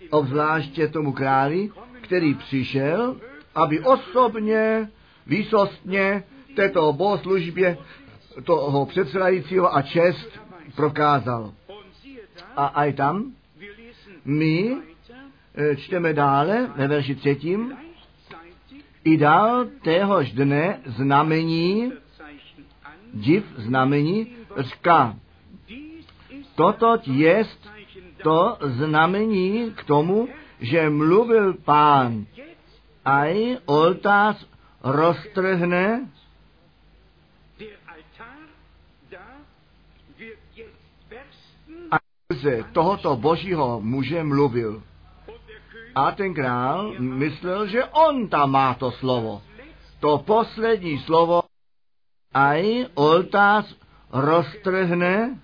obzvláště 0.10 0.88
tomu 0.88 1.12
králi, 1.12 1.70
který 2.02 2.34
přišel, 2.34 3.16
aby 3.56 3.80
osobně, 3.80 4.90
výsostně 5.28 6.24
této 6.56 6.94
bohoslužbě 6.94 7.78
toho 8.44 8.86
předsedajícího 8.86 9.76
a 9.76 9.82
čest 9.82 10.30
prokázal. 10.76 11.54
A 12.56 12.66
aj 12.66 12.94
tam 12.94 13.36
my 14.26 14.78
eh, 15.56 15.76
čteme 15.76 16.14
dále 16.14 16.72
ve 16.76 16.88
verši 16.88 17.16
třetím, 17.16 17.78
i 19.04 19.18
dal 19.18 19.66
téhož 19.84 20.32
dne 20.32 20.82
znamení, 20.86 21.92
div 23.14 23.44
znamení, 23.58 24.28
říká, 24.58 25.16
toto 26.56 26.98
jest 27.06 27.70
to 28.24 28.58
znamení 28.62 29.72
k 29.76 29.84
tomu, 29.84 30.28
že 30.60 30.90
mluvil 30.90 31.54
pán, 31.54 32.26
aj 33.06 33.58
oltář 33.66 34.48
roztrhne 34.84 36.10
a 42.36 42.42
ze 42.42 42.64
tohoto 42.76 43.16
božího 43.16 43.80
muže 43.82 44.24
mluvil. 44.24 44.84
A 45.96 46.12
ten 46.12 46.34
král 46.34 46.92
myslel, 47.00 47.68
že 47.68 47.86
on 47.96 48.28
tam 48.28 48.52
má 48.52 48.74
to 48.76 48.92
slovo. 48.92 49.42
To 50.00 50.18
poslední 50.28 51.00
slovo 51.08 51.48
aj 52.36 52.92
oltář 53.00 53.66
roztrhne 54.12 55.40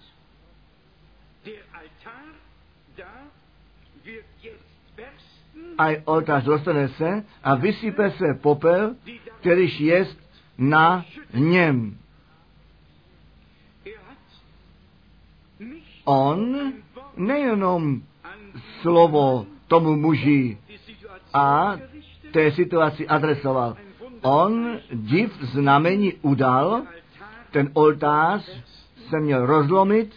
aj 5.78 6.04
oltář 6.06 6.44
dostane 6.44 6.88
se 7.00 7.26
a 7.44 7.56
vysype 7.56 8.12
se 8.12 8.38
popel, 8.44 8.96
kterýž 9.40 9.80
jest 9.80 10.18
na 10.58 11.06
něm. 11.34 11.98
On 16.12 16.40
nejenom 17.16 18.04
slovo 18.84 19.48
tomu 19.72 19.96
muži 19.96 20.60
a 21.32 21.80
té 22.36 22.52
situaci 22.52 23.08
adresoval. 23.08 23.80
On 24.22 24.76
div 24.92 25.32
znamení 25.56 26.14
udal, 26.22 26.84
ten 27.52 27.72
oltář 27.74 28.44
se 29.10 29.20
měl 29.20 29.46
rozlomit 29.46 30.12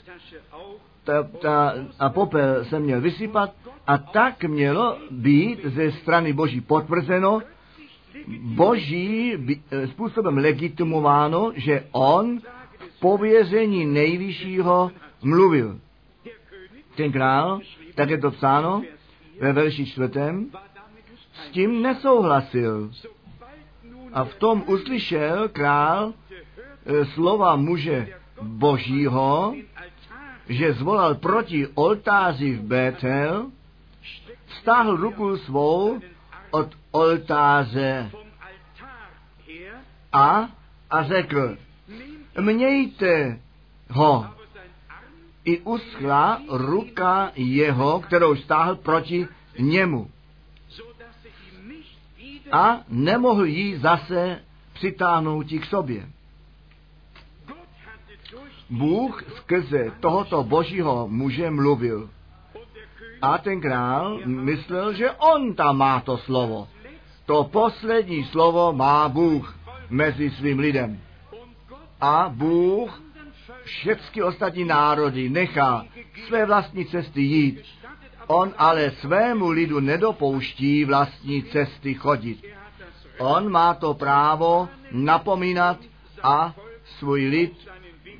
ta, 1.04 1.22
ta, 1.22 1.74
a 1.98 2.08
popel 2.08 2.64
se 2.64 2.80
měl 2.80 3.00
vysypat 3.00 3.54
a 3.86 3.98
tak 3.98 4.44
mělo 4.44 4.98
být 5.10 5.64
ze 5.64 5.92
strany 5.92 6.32
Boží 6.32 6.60
potvrzeno, 6.60 7.42
Boží 8.40 9.32
eh, 9.70 9.86
způsobem 9.86 10.38
legitimováno, 10.38 11.52
že 11.54 11.84
on 11.92 12.38
v 12.78 13.00
pověření 13.00 13.86
nejvyššího 13.86 14.90
mluvil. 15.22 15.78
Ten 16.96 17.12
král, 17.12 17.60
tak 17.94 18.10
je 18.10 18.18
to 18.18 18.30
psáno 18.30 18.82
ve 19.40 19.52
verši 19.52 19.86
čtvrtém, 19.86 20.50
s 21.32 21.50
tím 21.50 21.82
nesouhlasil. 21.82 22.90
A 24.12 24.24
v 24.24 24.34
tom 24.34 24.64
uslyšel 24.66 25.48
král 25.48 26.12
e, 26.86 27.04
slova 27.04 27.56
muže 27.56 28.08
božího, 28.42 29.54
že 30.48 30.72
zvolal 30.72 31.14
proti 31.14 31.66
oltáři 31.74 32.54
v 32.54 32.62
Betel, 32.62 33.50
stáhl 34.60 34.96
ruku 34.96 35.36
svou 35.36 36.00
od 36.50 36.68
oltáře 36.90 38.10
a, 40.12 40.48
a 40.90 41.02
řekl, 41.02 41.56
mějte 42.40 43.38
ho. 43.90 44.33
I 45.44 45.60
uschla 45.60 46.42
ruka 46.48 47.32
jeho, 47.34 48.00
kterou 48.00 48.36
stáhl 48.36 48.76
proti 48.76 49.28
němu. 49.58 50.10
A 52.52 52.80
nemohl 52.88 53.44
jí 53.44 53.76
zase 53.76 54.40
přitáhnout 54.72 55.46
k 55.46 55.64
sobě. 55.64 56.06
Bůh 58.70 59.24
skrze 59.36 59.92
tohoto 60.00 60.44
božího 60.44 61.08
muže 61.08 61.50
mluvil. 61.50 62.10
A 63.22 63.38
ten 63.38 63.60
král 63.60 64.20
myslel, 64.26 64.92
že 64.92 65.10
on 65.10 65.54
tam 65.54 65.76
má 65.76 66.00
to 66.00 66.18
slovo. 66.18 66.68
To 67.26 67.44
poslední 67.44 68.24
slovo 68.24 68.72
má 68.72 69.08
Bůh 69.08 69.58
mezi 69.90 70.30
svým 70.30 70.58
lidem. 70.58 71.00
A 72.00 72.28
Bůh 72.28 73.03
všechny 73.64 74.22
ostatní 74.22 74.64
národy 74.64 75.28
nechá 75.28 75.86
své 76.26 76.46
vlastní 76.46 76.86
cesty 76.86 77.20
jít. 77.20 77.62
On 78.26 78.54
ale 78.58 78.90
svému 78.90 79.50
lidu 79.50 79.80
nedopouští 79.80 80.84
vlastní 80.84 81.42
cesty 81.42 81.94
chodit. 81.94 82.44
On 83.18 83.52
má 83.52 83.74
to 83.74 83.94
právo 83.94 84.68
napomínat 84.92 85.78
a 86.22 86.54
svůj 86.98 87.26
lid 87.26 87.68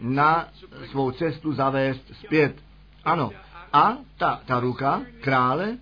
na 0.00 0.48
svou 0.90 1.10
cestu 1.10 1.52
zavést 1.52 2.12
zpět. 2.14 2.56
Ano, 3.04 3.30
a 3.72 3.96
ta, 4.18 4.40
ta 4.46 4.60
ruka 4.60 5.02
krále 5.20 5.78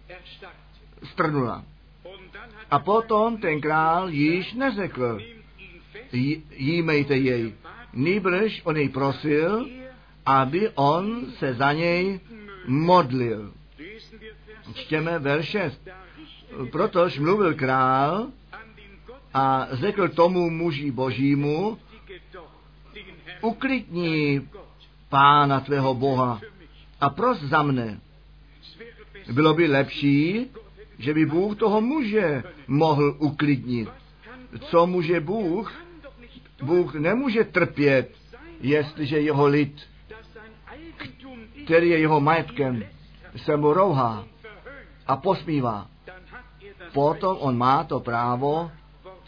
strnula. 1.05 1.65
A 2.71 2.79
potom 2.79 3.37
ten 3.37 3.61
král 3.61 4.09
již 4.09 4.53
neřekl, 4.53 5.19
jímejte 6.57 7.17
jej. 7.17 7.55
Nýbrž 7.93 8.61
on 8.65 8.77
jej 8.77 8.89
prosil, 8.89 9.69
aby 10.27 10.69
on 10.75 11.27
se 11.39 11.55
za 11.55 11.73
něj 11.73 12.21
modlil. 12.67 13.53
Čtěme 14.75 15.19
verš 15.19 15.49
6. 15.49 15.89
Protož 16.73 17.19
mluvil 17.19 17.55
král 17.55 18.27
a 19.35 19.69
řekl 19.73 20.09
tomu 20.09 20.51
muži 20.51 20.91
božímu, 20.91 21.79
uklidni 23.41 24.43
pána 25.09 25.61
tvého 25.61 25.95
Boha 25.95 26.41
a 27.01 27.11
pros 27.11 27.41
za 27.41 27.63
mne. 27.63 28.01
Bylo 29.33 29.55
by 29.55 29.67
lepší, 29.69 30.47
že 30.99 31.15
by 31.15 31.27
Bůh 31.27 31.59
toho 31.59 31.81
muže 31.81 32.43
mohl 32.67 33.17
uklidnit. 33.19 33.89
Co 34.61 34.87
může 34.87 35.21
Bůh? 35.21 35.73
Bůh 36.63 36.95
nemůže 36.95 37.45
trpět, 37.45 38.15
jestliže 38.61 39.21
jeho 39.21 39.47
lid, 39.47 39.83
který 41.65 41.89
je 41.89 41.99
jeho 41.99 42.21
majetkem, 42.21 42.85
se 43.37 43.57
mu 43.57 43.73
rouhá 43.73 44.25
a 45.07 45.17
posmívá. 45.17 45.89
Potom 46.93 47.37
on 47.41 47.59
má 47.59 47.85
to 47.85 48.01
právo 48.01 48.71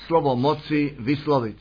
slovo 0.07 0.37
moci 0.37 0.97
vyslovit. 0.99 1.57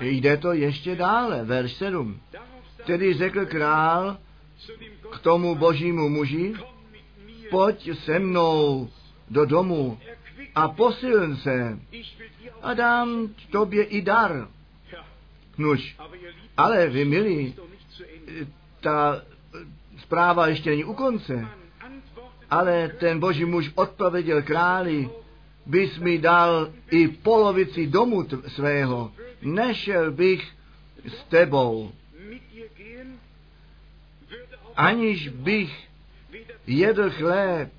Jde 0.00 0.36
to 0.36 0.52
ještě 0.52 0.96
dále, 0.96 1.44
verš 1.44 1.72
7. 1.72 2.20
Tedy 2.86 3.14
řekl 3.14 3.46
král 3.46 4.16
k 5.12 5.18
tomu 5.18 5.54
božímu 5.54 6.08
muži, 6.08 6.54
pojď 7.50 7.98
se 7.98 8.18
mnou 8.18 8.88
do 9.30 9.44
domu 9.44 9.98
a 10.54 10.68
posiln 10.68 11.36
se 11.36 11.78
a 12.62 12.74
dám 12.74 13.28
tobě 13.50 13.84
i 13.84 14.02
dar. 14.02 14.48
Nuž, 15.58 15.96
ale 16.56 16.86
vy 16.86 17.04
milí, 17.04 17.54
ta 18.80 19.22
zpráva 19.98 20.46
ještě 20.46 20.70
není 20.70 20.84
u 20.84 20.94
konce. 20.94 21.48
Ale 22.50 22.88
ten 22.88 23.20
boží 23.20 23.44
muž 23.44 23.70
odpověděl 23.74 24.42
králi, 24.42 25.10
bys 25.66 25.98
mi 25.98 26.18
dal 26.18 26.70
i 26.90 27.08
polovici 27.08 27.86
domu 27.86 28.26
svého, 28.46 29.12
nešel 29.42 30.12
bych 30.12 30.52
s 31.08 31.24
tebou 31.24 31.92
aniž 34.76 35.28
bych 35.28 35.88
jedl 36.66 37.10
chléb, 37.10 37.72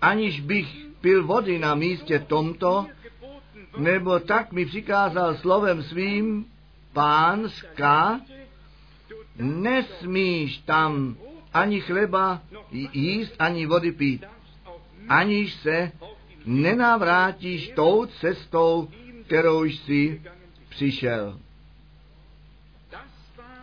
aniž 0.00 0.40
bych 0.40 0.76
pil 1.00 1.26
vody 1.26 1.58
na 1.58 1.74
místě 1.74 2.18
tomto, 2.18 2.86
nebo 3.76 4.18
tak 4.18 4.52
mi 4.52 4.66
přikázal 4.66 5.36
slovem 5.36 5.82
svým, 5.82 6.46
pánska, 6.92 8.20
nesmíš 9.36 10.58
tam 10.58 11.16
ani 11.54 11.80
chleba 11.80 12.40
jíst, 12.92 13.34
ani 13.38 13.66
vody 13.66 13.92
pít, 13.92 14.24
aniž 15.08 15.54
se 15.54 15.92
nenavrátíš 16.44 17.72
tou 17.74 18.06
cestou, 18.06 18.88
kterou 19.26 19.64
jsi 19.64 20.22
přišel. 20.68 21.38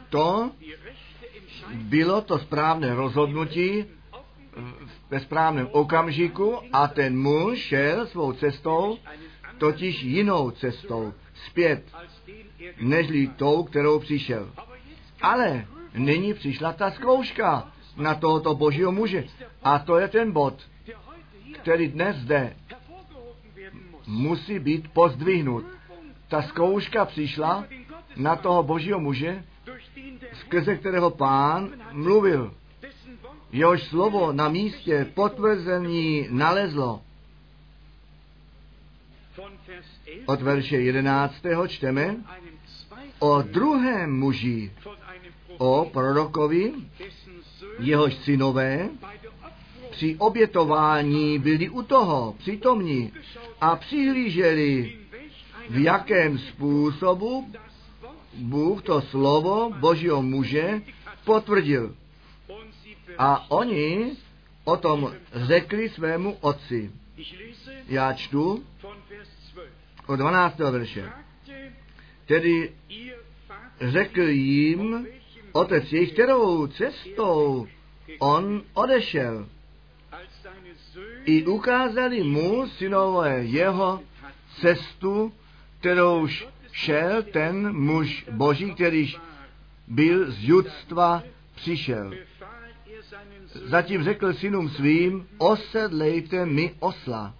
To 0.10 0.52
bylo 1.74 2.22
to 2.22 2.40
správné 2.40 2.96
rozhodnutí 2.96 3.86
ve 5.10 5.20
správném 5.20 5.68
okamžiku 5.72 6.58
a 6.74 6.88
ten 6.88 7.20
muž 7.20 7.60
šel 7.60 8.08
svou 8.08 8.34
cestou, 8.34 8.98
totiž 9.60 10.04
jinou 10.04 10.52
cestou, 10.52 11.14
zpět, 11.46 11.84
nežli 12.82 13.28
tou, 13.28 13.64
kterou 13.64 14.00
přišel. 14.00 14.50
Ale 15.22 15.66
nyní 15.94 16.34
přišla 16.34 16.74
ta 16.74 16.92
zkouška 16.92 17.72
na 17.98 18.16
tohoto 18.16 18.56
božího 18.56 18.92
muže. 18.92 19.24
A 19.64 19.80
to 19.80 19.98
je 19.98 20.08
ten 20.08 20.32
bod, 20.32 20.54
který 21.62 21.88
dnes 21.88 22.16
zde 22.16 22.56
musí 24.08 24.60
být 24.60 24.88
pozdvihnut. 24.94 25.66
Ta 26.28 26.42
zkouška 26.42 27.06
přišla 27.06 27.66
na 28.16 28.36
toho 28.36 28.64
božího 28.64 29.00
muže, 29.00 29.44
skrze 30.34 30.76
kterého 30.76 31.10
pán 31.10 31.70
mluvil. 31.92 32.54
Jehož 33.52 33.84
slovo 33.84 34.32
na 34.32 34.50
místě 34.50 35.08
potvrzení 35.14 36.28
nalezlo. 36.30 37.02
Od 40.26 40.42
verše 40.42 40.76
11. 40.76 41.36
čteme 41.68 42.16
o 43.20 43.42
druhém 43.42 44.20
muži, 44.20 44.72
o 45.58 45.90
prorokovi, 45.94 46.74
jehož 47.80 48.16
synové 48.16 48.90
při 49.92 50.16
obětování 50.20 51.40
byli 51.40 51.70
u 51.70 51.82
toho 51.82 52.36
přítomní 52.38 53.12
a 53.62 53.76
přihlíželi, 53.76 54.98
v 55.70 55.84
jakém 55.84 56.38
způsobu 56.38 57.52
Bůh 58.34 58.82
to 58.82 59.02
slovo 59.02 59.72
Božího 59.80 60.22
muže 60.22 60.82
potvrdil. 61.26 61.96
A 63.18 63.52
oni 63.52 64.12
o 64.64 64.78
tom 64.78 65.12
řekli 65.34 65.90
svému 65.90 66.38
otci. 66.42 66.92
Já 67.88 68.14
čtu 68.14 68.64
od 70.08 70.16
12. 70.16 70.60
verše. 70.60 71.10
Tedy 72.26 72.72
řekl 73.82 74.22
jim 74.22 75.08
otec 75.52 75.94
jejich, 75.94 76.14
kterou 76.14 76.68
cestou 76.68 77.68
on 78.20 78.64
odešel. 78.74 79.48
I 81.26 81.46
ukázali 81.46 82.24
mu 82.24 82.68
synové 82.68 83.44
jeho 83.44 84.02
cestu, 84.62 85.34
kterouž 85.80 86.48
šel 86.72 87.24
ten 87.24 87.76
muž 87.76 88.26
boží, 88.32 88.74
kterýž 88.74 89.18
byl 89.88 90.32
z 90.32 90.44
judstva 90.44 91.24
přišel. 91.56 92.14
Zatím 93.54 94.04
řekl 94.04 94.34
synům 94.34 94.70
svým, 94.70 95.28
osedlejte 95.38 96.46
mi 96.46 96.76
osla. 96.80 97.34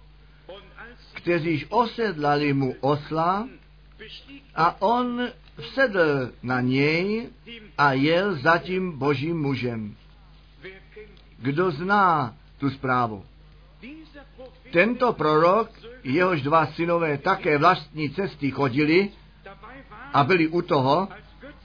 Kteříž 1.12 1.66
osedlali 1.68 2.52
mu 2.52 2.74
osla 2.80 3.48
a 4.54 4.82
on 4.82 5.28
vsedl 5.56 6.32
na 6.42 6.60
něj 6.60 7.28
a 7.78 7.92
jel 7.92 8.34
za 8.34 8.58
tím 8.58 8.98
božím 8.98 9.40
mužem. 9.40 9.96
Kdo 11.38 11.70
zná 11.70 12.34
tu 12.58 12.70
zprávu? 12.70 13.24
Tento 14.72 15.12
prorok, 15.12 15.70
jehož 16.04 16.42
dva 16.42 16.66
synové 16.66 17.18
také 17.18 17.58
vlastní 17.58 18.10
cesty 18.10 18.50
chodili 18.50 19.10
a 20.12 20.24
byli 20.24 20.48
u 20.48 20.62
toho, 20.62 21.08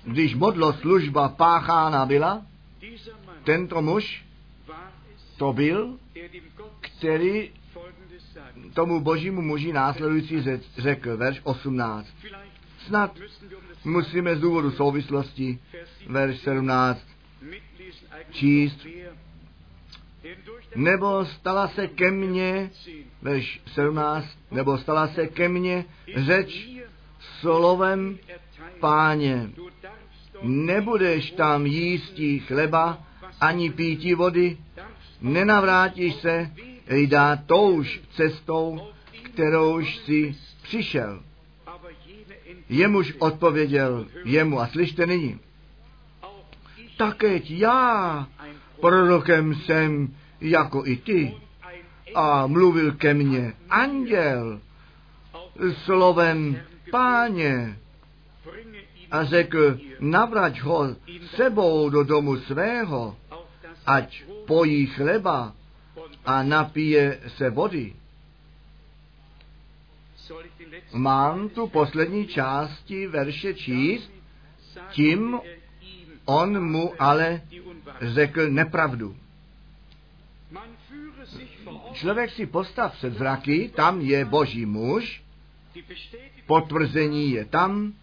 když 0.04 0.36
modlo 0.36 0.74
služba 0.74 1.30
páchána 1.30 2.06
byla, 2.06 2.42
tento 3.44 3.82
muž 3.82 4.25
to 5.38 5.54
byl, 5.54 5.98
který 6.82 7.52
tomu 8.74 9.00
božímu 9.00 9.42
muži 9.42 9.74
následující 9.74 10.44
řekl, 10.78 11.18
verš 11.18 11.42
18. 11.44 12.08
Snad 12.88 13.20
musíme 13.86 14.36
z 14.36 14.40
důvodu 14.42 14.72
souvislosti, 14.72 15.60
verš 16.08 16.40
17, 16.40 17.02
číst, 18.32 18.88
nebo 20.76 21.26
stala 21.26 21.68
se 21.68 21.88
ke 21.88 22.12
mně, 22.12 22.72
verš 23.22 23.62
17, 23.68 24.28
nebo 24.52 24.78
stala 24.78 25.08
se 25.08 25.28
ke 25.28 25.50
mně 25.50 25.86
řeč 26.16 26.70
slovem 27.40 28.18
páně. 28.80 29.50
Nebudeš 30.42 31.32
tam 31.32 31.66
jístí 31.66 32.40
chleba, 32.40 33.04
ani 33.42 33.70
pítí 33.70 34.14
vody, 34.14 34.58
nenavrátíš 35.26 36.16
se, 36.16 36.52
jdá 36.90 37.36
touž 37.36 38.02
cestou, 38.16 38.82
kterouž 39.24 39.98
si 39.98 40.36
přišel. 40.62 41.24
Jemuž 42.70 43.14
odpověděl 43.20 44.06
jemu, 44.26 44.60
a 44.60 44.68
slyšte 44.68 45.06
nyní, 45.06 45.40
takeť 46.98 47.52
já 47.52 48.28
prorokem 48.82 49.56
jsem 49.56 50.16
jako 50.42 50.86
i 50.86 50.96
ty. 50.96 51.34
A 52.16 52.48
mluvil 52.48 52.92
ke 52.92 53.14
mně 53.14 53.54
anděl 53.70 54.60
slovem 55.86 56.58
páně 56.92 57.78
a 59.12 59.24
řekl, 59.24 59.78
navrať 60.00 60.62
ho 60.62 60.96
sebou 61.36 61.90
do 61.90 62.04
domu 62.04 62.38
svého, 62.38 63.16
ať 63.86 64.24
pojí 64.48 64.86
chleba 64.86 65.54
a 66.26 66.44
napije 66.44 67.20
se 67.28 67.50
vody. 67.50 67.96
Mám 70.94 71.50
tu 71.50 71.68
poslední 71.68 72.28
části 72.28 73.08
verše 73.08 73.54
číst, 73.54 74.12
tím 74.92 75.40
on 76.26 76.72
mu 76.72 76.94
ale 77.00 77.42
řekl 78.02 78.50
nepravdu. 78.50 79.16
Člověk 81.94 82.32
si 82.32 82.46
postav 82.46 82.94
před 82.94 83.14
zraky, 83.14 83.72
tam 83.76 84.02
je 84.02 84.26
boží 84.26 84.66
muž, 84.66 85.24
potvrzení 86.46 87.32
je 87.32 87.46
tam, 87.46 87.94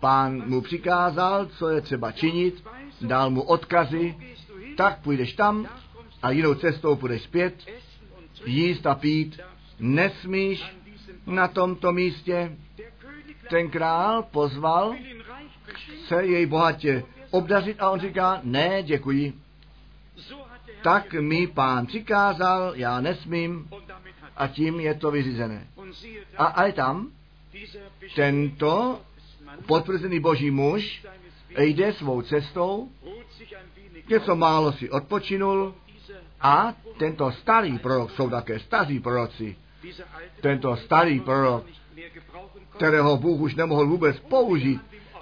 pán 0.00 0.48
mu 0.48 0.60
přikázal, 0.60 1.46
co 1.46 1.68
je 1.68 1.80
třeba 1.80 2.12
činit, 2.12 2.64
dal 3.00 3.30
mu 3.30 3.42
odkazy, 3.42 4.14
tak 4.76 5.00
půjdeš 5.00 5.32
tam 5.32 5.68
a 6.22 6.30
jinou 6.30 6.54
cestou 6.54 6.96
půjdeš 6.96 7.22
zpět, 7.22 7.66
jíst 8.44 8.86
a 8.86 8.94
pít, 8.94 9.40
nesmíš 9.78 10.64
na 11.26 11.48
tomto 11.48 11.92
místě. 11.92 12.56
Ten 13.50 13.70
král 13.70 14.22
pozval 14.22 14.94
se 16.06 16.26
jej 16.26 16.46
bohatě 16.46 17.04
obdařit 17.30 17.76
a 17.80 17.90
on 17.90 18.00
říká, 18.00 18.40
ne, 18.42 18.82
děkuji. 18.82 19.32
Tak 20.82 21.12
mi 21.12 21.46
pán 21.46 21.86
přikázal, 21.86 22.72
já 22.76 23.00
nesmím 23.00 23.68
a 24.36 24.46
tím 24.46 24.80
je 24.80 24.94
to 24.94 25.10
vyřízené. 25.10 25.66
A 26.36 26.44
ale 26.44 26.72
tam 26.72 27.10
tento 28.14 29.00
potvrzený 29.66 30.20
boží 30.20 30.50
muž 30.50 31.06
jde 31.58 31.92
svou 31.92 32.22
cestou, 32.22 32.88
něco 34.10 34.36
málo 34.36 34.72
si 34.72 34.90
odpočinul 34.90 35.74
a 36.40 36.74
tento 36.98 37.32
starý 37.32 37.78
prorok, 37.78 38.10
jsou 38.10 38.30
také 38.30 38.58
staří 38.58 39.00
proroci, 39.00 39.56
tento 40.40 40.76
starý 40.76 41.20
prorok, 41.20 41.64
kterého 42.76 43.16
Bůh 43.16 43.40
už 43.40 43.54
nemohl 43.54 43.86
vůbec 43.86 44.20
použít, 44.20 44.80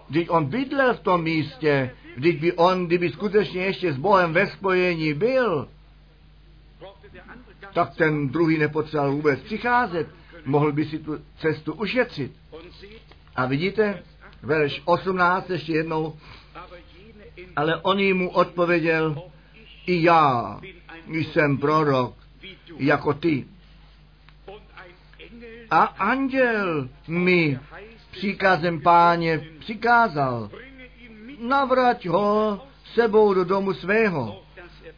když 0.09 0.29
on 0.29 0.47
bydlel 0.47 0.95
v 0.95 1.01
tom 1.01 1.23
místě, 1.23 1.91
když 2.17 2.37
by 2.37 2.53
on, 2.53 2.87
kdyby 2.87 3.11
skutečně 3.11 3.65
ještě 3.65 3.93
s 3.93 3.97
Bohem 3.97 4.33
ve 4.33 4.47
spojení 4.47 5.15
byl, 5.15 5.69
tak 7.75 7.97
ten 7.97 8.29
druhý 8.29 8.59
nepotřeboval 8.59 9.13
vůbec 9.13 9.41
přicházet, 9.41 10.09
mohl 10.45 10.73
by 10.73 10.85
si 10.85 10.99
tu 10.99 11.19
cestu 11.39 11.73
ušetřit. 11.73 12.33
A 13.37 13.47
vidíte, 13.47 14.03
verš 14.43 14.83
18 14.85 15.51
ještě 15.51 15.73
jednou, 15.73 16.17
ale 17.57 17.77
on 17.77 18.15
mu 18.15 18.31
odpověděl, 18.31 19.23
i 19.87 20.03
já 20.03 20.61
jsem 21.09 21.59
prorok, 21.59 22.15
jako 22.79 23.15
ty. 23.15 23.47
A 25.71 25.83
anděl 25.85 26.89
mi 27.09 27.59
příkazem 28.11 28.81
páně 28.81 29.41
přikázal, 29.59 30.51
navrať 31.41 32.07
ho 32.07 32.61
sebou 32.95 33.35
do 33.35 33.45
domu 33.45 33.75
svého, 33.75 34.43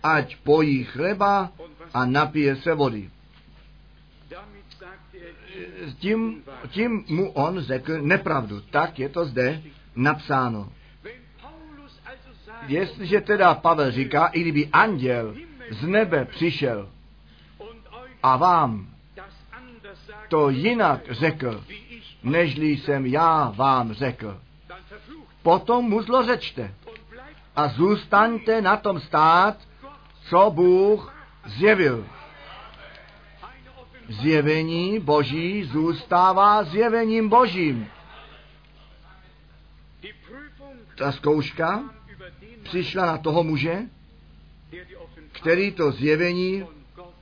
ať 0.03 0.37
pojí 0.37 0.85
chleba 0.85 1.53
a 1.95 2.05
napije 2.05 2.57
se 2.57 2.75
vody. 2.75 3.11
Tím, 5.99 6.43
tím 6.69 7.05
mu 7.09 7.31
on 7.31 7.61
řekl 7.61 8.03
nepravdu. 8.03 8.61
Tak 8.61 8.99
je 8.99 9.09
to 9.09 9.25
zde 9.25 9.63
napsáno. 9.97 10.73
Jestliže 12.67 13.21
teda 13.21 13.55
Pavel 13.55 13.91
říká, 13.91 14.27
i 14.27 14.41
kdyby 14.41 14.69
anděl 14.73 15.35
z 15.71 15.87
nebe 15.87 16.25
přišel 16.25 16.89
a 18.23 18.37
vám 18.37 18.87
to 20.29 20.51
jinak 20.51 21.01
řekl, 21.11 21.65
nežli 22.23 22.67
jsem 22.67 23.07
já 23.07 23.53
vám 23.57 23.93
řekl, 23.93 24.41
potom 25.43 25.85
mu 25.85 26.03
zlořečte 26.03 26.75
a 27.57 27.69
zůstaňte 27.69 28.63
na 28.63 28.77
tom 28.77 29.01
stát, 29.01 29.57
co 30.29 30.51
Bůh 30.51 31.15
zjevil. 31.47 32.07
Zjevení 34.09 35.01
Boží 35.01 35.65
zůstává 35.65 36.65
zjevením 36.65 37.29
Božím. 37.29 37.89
Ta 40.99 41.13
zkouška 41.13 41.83
přišla 42.71 43.07
na 43.07 43.19
toho 43.19 43.45
muže, 43.45 43.79
který 45.33 45.73
to 45.73 45.93
zjevení 45.93 46.67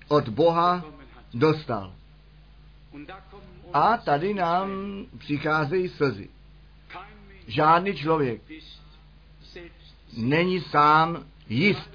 od 0.08 0.28
Boha 0.28 0.84
dostal. 1.34 1.92
A 3.72 3.96
tady 3.96 4.34
nám 4.34 4.68
přicházejí 5.18 5.88
slzy. 5.88 6.28
Žádný 7.46 7.94
člověk 7.94 8.42
není 10.16 10.60
sám 10.60 11.24
jist. 11.48 11.90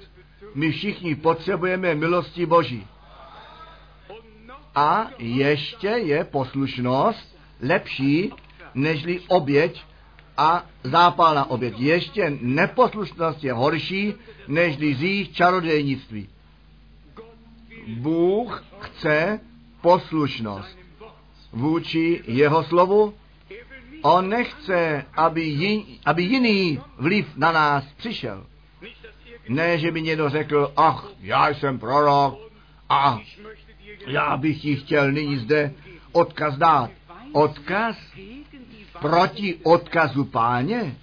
My 0.54 0.72
všichni 0.72 1.14
potřebujeme 1.14 1.94
milosti 1.94 2.46
Boží. 2.46 2.86
A 4.74 5.10
ještě 5.18 5.88
je 5.88 6.24
poslušnost 6.24 7.36
lepší 7.60 8.32
nežli 8.74 9.20
oběť 9.28 9.84
a 10.36 10.66
zápalná 10.84 11.50
oběť. 11.50 11.80
Ještě 11.80 12.38
neposlušnost 12.40 13.44
je 13.44 13.52
horší 13.52 14.14
nežli 14.48 14.94
zích 14.94 15.32
čarodějnictví. 15.32 16.28
Bůh 17.86 18.64
chce 18.80 19.40
poslušnost 19.80 20.78
vůči 21.52 22.22
jeho 22.26 22.64
slovu. 22.64 23.14
On 24.02 24.28
nechce, 24.28 25.04
aby, 25.14 25.42
jin, 25.42 25.84
aby 26.04 26.22
jiný 26.22 26.80
vliv 26.98 27.36
na 27.36 27.52
nás 27.52 27.84
přišel. 27.96 28.46
Ne, 29.48 29.78
že 29.78 29.90
by 29.90 30.02
někdo 30.02 30.28
řekl, 30.28 30.72
ach, 30.76 31.08
já 31.20 31.48
jsem 31.48 31.78
prorok 31.78 32.38
a 32.88 33.18
já 34.06 34.36
bych 34.36 34.60
ti 34.60 34.76
chtěl 34.76 35.12
nyní 35.12 35.36
zde 35.36 35.72
odkaz 36.12 36.56
dát. 36.56 36.90
Odkaz 37.32 37.96
proti 39.00 39.54
odkazu 39.62 40.24
páně? 40.24 40.96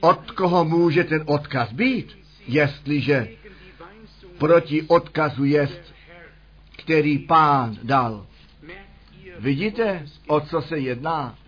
Od 0.00 0.30
koho 0.30 0.64
může 0.64 1.04
ten 1.04 1.22
odkaz 1.26 1.72
být, 1.72 2.18
jestliže 2.46 3.28
proti 4.38 4.82
odkazu 4.82 5.44
jest, 5.44 5.94
který 6.76 7.18
pán 7.18 7.76
dal? 7.82 8.26
Vidíte, 9.38 10.06
o 10.26 10.40
co 10.40 10.62
se 10.62 10.78
jedná? 10.78 11.38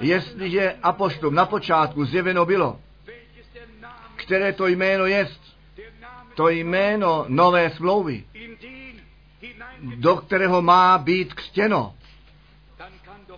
Jestliže 0.00 0.74
apoštům 0.82 1.34
na 1.34 1.46
počátku 1.46 2.04
zjeveno 2.04 2.44
bylo, 2.46 2.80
které 4.16 4.52
to 4.52 4.66
jméno 4.66 5.06
jest, 5.06 5.40
to 6.34 6.48
jméno 6.48 7.24
nové 7.28 7.70
smlouvy, 7.70 8.24
do 9.80 10.16
kterého 10.16 10.62
má 10.62 10.98
být 10.98 11.34
křtěno, 11.34 11.94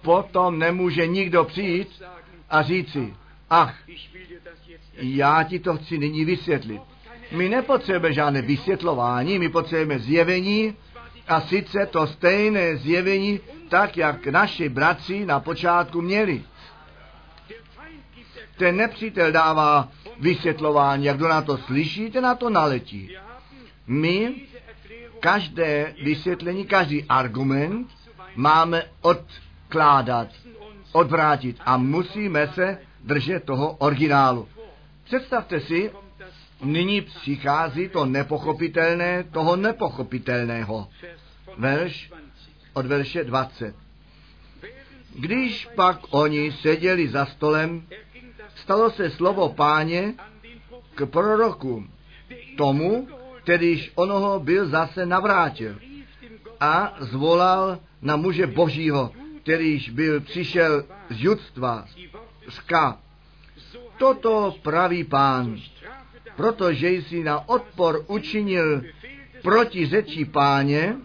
potom 0.02 0.58
nemůže 0.58 1.06
nikdo 1.06 1.44
přijít 1.44 2.02
a 2.50 2.62
říci, 2.62 3.14
ach, 3.50 3.74
já 4.92 5.42
ti 5.42 5.58
to 5.58 5.76
chci 5.76 5.98
nyní 5.98 6.24
vysvětlit. 6.24 6.82
My 7.32 7.48
nepotřebujeme 7.48 8.12
žádné 8.12 8.42
vysvětlování, 8.42 9.38
my 9.38 9.48
potřebujeme 9.48 9.98
zjevení 9.98 10.74
a 11.28 11.40
sice 11.40 11.86
to 11.86 12.06
stejné 12.06 12.76
zjevení, 12.76 13.40
tak 13.68 13.96
jak 13.96 14.26
naši 14.26 14.68
bratři 14.68 15.26
na 15.26 15.40
počátku 15.40 16.00
měli. 16.00 16.42
Ten 18.56 18.76
nepřítel 18.76 19.32
dává 19.32 19.88
vysvětlování, 20.20 21.04
jak 21.04 21.16
kdo 21.16 21.28
na 21.28 21.42
to 21.42 21.58
slyší, 21.58 22.10
ten 22.10 22.22
na 22.22 22.34
to 22.34 22.50
naletí. 22.50 23.10
My 23.86 24.34
každé 25.20 25.94
vysvětlení, 26.02 26.66
každý 26.66 27.04
argument 27.08 27.88
máme 28.36 28.82
odkládat, 29.66 30.28
odvrátit 30.92 31.56
a 31.64 31.76
musíme 31.76 32.48
se 32.48 32.78
držet 33.04 33.44
toho 33.44 33.72
originálu. 33.72 34.48
Představte 35.04 35.60
si, 35.60 35.90
nyní 36.64 37.00
přichází 37.00 37.88
to 37.88 38.06
nepochopitelné 38.06 39.24
toho 39.24 39.56
nepochopitelného. 39.56 40.88
Verš 41.58 42.12
od 42.72 42.86
verše 42.86 43.24
20. 43.24 43.74
Když 45.18 45.68
pak 45.74 45.98
oni 46.10 46.52
seděli 46.52 47.08
za 47.08 47.26
stolem, 47.26 47.82
stalo 48.54 48.90
se 48.90 49.10
slovo 49.10 49.48
páně 49.48 50.14
k 50.94 51.06
proroku, 51.06 51.84
tomu, 52.56 53.08
kterýž 53.42 53.92
onoho 53.94 54.40
byl 54.40 54.68
zase 54.68 55.06
navrátil 55.06 55.78
a 56.60 56.94
zvolal 57.00 57.78
na 58.02 58.16
muže 58.16 58.46
božího, 58.46 59.12
kterýž 59.46 59.90
byl 59.90 60.20
přišel 60.20 60.84
z 61.10 61.20
judstva, 61.20 61.84
z 62.48 62.58
K. 62.58 62.98
Toto 63.98 64.54
praví 64.62 65.04
pán, 65.04 65.56
protože 66.36 66.90
jsi 66.90 67.22
na 67.22 67.48
odpor 67.48 68.04
učinil 68.06 68.82
proti 69.42 69.86
řeči 69.86 70.24
páně 70.24 70.96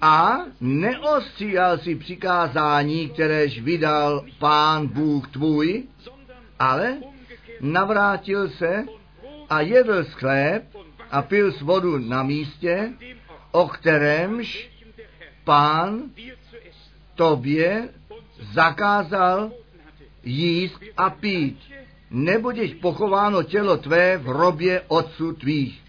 a 0.00 0.36
neostříhal 0.60 1.78
si 1.78 1.94
přikázání, 1.94 3.08
kteréž 3.08 3.60
vydal 3.60 4.24
pán 4.38 4.86
Bůh 4.86 5.28
tvůj, 5.28 5.84
ale 6.58 6.96
navrátil 7.60 8.48
se 8.48 8.84
a 9.50 9.60
jedl 9.60 10.04
z 10.04 10.12
chléb 10.12 10.62
a 11.10 11.22
pil 11.22 11.52
z 11.52 11.60
vodu 11.62 11.98
na 11.98 12.22
místě, 12.22 12.92
o 13.52 13.68
kterémž 13.68 14.75
pán 15.46 16.02
tobě 17.14 17.88
zakázal 18.52 19.50
jíst 20.24 20.82
a 20.96 21.10
pít. 21.10 21.58
Nebudeš 22.10 22.74
pochováno 22.74 23.42
tělo 23.42 23.76
tvé 23.76 24.18
v 24.18 24.26
hrobě 24.26 24.82
otců 24.88 25.32
tvých. 25.32 25.82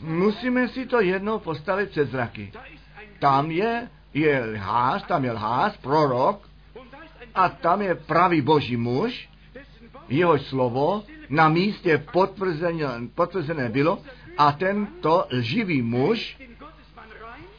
Musíme 0.00 0.68
si 0.68 0.86
to 0.86 1.00
jednou 1.00 1.38
postavit 1.38 1.90
před 1.90 2.10
zraky. 2.10 2.52
Tam 3.18 3.50
je, 3.50 3.88
je 4.14 4.44
lhář, 4.44 5.06
tam 5.06 5.24
je 5.24 5.32
lhář, 5.32 5.76
prorok, 5.76 6.48
a 7.34 7.48
tam 7.48 7.82
je 7.82 7.94
pravý 7.94 8.40
boží 8.40 8.76
muž, 8.76 9.28
jeho 10.08 10.38
slovo 10.38 11.04
na 11.28 11.48
místě 11.48 12.04
potvrzené, 12.12 13.08
potvrzené 13.14 13.68
bylo 13.68 13.98
a 14.38 14.52
tento 14.52 15.26
lživý 15.30 15.82
muž, 15.82 16.36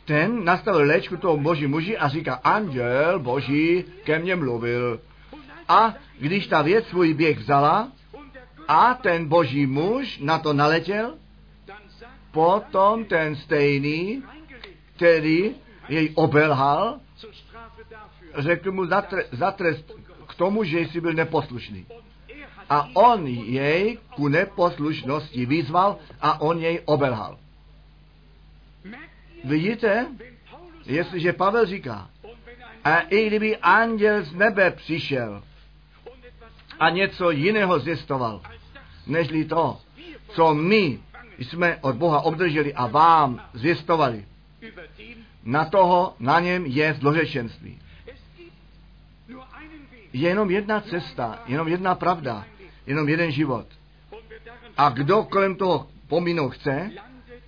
ten 0.10 0.42
nastavil 0.42 0.90
léčku 0.90 1.18
toho 1.22 1.38
boží 1.38 1.68
muži 1.70 1.98
a 1.98 2.10
říká, 2.10 2.34
anděl 2.34 3.20
boží 3.20 3.86
ke 4.04 4.20
mně 4.20 4.36
mluvil. 4.36 5.00
A 5.68 5.94
když 6.20 6.48
ta 6.48 6.62
věc 6.62 6.88
svůj 6.88 7.14
běh 7.14 7.38
vzala 7.38 7.92
a 8.68 8.94
ten 8.94 9.30
boží 9.30 9.66
muž 9.66 10.20
na 10.20 10.40
to 10.40 10.54
naletěl, 10.54 11.14
potom 12.32 13.06
ten 13.06 13.36
stejný, 13.36 14.24
který 14.96 15.56
jej 15.90 16.12
obelhal, 16.16 17.00
řekl 18.38 18.72
mu 18.72 18.86
za 19.32 19.52
trest 19.52 19.86
k 20.28 20.36
tomu, 20.36 20.64
že 20.64 20.80
jsi 20.80 21.02
byl 21.02 21.14
neposlušný. 21.14 21.86
A 22.70 22.90
on 22.94 23.28
jej 23.28 23.98
ku 24.16 24.28
neposlušnosti 24.28 25.46
vyzval 25.46 25.98
a 26.22 26.42
on 26.42 26.58
jej 26.58 26.82
obelhal. 26.86 27.38
Vidíte, 29.44 30.08
jestliže 30.86 31.34
Pavel 31.34 31.66
říká, 31.66 32.10
a 32.84 33.00
i 33.00 33.28
kdyby 33.28 33.58
anděl 33.58 34.24
z 34.24 34.34
nebe 34.34 34.72
přišel 34.72 35.44
a 36.80 36.90
něco 36.90 37.32
jiného 37.32 37.80
zjistoval, 37.80 38.42
nežli 39.08 39.46
to, 39.46 39.78
co 40.30 40.54
my 40.54 41.00
jsme 41.38 41.78
od 41.82 41.96
Boha 41.96 42.22
obdrželi 42.22 42.74
a 42.74 42.88
vám 42.88 43.42
zvěstovali. 43.54 44.26
Na 45.44 45.66
toho, 45.66 46.16
na 46.20 46.40
něm 46.40 46.66
je 46.66 46.94
zlořečenství. 46.94 47.80
Je 50.14 50.30
jenom 50.30 50.52
jedna 50.52 50.82
cesta, 50.82 51.44
jenom 51.48 51.68
jedna 51.68 51.96
pravda, 51.96 52.46
jenom 52.88 53.10
jeden 53.10 53.32
život. 53.32 53.66
A 54.78 54.90
kdo 54.90 55.24
kolem 55.24 55.56
toho 55.56 55.88
pominout 56.08 56.50
chce, 56.50 56.92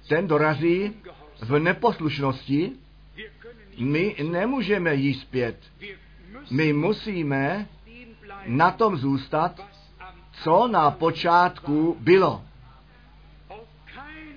ten 0.08 0.28
dorazí 0.28 0.94
v 1.42 1.60
neposlušnosti. 1.60 2.72
My 3.80 4.16
nemůžeme 4.24 4.96
jít 4.96 5.14
zpět. 5.14 5.58
My 6.52 6.74
musíme 6.74 7.68
na 8.46 8.72
tom 8.72 8.98
zůstat, 8.98 9.62
co 10.32 10.68
na 10.68 10.92
počátku 10.92 11.98
bylo. 12.00 12.44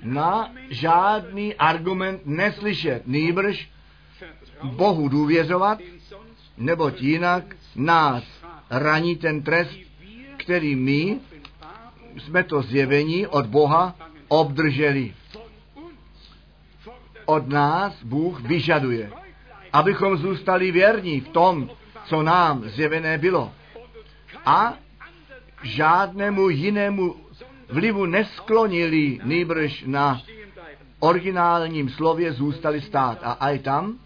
Na 0.03 0.53
žádný 0.71 1.55
argument 1.55 2.21
neslyšet, 2.25 3.07
nýbrž 3.07 3.71
Bohu 4.63 5.09
důvěřovat, 5.09 5.79
neboť 6.57 7.03
jinak 7.03 7.57
nás 7.77 8.25
raní 8.71 9.17
ten 9.17 9.43
trest, 9.43 9.79
který 10.37 10.77
my 10.77 11.21
jsme 12.17 12.45
to 12.45 12.63
zjevení 12.63 13.27
od 13.27 13.47
Boha 13.47 13.97
obdrželi. 14.29 15.15
Od 17.25 17.49
nás 17.49 18.03
Bůh 18.05 18.41
vyžaduje, 18.41 19.11
abychom 19.73 20.17
zůstali 20.17 20.71
věrní 20.71 21.21
v 21.21 21.29
tom, 21.29 21.71
co 22.05 22.23
nám 22.23 22.69
zjevené 22.69 23.19
bylo. 23.19 23.53
A 24.45 24.75
žádnému 25.63 26.49
jinému 26.49 27.17
vlivu 27.69 28.07
nesklonili, 28.07 29.21
nýbrž 29.25 29.85
na 29.87 30.23
originálním 30.99 31.89
slově 31.89 32.33
zůstali 32.33 32.81
stát. 32.81 33.19
A 33.23 33.33
aj 33.33 33.59
tam 33.59 33.99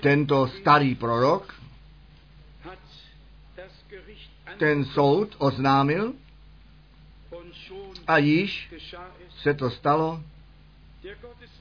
tento 0.00 0.46
starý 0.46 0.94
prorok 0.94 1.54
ten 4.58 4.84
soud 4.84 5.34
oznámil 5.38 6.12
a 8.06 8.18
již 8.18 8.74
se 9.42 9.54
to 9.54 9.70
stalo. 9.70 10.22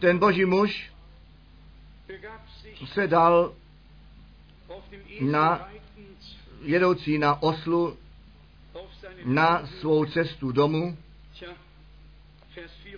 Ten 0.03 0.19
boží 0.19 0.45
muž 0.45 0.91
se 2.85 3.07
dal 3.07 3.53
na 5.21 5.69
jedoucí 6.61 7.17
na 7.17 7.41
oslu 7.41 7.97
na 9.25 9.67
svou 9.67 10.05
cestu 10.05 10.51
domů. 10.51 10.97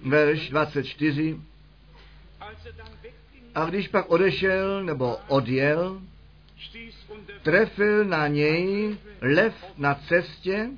Verš 0.01 0.49
24. 0.49 1.39
A 3.55 3.65
když 3.65 3.87
pak 3.87 4.09
odešel 4.09 4.83
nebo 4.83 5.17
odjel, 5.27 6.01
trefil 7.43 8.05
na 8.05 8.27
něj 8.27 8.97
lev 9.21 9.53
na 9.77 9.95
cestě 9.95 10.69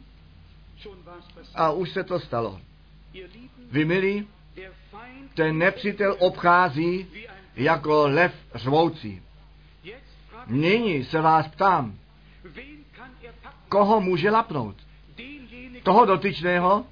a 1.55 1.71
už 1.71 1.89
se 1.89 2.03
to 2.03 2.19
stalo. 2.19 2.61
Vy 3.71 3.86
milí, 3.86 4.28
ten 5.34 5.58
nepřítel 5.58 6.16
obchází 6.20 7.08
jako 7.55 8.08
lev 8.08 8.34
řvoucí. 8.55 9.22
Nyní 10.47 11.03
se 11.03 11.22
vás 11.22 11.47
ptám, 11.47 11.95
koho 13.70 14.01
může 14.01 14.30
lapnout? 14.30 14.76
Toho 15.84 16.05
dotyčného, 16.05 16.86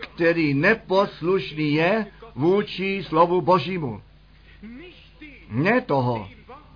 který 0.00 0.54
neposlušný 0.54 1.74
je 1.74 2.06
vůči 2.34 3.04
slovu 3.08 3.40
Božímu. 3.40 4.02
Ne 5.48 5.80
toho, 5.80 6.28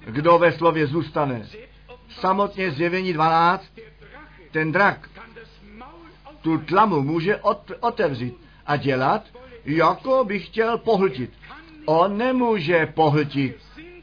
kdo 0.05 0.38
ve 0.38 0.53
slově 0.53 0.86
zůstane. 0.86 1.49
Samotně 2.09 2.70
zjevení 2.70 3.12
12, 3.12 3.72
ten 4.51 4.72
drak 4.72 5.11
tu 6.40 6.59
tlamu 6.59 7.03
může 7.03 7.40
otevřít 7.80 8.34
a 8.66 8.76
dělat, 8.76 9.24
jako 9.64 10.24
by 10.24 10.40
chtěl 10.40 10.78
pohltit. 10.78 11.30
On 11.84 12.18
nemůže 12.18 12.86
pohltit. 12.86 13.56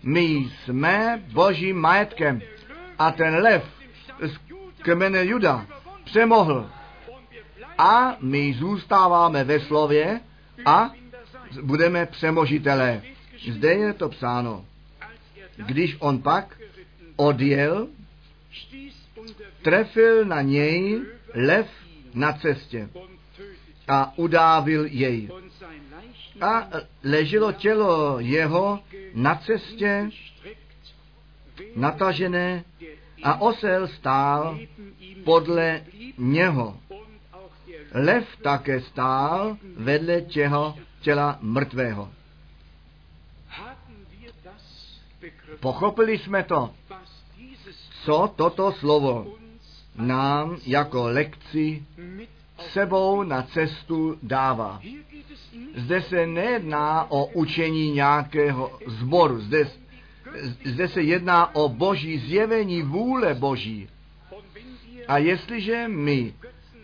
My 0.04 0.24
jsme 0.24 1.24
božím 1.34 1.78
majetkem. 1.78 2.42
A 3.00 3.12
ten 3.12 3.36
lev 3.36 3.64
z 4.22 4.38
kmene 4.82 5.26
Juda 5.26 5.66
přemohl. 6.04 6.70
A 7.78 8.18
my 8.20 8.54
zůstáváme 8.54 9.44
ve 9.44 9.60
slově 9.60 10.20
a 10.66 10.92
budeme 11.62 12.06
přemožitelé. 12.06 13.02
Zde 13.52 13.74
je 13.74 13.94
to 13.94 14.10
psáno. 14.10 14.66
Když 15.56 15.98
on 16.00 16.22
pak 16.22 16.58
odjel, 17.16 17.88
trefil 19.62 20.26
na 20.26 20.42
něj 20.42 21.02
lev 21.34 21.68
na 22.14 22.34
cestě 22.34 22.90
a 23.88 24.14
udávil 24.16 24.86
jej. 24.86 25.30
A 26.42 26.68
leželo 27.04 27.52
tělo 27.52 28.20
jeho 28.20 28.80
na 29.14 29.36
cestě, 29.36 30.10
natažené, 31.76 32.64
a 33.24 33.42
osel 33.42 33.88
stál 33.88 34.60
podle 35.24 35.84
něho. 36.18 36.78
Lev 37.94 38.28
také 38.44 38.82
stál 38.82 39.58
vedle 39.76 40.22
těho 40.22 40.76
těla 41.02 41.38
mrtvého. 41.42 42.12
Pochopili 45.60 46.18
jsme 46.18 46.44
to, 46.44 46.74
co 48.04 48.34
toto 48.36 48.72
slovo 48.72 49.36
nám 49.96 50.58
jako 50.66 51.08
lekci 51.08 51.86
sebou 52.62 53.24
na 53.24 53.42
cestu 53.42 54.18
dává. 54.24 54.82
Zde 55.76 56.02
se 56.02 56.28
nejedná 56.28 57.12
o 57.12 57.26
učení 57.26 57.92
nějakého 57.92 58.80
zboru, 58.88 59.40
zde, 59.40 59.70
zde 60.66 60.88
se 60.88 61.02
jedná 61.02 61.56
o 61.56 61.70
boží 61.70 62.18
zjevení 62.18 62.82
vůle 62.82 63.34
boží. 63.34 63.90
A 65.08 65.18
jestliže 65.18 65.88
my 65.88 66.34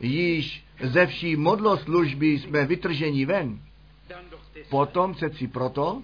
již 0.01 0.63
ze 0.81 1.05
vší 1.05 1.35
modloslužby 1.35 2.27
jsme 2.27 2.65
vytrženi 2.65 3.25
ven, 3.25 3.59
potom 4.69 5.13
přeci 5.13 5.47
proto, 5.47 6.01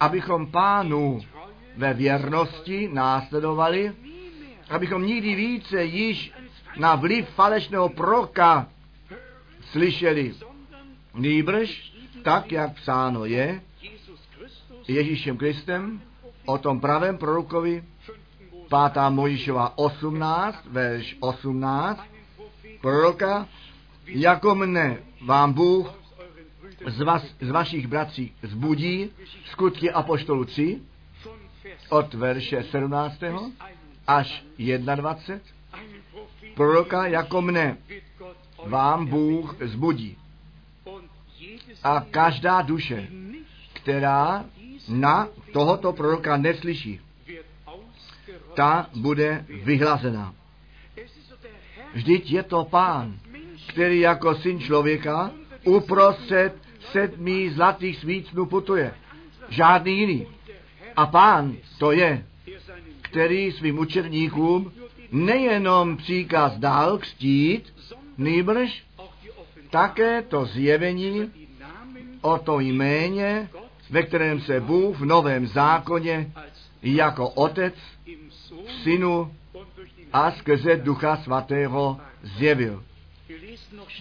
abychom 0.00 0.46
pánu 0.46 1.20
ve 1.76 1.94
věrnosti 1.94 2.90
následovali, 2.92 3.92
abychom 4.70 5.06
nikdy 5.06 5.34
více 5.34 5.84
již 5.84 6.32
na 6.78 6.94
vliv 6.94 7.28
falešného 7.28 7.88
proka 7.88 8.68
slyšeli. 9.72 10.34
Nýbrž, 11.14 11.92
tak 12.22 12.52
jak 12.52 12.74
psáno 12.74 13.24
je, 13.24 13.60
Ježíšem 14.88 15.36
Kristem, 15.36 16.00
o 16.44 16.58
tom 16.58 16.80
pravém 16.80 17.18
prorokovi, 17.18 17.84
5. 18.68 19.10
Mojišova 19.10 19.78
18, 19.78 20.66
verš 20.66 21.16
18, 21.20 22.00
proroka, 22.80 23.48
jako 24.06 24.54
mne 24.54 24.98
vám 25.24 25.52
Bůh 25.52 25.86
z, 26.86 27.00
vás, 27.00 27.22
z 27.40 27.50
vašich 27.50 27.86
bratří 27.86 28.34
zbudí, 28.42 29.10
skutky 29.44 29.90
Apoštolu 29.90 30.44
3, 30.44 30.80
od 31.88 32.14
verše 32.14 32.62
17. 32.62 33.22
až 34.06 34.44
21. 34.58 35.40
Proroka 36.54 37.06
jako 37.06 37.42
mne 37.42 37.76
vám 38.66 39.06
Bůh 39.06 39.56
zbudí. 39.60 40.16
A 41.82 42.00
každá 42.10 42.62
duše, 42.62 43.08
která 43.72 44.44
na 44.88 45.28
tohoto 45.52 45.92
proroka 45.92 46.36
neslyší, 46.36 47.00
ta 48.54 48.90
bude 48.96 49.44
vyhlazena. 49.48 50.34
Vždyť 51.94 52.30
je 52.30 52.42
to 52.42 52.64
pán, 52.64 53.18
který 53.66 54.00
jako 54.00 54.34
syn 54.34 54.60
člověka 54.60 55.30
uprostřed 55.64 56.54
sedmi 56.92 57.50
zlatých 57.50 57.98
svícnů 57.98 58.46
putuje. 58.46 58.94
Žádný 59.48 59.98
jiný. 59.98 60.26
A 60.96 61.06
pán 61.06 61.56
to 61.78 61.92
je, 61.92 62.26
který 63.02 63.52
svým 63.52 63.78
učerníkům 63.78 64.72
nejenom 65.12 65.96
příkaz 65.96 66.58
dal 66.58 66.98
kstít, 66.98 67.72
nýbrž 68.22 68.84
také 69.70 70.22
to 70.22 70.44
zjevení 70.44 71.30
o 72.20 72.38
to 72.38 72.60
jméně, 72.60 73.48
ve 73.90 74.02
kterém 74.02 74.40
se 74.40 74.60
Bůh 74.60 74.96
v 74.96 75.04
novém 75.04 75.46
zákoně 75.46 76.32
jako 76.82 77.28
otec 77.28 77.74
v 78.66 78.72
synu 78.82 79.34
a 80.12 80.30
skrze 80.30 80.76
ducha 80.76 81.16
svatého 81.16 82.00
zjevil. 82.22 82.84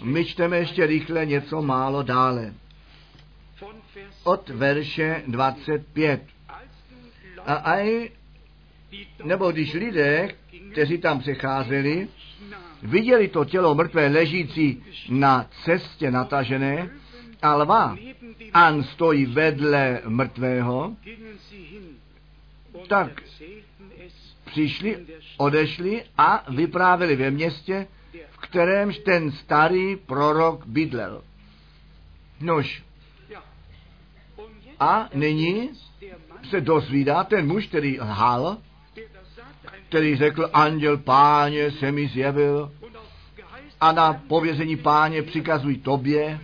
My 0.03 0.25
čteme 0.25 0.57
ještě 0.57 0.85
rychle 0.85 1.25
něco 1.25 1.61
málo 1.61 2.03
dále. 2.03 2.53
Od 4.23 4.49
verše 4.49 5.23
25. 5.27 6.21
A 7.45 7.53
aj, 7.53 8.09
nebo 9.23 9.51
když 9.51 9.73
lidé, 9.73 10.29
kteří 10.71 10.97
tam 10.97 11.19
přecházeli, 11.19 12.07
viděli 12.83 13.27
to 13.27 13.45
tělo 13.45 13.75
mrtvé 13.75 14.07
ležící 14.07 14.83
na 15.09 15.45
cestě 15.63 16.11
natažené 16.11 16.89
a 17.41 17.55
lva, 17.55 17.97
an 18.53 18.83
stojí 18.83 19.25
vedle 19.25 20.01
mrtvého, 20.07 20.95
tak 22.87 23.21
přišli, 24.45 25.05
odešli 25.37 26.03
a 26.17 26.45
vyprávěli 26.49 27.15
ve 27.15 27.31
městě, 27.31 27.87
v 28.29 28.37
kterémž 28.37 28.97
ten 28.97 29.31
starý 29.31 29.95
prorok 29.95 30.65
bydlel. 30.65 31.23
Nož, 32.41 32.83
a 34.79 35.09
nyní 35.13 35.69
se 36.49 36.61
dozvídá 36.61 37.23
ten 37.23 37.47
muž, 37.47 37.67
který 37.67 37.99
lhal, 38.01 38.57
který 39.91 40.15
řekl, 40.15 40.49
anděl 40.53 40.97
páně 40.97 41.71
se 41.71 41.91
mi 41.91 42.07
zjevil 42.07 42.71
a 43.81 43.91
na 43.91 44.13
pověření 44.13 44.77
páně 44.77 45.21
přikazují 45.21 45.77
tobě, 45.77 46.39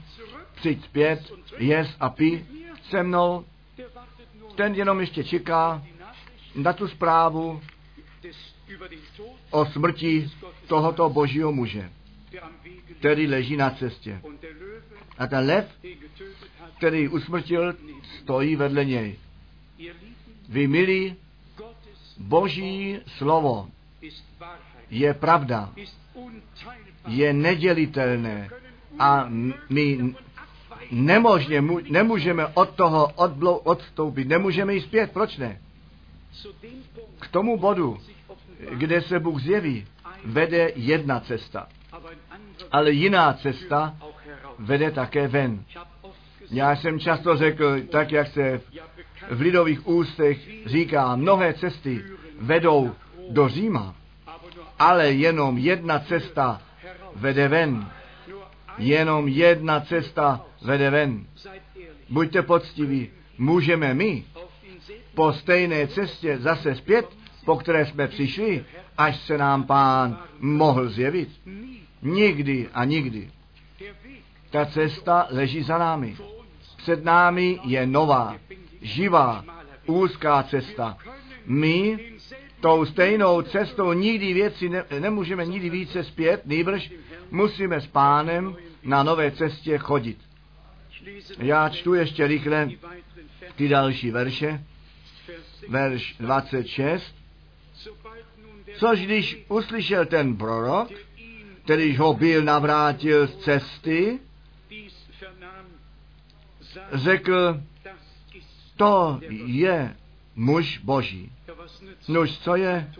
přijď 0.56 0.84
zpět, 0.84 1.34
jes 1.58 1.88
a 2.00 2.10
pi 2.10 2.46
se 2.90 3.04
mnou. 3.04 3.46
Ten 4.56 4.76
jenom 4.76 5.00
ještě 5.00 5.24
čeká 5.24 5.84
na 6.56 6.74
tu 6.74 6.88
zprávu 6.88 7.62
o 9.50 9.66
smrti 9.66 10.30
tohoto 10.68 11.10
božího 11.10 11.52
muže, 11.52 11.90
který 13.00 13.28
leží 13.28 13.58
na 13.58 13.70
cestě. 13.70 14.22
A 15.18 15.28
ten 15.28 15.46
lev, 15.46 15.66
který 16.78 17.08
usmrtil, 17.08 17.76
stojí 18.22 18.56
vedle 18.56 18.86
něj. 18.86 19.16
Vy 20.50 20.68
milí, 20.68 21.16
boží 22.20 23.00
slovo 23.18 23.68
je 24.90 25.14
pravda, 25.14 25.70
je 27.08 27.34
nedělitelné 27.34 28.50
a 29.00 29.30
my 29.70 30.16
nemožně, 30.92 31.62
nemůžeme 31.90 32.48
od 32.48 32.70
toho 32.70 33.08
odblou, 33.16 33.56
odstoupit, 33.56 34.28
nemůžeme 34.28 34.74
jít 34.74 34.82
zpět. 34.82 35.12
Proč 35.12 35.38
ne? 35.38 35.62
K 37.20 37.28
tomu 37.28 37.58
bodu, 37.58 37.98
kde 38.74 39.02
se 39.02 39.20
Bůh 39.20 39.42
zjeví, 39.42 39.86
vede 40.26 40.72
jedna 40.76 41.20
cesta. 41.20 41.68
Ale 42.72 42.92
jiná 42.92 43.34
cesta 43.34 43.98
vede 44.60 44.92
také 44.92 45.28
ven. 45.28 45.64
Já 46.52 46.76
jsem 46.76 47.00
často 47.00 47.38
řekl, 47.38 47.82
tak 47.82 48.12
jak 48.12 48.28
se 48.28 48.62
v 49.32 49.42
lidových 49.42 49.88
ústech 49.88 50.38
říká, 50.66 51.16
mnohé 51.16 51.54
cesty 51.54 52.04
vedou 52.40 52.92
do 53.30 53.50
Říma, 53.50 53.96
ale 54.80 55.12
jenom 55.12 55.58
jedna 55.58 56.00
cesta 56.00 56.62
vede 57.16 57.48
ven. 57.48 57.90
Jenom 58.78 59.28
jedna 59.28 59.80
cesta 59.80 60.46
vede 60.62 60.90
ven. 60.90 61.26
Buďte 62.10 62.42
poctiví, 62.42 63.10
můžeme 63.38 63.94
my 63.94 64.24
po 65.14 65.34
stejné 65.34 65.88
cestě 65.88 66.38
zase 66.38 66.76
zpět, 66.76 67.06
po 67.46 67.56
které 67.56 67.86
jsme 67.86 68.08
přišli, 68.08 68.66
až 68.98 69.20
se 69.22 69.38
nám 69.38 69.64
pán 69.64 70.24
mohl 70.40 70.90
zjevit. 70.90 71.30
Nikdy 72.02 72.70
a 72.74 72.84
nikdy. 72.86 73.32
Ta 74.50 74.66
cesta 74.66 75.28
leží 75.30 75.64
za 75.64 75.78
námi. 75.78 76.18
Před 76.88 77.04
námi 77.04 77.60
je 77.64 77.88
nová, 77.88 78.36
živá, 78.82 79.46
úzká 79.86 80.44
cesta. 80.44 80.98
My 81.46 82.00
tou 82.62 82.86
stejnou 82.86 83.42
cestou 83.42 83.94
nikdy 83.94 84.34
věci 84.34 84.70
ne, 84.70 84.86
nemůžeme 85.00 85.46
nikdy 85.46 85.70
více 85.70 86.04
zpět, 86.04 86.42
nýbrž 86.46 86.92
musíme 87.32 87.82
s 87.82 87.88
pánem 87.88 88.56
na 88.84 89.04
nové 89.04 89.32
cestě 89.32 89.78
chodit. 89.78 90.18
Já 91.40 91.70
čtu 91.70 91.94
ještě 91.94 92.28
rychle 92.28 92.70
ty 93.56 93.68
další 93.68 94.12
verše. 94.12 94.64
Verš 95.70 96.16
26. 96.20 97.16
Což 98.80 99.00
když 99.00 99.46
uslyšel 99.48 100.06
ten 100.06 100.38
prorok, 100.38 100.90
kterýž 101.64 102.00
ho 102.00 102.14
byl 102.14 102.44
navrátil 102.44 103.28
z 103.28 103.36
cesty, 103.36 104.20
řekl, 106.94 107.62
to 108.76 109.20
je 109.46 109.96
muž 110.36 110.78
boží. 110.78 111.32
Nož, 112.08 112.38
co 112.38 112.56
je 112.56 112.92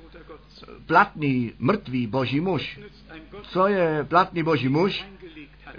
platný, 0.86 1.54
mrtvý 1.60 2.08
boží 2.08 2.40
muž? 2.40 2.80
Co 3.42 3.68
je 3.68 4.04
platný 4.04 4.44
boží 4.44 4.70
muž, 4.70 5.06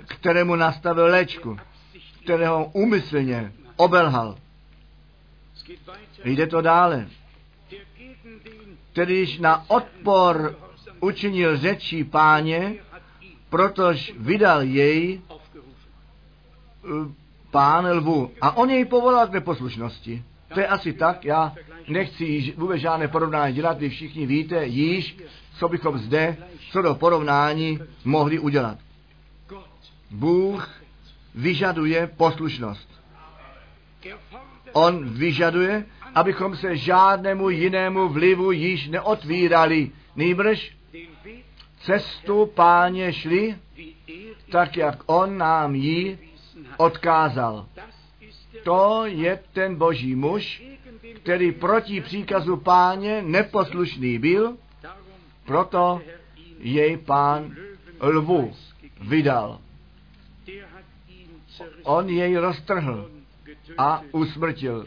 kterému 0.06 0.56
nastavil 0.56 1.04
léčku, 1.04 1.58
kterého 2.22 2.70
úmyslně 2.72 3.52
obelhal? 3.76 4.38
Jde 6.24 6.46
to 6.46 6.60
dále. 6.60 7.08
Kterýž 8.92 9.38
na 9.38 9.70
odpor 9.70 10.56
učinil 11.00 11.56
řečí 11.56 12.04
páně, 12.04 12.74
protože 13.50 14.12
vydal 14.18 14.62
jej 14.62 15.20
pán 17.50 17.86
lvu. 17.90 18.30
A 18.40 18.56
on 18.56 18.70
jej 18.70 18.84
povolal 18.84 19.26
k 19.26 19.32
neposlušnosti. 19.32 20.22
To 20.54 20.60
je 20.60 20.66
asi 20.66 20.92
tak, 20.92 21.24
já 21.24 21.54
nechci 21.88 22.54
vůbec 22.56 22.80
žádné 22.80 23.08
porovnání 23.08 23.54
dělat, 23.54 23.78
vy 23.78 23.88
všichni 23.88 24.26
víte 24.26 24.66
již, 24.66 25.16
co 25.58 25.68
bychom 25.68 25.98
zde, 25.98 26.36
co 26.70 26.82
do 26.82 26.94
porovnání 26.94 27.78
mohli 28.04 28.38
udělat. 28.38 28.78
Bůh 30.10 30.70
vyžaduje 31.34 32.06
poslušnost. 32.06 32.88
On 34.72 35.08
vyžaduje, 35.08 35.86
abychom 36.14 36.56
se 36.56 36.76
žádnému 36.76 37.50
jinému 37.50 38.08
vlivu 38.08 38.52
již 38.52 38.88
neotvírali. 38.88 39.90
Nýbrž 40.16 40.76
cestu 41.80 42.46
páně 42.46 43.12
šli, 43.12 43.56
tak 44.50 44.76
jak 44.76 45.02
on 45.06 45.38
nám 45.38 45.74
ji 45.74 46.27
odkázal. 46.76 47.66
To 48.64 49.06
je 49.06 49.40
ten 49.52 49.76
boží 49.76 50.14
muž, 50.14 50.62
který 51.22 51.52
proti 51.52 52.00
příkazu 52.00 52.56
páně 52.56 53.22
neposlušný 53.22 54.18
byl, 54.18 54.56
proto 55.44 56.00
jej 56.58 56.96
pán 56.96 57.56
lvu 58.00 58.52
vydal. 59.00 59.58
On 61.82 62.08
jej 62.08 62.36
roztrhl 62.36 63.10
a 63.78 64.02
usmrtil, 64.12 64.86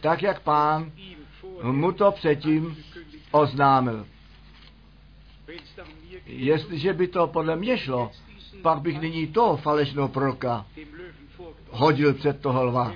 tak 0.00 0.22
jak 0.22 0.40
pán 0.40 0.92
mu 1.62 1.92
to 1.92 2.12
předtím 2.12 2.76
oznámil. 3.30 4.06
Jestliže 6.26 6.92
by 6.92 7.08
to 7.08 7.26
podle 7.26 7.56
mě 7.56 7.78
šlo, 7.78 8.10
pak 8.62 8.80
bych 8.80 9.00
nyní 9.00 9.26
to 9.26 9.56
falešného 9.56 10.08
proroka 10.08 10.66
hodil 11.70 12.14
před 12.14 12.40
toho 12.40 12.64
lva. 12.64 12.92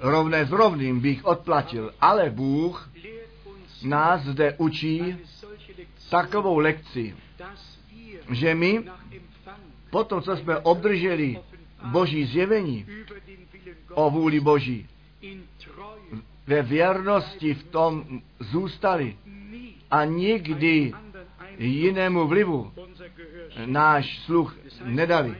Rovné 0.00 0.44
s 0.44 0.50
rovným 0.50 1.00
bych 1.00 1.24
odplatil, 1.24 1.92
ale 2.00 2.30
Bůh 2.30 2.90
nás 3.82 4.22
zde 4.22 4.54
učí 4.58 5.16
takovou 6.10 6.58
lekci, 6.58 7.16
že 8.30 8.54
my 8.54 8.84
po 9.90 10.04
tom, 10.04 10.22
co 10.22 10.36
jsme 10.36 10.58
obdrželi 10.58 11.38
Boží 11.84 12.24
zjevení 12.24 12.86
o 13.94 14.10
vůli 14.10 14.40
Boží, 14.40 14.88
ve 16.46 16.62
věrnosti 16.62 17.54
v 17.54 17.64
tom 17.64 18.20
zůstali 18.38 19.16
a 19.90 20.04
nikdy 20.04 20.92
jinému 21.66 22.26
vlivu 22.26 22.72
náš 23.66 24.18
sluch 24.18 24.56
nedali. 24.84 25.36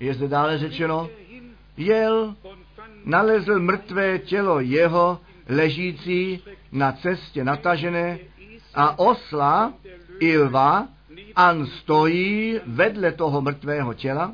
Je 0.00 0.14
zde 0.14 0.28
dále 0.28 0.58
řečeno, 0.58 1.08
jel, 1.76 2.34
nalezl 3.04 3.58
mrtvé 3.58 4.18
tělo 4.18 4.60
jeho, 4.60 5.20
ležící 5.48 6.42
na 6.72 6.92
cestě 6.92 7.44
natažené 7.44 8.18
a 8.74 8.98
osla 8.98 9.72
i 10.20 10.38
lva, 10.38 10.88
an 11.36 11.66
stojí 11.66 12.60
vedle 12.66 13.12
toho 13.12 13.40
mrtvého 13.40 13.94
těla 13.94 14.32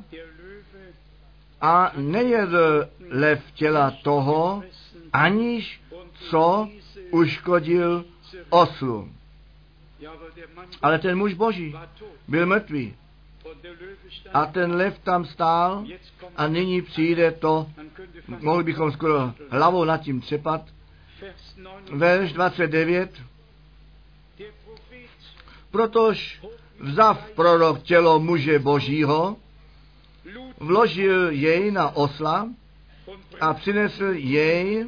a 1.60 1.92
nejedl 1.96 2.88
lev 3.10 3.52
těla 3.54 3.90
toho, 4.02 4.62
aniž 5.12 5.80
co 6.30 6.68
uškodil 7.10 8.04
oslu. 8.50 9.08
Ale 10.82 10.98
ten 10.98 11.18
muž 11.18 11.34
boží 11.34 11.74
byl 12.28 12.46
mrtvý. 12.46 12.96
A 14.32 14.46
ten 14.46 14.74
lev 14.74 14.98
tam 14.98 15.24
stál 15.24 15.84
a 16.36 16.48
nyní 16.48 16.82
přijde 16.82 17.30
to, 17.30 17.66
mohli 18.40 18.64
bychom 18.64 18.92
skoro 18.92 19.34
hlavou 19.50 19.84
nad 19.84 19.98
tím 19.98 20.20
třepat. 20.20 20.62
Verš 21.92 22.32
29. 22.32 23.22
Protož 25.70 26.40
vzav 26.80 27.30
prorok 27.30 27.82
tělo 27.82 28.20
muže 28.20 28.58
božího, 28.58 29.36
vložil 30.60 31.30
jej 31.30 31.70
na 31.70 31.96
osla 31.96 32.48
a 33.40 33.54
přinesl 33.54 34.04
jej 34.04 34.86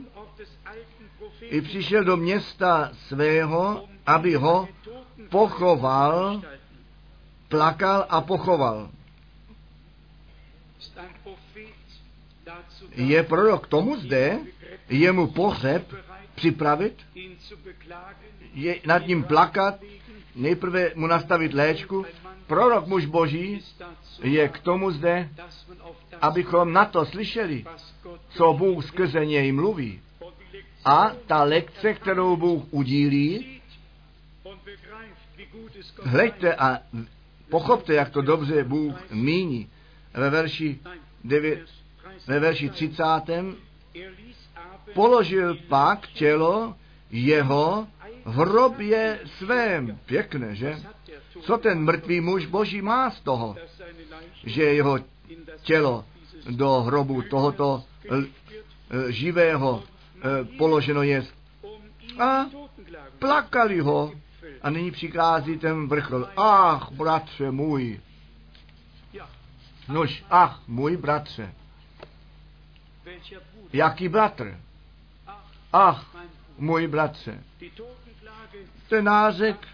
i 1.41 1.61
přišel 1.61 2.05
do 2.05 2.17
města 2.17 2.91
svého, 3.09 3.89
aby 4.07 4.35
ho 4.35 4.69
pochoval, 5.29 6.43
plakal 7.49 8.07
a 8.09 8.21
pochoval. 8.21 8.91
Je 12.95 13.23
prorok 13.23 13.67
tomu 13.67 13.97
zde, 13.97 14.39
jemu 14.89 15.27
pohřeb 15.27 15.95
připravit, 16.35 16.95
je 18.55 18.81
nad 18.87 19.07
ním 19.07 19.25
plakat, 19.25 19.75
nejprve 20.35 20.93
mu 20.95 21.07
nastavit 21.07 21.55
léčku. 21.55 22.07
Prorok 22.47 22.87
muž 22.87 23.07
boží 23.07 23.65
je 24.23 24.49
k 24.49 24.59
tomu 24.59 24.91
zde, 24.91 25.29
abychom 26.21 26.73
na 26.73 26.85
to 26.85 27.07
slyšeli, 27.07 27.65
co 28.29 28.53
Bůh 28.53 28.85
skrze 28.85 29.27
něj 29.27 29.53
mluví. 29.53 30.01
A 30.85 31.13
ta 31.27 31.43
lekce, 31.43 31.95
kterou 31.95 32.37
Bůh 32.37 32.63
udílí, 32.71 33.60
hleďte 36.03 36.55
a 36.55 36.79
pochopte, 37.49 37.95
jak 37.95 38.11
to 38.11 38.23
dobře 38.23 38.65
Bůh 38.65 39.11
míní. 39.11 39.69
Ve 40.15 40.31
verši, 40.31 40.79
9, 41.25 41.61
ve 42.27 42.41
verši 42.41 42.71
30. 42.71 43.05
Položil 44.95 45.57
pak 45.69 46.07
tělo 46.07 46.75
jeho 47.11 47.87
v 48.25 48.35
hrobě 48.35 49.19
svém. 49.39 49.99
Pěkné, 50.07 50.55
že? 50.55 50.77
Co 51.41 51.59
ten 51.59 51.81
mrtvý 51.81 52.21
muž 52.21 52.47
boží 52.47 52.83
má 52.83 53.11
z 53.11 53.21
toho, 53.21 53.57
že 54.45 54.63
jeho 54.63 54.99
tělo 55.63 56.05
do 56.51 56.81
hrobu 56.81 57.23
tohoto 57.23 57.85
živého 59.09 59.83
e, 59.83 60.45
položeno 60.45 61.03
je. 61.03 61.27
A 62.19 62.47
plakali 63.19 63.81
ho 63.81 64.13
a 64.63 64.71
nyní 64.71 64.91
přichází 64.91 65.59
ten 65.59 65.89
vrchol. 65.89 66.29
Ach, 66.37 66.91
bratře 66.93 67.51
můj. 67.51 68.01
Nož, 69.89 70.25
ach, 70.31 70.63
můj 70.69 70.97
bratře. 70.97 71.55
Jaký 73.73 74.09
bratr? 74.09 74.61
Ach, 75.73 76.17
můj 76.59 76.87
bratře. 76.87 77.45
Ten 78.89 79.05
nářek, 79.05 79.69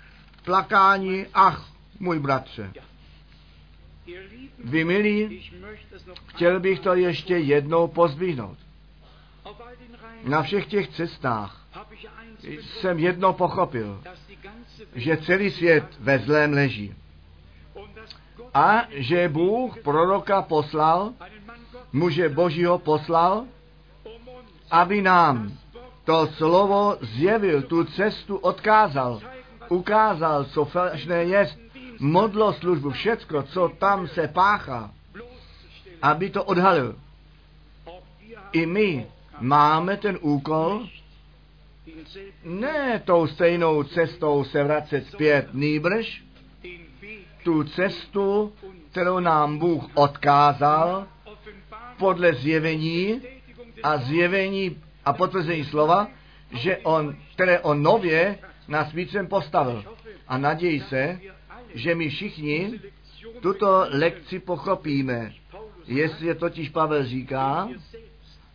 plakání, 0.45 1.27
ach, 1.35 1.71
můj 2.01 2.19
bratře. 2.19 2.73
Vy 4.65 4.85
milí, 4.85 5.51
chtěl 6.27 6.61
bych 6.61 6.81
to 6.81 6.95
ještě 6.95 7.37
jednou 7.37 7.89
pozvihnout. 7.89 8.59
Na 10.25 10.43
všech 10.43 10.67
těch 10.67 10.89
cestách 10.89 11.67
jsem 12.61 12.99
jedno 12.99 13.33
pochopil, 13.33 14.03
že 14.95 15.17
celý 15.17 15.51
svět 15.51 15.85
ve 16.01 16.19
zlém 16.19 16.53
leží. 16.53 16.95
A 18.55 18.83
že 18.91 19.29
Bůh 19.29 19.79
proroka 19.83 20.43
poslal, 20.43 21.13
muže 21.93 22.29
Božího 22.29 22.79
poslal, 22.79 23.45
aby 24.71 25.03
nám 25.03 25.53
to 26.05 26.27
slovo 26.27 26.97
zjevil, 27.01 27.63
tu 27.63 27.85
cestu 27.85 28.37
odkázal, 28.37 29.21
ukázal, 29.69 30.45
co 30.45 30.65
falešné 30.65 31.25
je, 31.25 31.49
modlo 32.01 32.53
službu, 32.53 32.91
všecko, 32.91 33.43
co 33.43 33.69
tam 33.79 34.09
se 34.09 34.29
páchá, 34.29 34.91
aby 36.03 36.31
to 36.31 36.45
odhalil. 36.45 36.97
I 38.53 38.67
my 38.67 39.07
máme 39.41 39.97
ten 39.97 40.19
úkol, 40.21 40.87
ne 42.45 43.03
tou 43.05 43.27
stejnou 43.27 43.83
cestou 43.83 44.45
se 44.45 44.65
vracet 44.65 45.07
zpět, 45.07 45.49
nýbrž 45.53 46.25
tu 47.45 47.65
cestu, 47.65 48.53
kterou 48.91 49.21
nám 49.21 49.59
Bůh 49.59 49.85
odkázal 49.95 51.07
podle 51.99 52.35
zjevení 52.35 53.23
a 53.83 53.99
zjevení 53.99 54.83
a 55.05 55.13
potvrzení 55.13 55.65
slova, 55.65 56.09
že 56.51 56.77
on, 56.77 57.17
které 57.35 57.61
on 57.61 57.83
nově 57.83 58.39
na 58.69 58.85
svícem 58.85 59.27
postavil. 59.27 59.85
A 60.29 60.39
naději 60.39 60.81
se, 60.81 61.21
že 61.75 61.95
my 61.95 62.09
všichni 62.09 62.81
tuto 63.41 63.87
lekci 63.91 64.39
pochopíme. 64.39 65.33
Jestli 65.87 66.27
je 66.27 66.35
totiž 66.35 66.69
Pavel 66.69 67.05
říká, 67.05 67.69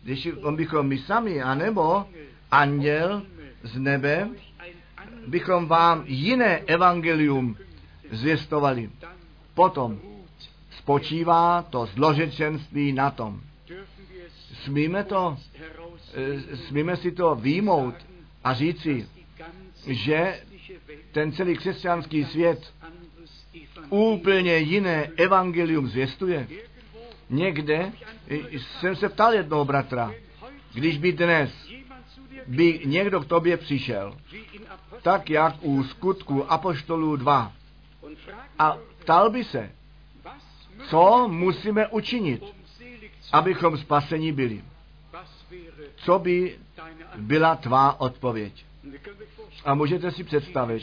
když 0.02 0.28
on 0.42 0.56
bychom 0.56 0.88
my 0.88 0.98
sami, 0.98 1.42
anebo 1.42 2.06
anděl 2.52 3.22
z 3.62 3.78
nebe, 3.78 4.28
bychom 5.26 5.66
vám 5.66 6.04
jiné 6.06 6.58
evangelium 6.58 7.56
zvěstovali. 8.10 8.90
Potom 9.54 10.00
spočívá 10.70 11.62
to 11.62 11.86
zložečenství 11.86 12.92
na 12.92 13.10
tom. 13.10 13.40
Smíme 14.64 15.04
to, 15.04 15.38
eh, 16.14 16.56
smíme 16.56 16.96
si 16.96 17.12
to 17.12 17.34
výmout 17.34 17.94
a 18.44 18.54
říci, 18.54 19.08
že 19.86 20.40
ten 21.12 21.32
celý 21.32 21.56
křesťanský 21.56 22.24
svět 22.24 22.72
úplně 23.90 24.58
jiné 24.58 25.10
evangelium 25.16 25.88
zvěstuje. 25.88 26.48
Někde 27.30 27.92
jsem 28.56 28.96
se 28.96 29.08
ptal 29.08 29.34
jednoho 29.34 29.64
bratra, 29.64 30.14
když 30.74 30.98
by 30.98 31.12
dnes 31.12 31.72
by 32.46 32.80
někdo 32.84 33.20
k 33.20 33.26
tobě 33.26 33.56
přišel, 33.56 34.16
tak 35.02 35.30
jak 35.30 35.54
u 35.60 35.84
skutku 35.84 36.52
Apoštolů 36.52 37.16
2, 37.16 37.52
a 38.58 38.76
ptal 38.98 39.30
by 39.30 39.44
se, 39.44 39.70
co 40.88 41.28
musíme 41.28 41.88
učinit, 41.88 42.44
abychom 43.32 43.78
spasení 43.78 44.32
byli. 44.32 44.64
Co 45.96 46.18
by 46.18 46.58
byla 47.16 47.56
tvá 47.56 48.00
odpověď? 48.00 48.64
A 49.64 49.74
můžete 49.74 50.10
si 50.10 50.24
představit, 50.24 50.82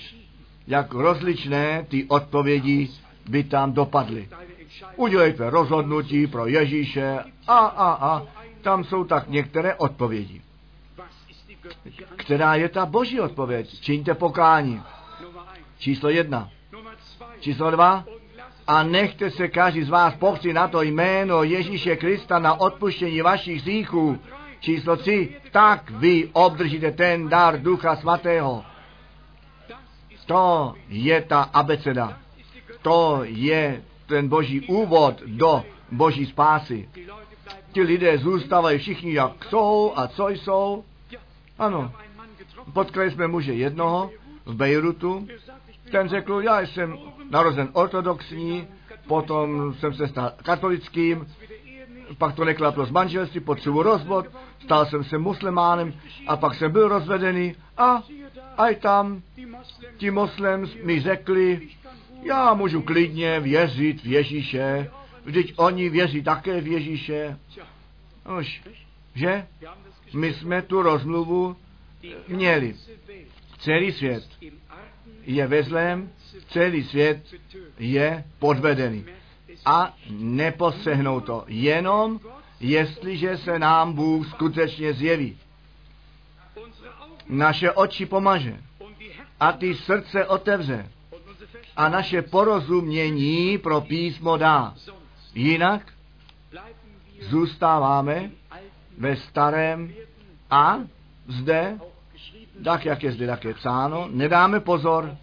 jak 0.67 0.93
rozličné 0.93 1.85
ty 1.89 2.05
odpovědi 2.05 2.89
by 3.29 3.43
tam 3.43 3.73
dopadly. 3.73 4.29
Udělejte 4.95 5.49
rozhodnutí 5.49 6.27
pro 6.27 6.47
Ježíše 6.47 7.19
a, 7.47 7.57
a, 7.57 7.93
a. 7.93 8.27
Tam 8.61 8.83
jsou 8.83 9.03
tak 9.03 9.29
některé 9.29 9.75
odpovědi. 9.75 10.41
Která 12.15 12.55
je 12.55 12.69
ta 12.69 12.85
boží 12.85 13.19
odpověď? 13.19 13.79
Čiňte 13.79 14.13
pokání. 14.13 14.81
Číslo 15.77 16.09
jedna. 16.09 16.49
Číslo 17.39 17.71
dva. 17.71 18.05
A 18.67 18.83
nechte 18.83 19.31
se 19.31 19.47
každý 19.47 19.83
z 19.83 19.89
vás 19.89 20.13
popřít 20.15 20.53
na 20.53 20.67
to 20.67 20.81
jméno 20.81 21.43
Ježíše 21.43 21.95
Krista 21.95 22.39
na 22.39 22.59
odpuštění 22.59 23.21
vašich 23.21 23.61
hříchů. 23.61 24.19
Číslo 24.59 24.97
tři. 24.97 25.35
Tak 25.51 25.91
vy 25.91 26.29
obdržíte 26.33 26.91
ten 26.91 27.29
dar 27.29 27.61
Ducha 27.61 27.95
Svatého. 27.95 28.65
To 30.25 30.73
je 30.89 31.21
ta 31.21 31.41
abeceda. 31.41 32.17
To 32.81 33.21
je 33.23 33.83
ten 34.05 34.29
boží 34.29 34.61
úvod 34.61 35.21
do 35.25 35.65
boží 35.91 36.25
spásy. 36.25 36.89
Ti 37.71 37.81
lidé 37.81 38.17
zůstávají 38.17 38.79
všichni, 38.79 39.13
jak 39.13 39.45
jsou 39.45 39.93
a 39.95 40.07
co 40.07 40.29
jsou. 40.29 40.83
Ano, 41.59 41.91
potkali 42.73 43.11
jsme 43.11 43.27
muže 43.27 43.53
jednoho 43.53 44.11
v 44.45 44.55
Bejrutu. 44.55 45.27
Ten 45.91 46.09
řekl, 46.09 46.41
já 46.41 46.61
jsem 46.61 46.97
narozen 47.29 47.69
ortodoxní, 47.73 48.67
potom 49.07 49.73
jsem 49.73 49.93
se 49.93 50.07
stal 50.07 50.31
katolickým, 50.43 51.27
pak 52.17 52.35
to 52.35 52.45
neklaplo 52.45 52.85
z 52.85 52.91
manželství, 52.91 53.39
potřebuji 53.39 53.83
rozvod, 53.83 54.25
stal 54.63 54.85
jsem 54.85 55.03
se 55.03 55.17
muslimánem 55.17 55.93
a 56.27 56.37
pak 56.37 56.55
jsem 56.55 56.71
byl 56.71 56.87
rozvedený 56.87 57.55
a 57.77 58.03
aj 58.57 58.75
tam 58.75 59.21
ti 59.97 60.11
moslem 60.11 60.65
mi 60.83 61.01
řekli, 61.01 61.67
já 62.23 62.53
můžu 62.53 62.81
klidně 62.81 63.39
věřit 63.39 64.03
v 64.03 64.05
Ježíše, 64.05 64.91
vždyť 65.25 65.53
oni 65.55 65.89
věří 65.89 66.23
také 66.23 66.61
v 66.61 66.67
Ježíše. 66.67 67.37
Už, 68.39 68.61
že? 69.15 69.47
My 70.13 70.33
jsme 70.33 70.61
tu 70.61 70.81
rozmluvu 70.81 71.55
měli. 72.27 72.75
Celý 73.59 73.91
svět 73.91 74.23
je 75.23 75.47
ve 75.47 75.63
zlém, 75.63 76.09
celý 76.47 76.83
svět 76.83 77.35
je 77.79 78.23
podvedený. 78.39 79.05
A 79.65 79.97
neposehnou 80.09 81.19
to 81.19 81.43
jenom, 81.47 82.19
jestliže 82.59 83.37
se 83.37 83.59
nám 83.59 83.93
Bůh 83.93 84.27
skutečně 84.27 84.93
zjeví. 84.93 85.37
Naše 87.29 87.71
oči 87.71 88.05
pomaže 88.05 88.57
a 89.39 89.51
ty 89.51 89.75
srdce 89.75 90.25
otevře 90.25 90.89
a 91.75 91.89
naše 91.89 92.21
porozumění 92.21 93.57
pro 93.57 93.81
písmo 93.81 94.37
dá. 94.37 94.75
Jinak 95.35 95.93
zůstáváme 97.21 98.31
ve 98.99 99.15
starém 99.15 99.93
a 100.49 100.79
zde 101.27 101.79
tak 102.63 102.85
jak 102.85 103.03
je 103.03 103.11
zde 103.11 103.27
také 103.27 103.53
psáno, 103.53 104.07
nedáme 104.11 104.59
pozor 104.59 105.15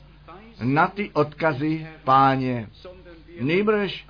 na 0.63 0.89
ty 0.89 1.11
odkazy 1.13 1.87
páně. 2.05 2.69
Nejbrž 3.41 4.07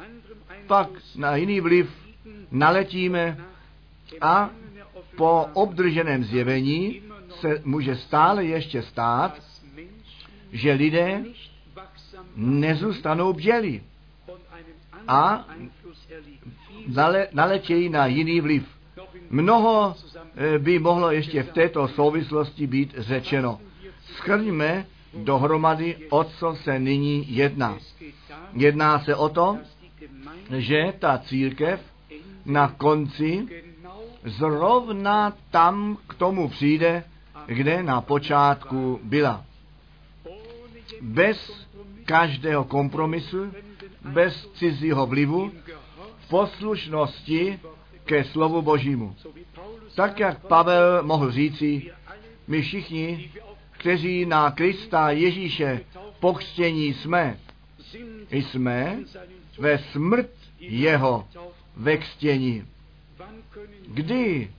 pak 0.66 0.88
na 1.16 1.36
jiný 1.36 1.60
vliv 1.60 1.90
naletíme 2.50 3.38
a 4.20 4.50
po 5.16 5.46
obdrženém 5.52 6.24
zjevení 6.24 7.02
se 7.40 7.60
může 7.64 7.96
stále 7.96 8.44
ještě 8.44 8.82
stát, 8.82 9.42
že 10.52 10.72
lidé 10.72 11.24
nezůstanou 12.36 13.32
bdělí 13.32 13.82
a 15.08 15.46
nale, 16.86 17.28
naletějí 17.32 17.88
na 17.88 18.06
jiný 18.06 18.40
vliv. 18.40 18.75
Mnoho 19.30 19.94
eh, 20.36 20.58
by 20.58 20.78
mohlo 20.78 21.10
ještě 21.10 21.42
v 21.42 21.52
této 21.52 21.88
souvislosti 21.88 22.66
být 22.66 22.94
řečeno. 22.98 23.60
Schrňme 24.02 24.86
dohromady, 25.14 25.96
o 26.10 26.24
co 26.24 26.54
se 26.54 26.78
nyní 26.78 27.36
jedná. 27.36 27.78
Jedná 28.52 28.98
se 28.98 29.14
o 29.14 29.28
to, 29.28 29.58
že 30.56 30.92
ta 30.98 31.18
církev 31.18 31.80
na 32.44 32.68
konci 32.68 33.48
zrovna 34.24 35.36
tam 35.50 35.98
k 36.06 36.14
tomu 36.14 36.48
přijde, 36.48 37.04
kde 37.46 37.82
na 37.82 38.00
počátku 38.00 39.00
byla. 39.02 39.44
Bez 41.00 41.66
každého 42.04 42.64
kompromisu, 42.64 43.52
bez 44.04 44.46
cizího 44.54 45.06
vlivu, 45.06 45.52
v 46.18 46.28
poslušnosti 46.28 47.60
ke 48.06 48.24
slovu 48.24 48.62
Božímu. 48.62 49.16
Tak, 49.94 50.20
jak 50.20 50.46
Pavel 50.46 51.02
mohl 51.02 51.30
říci, 51.30 51.92
my 52.46 52.62
všichni, 52.62 53.30
kteří 53.70 54.26
na 54.26 54.50
Krista 54.50 55.10
Ježíše 55.10 55.80
pokřtění 56.20 56.94
jsme, 56.94 57.38
jsme 58.30 58.98
ve 59.58 59.78
smrt 59.78 60.30
jeho 60.60 61.28
ve 61.76 61.96
křtění. 61.96 62.64
Kdy 63.88 64.50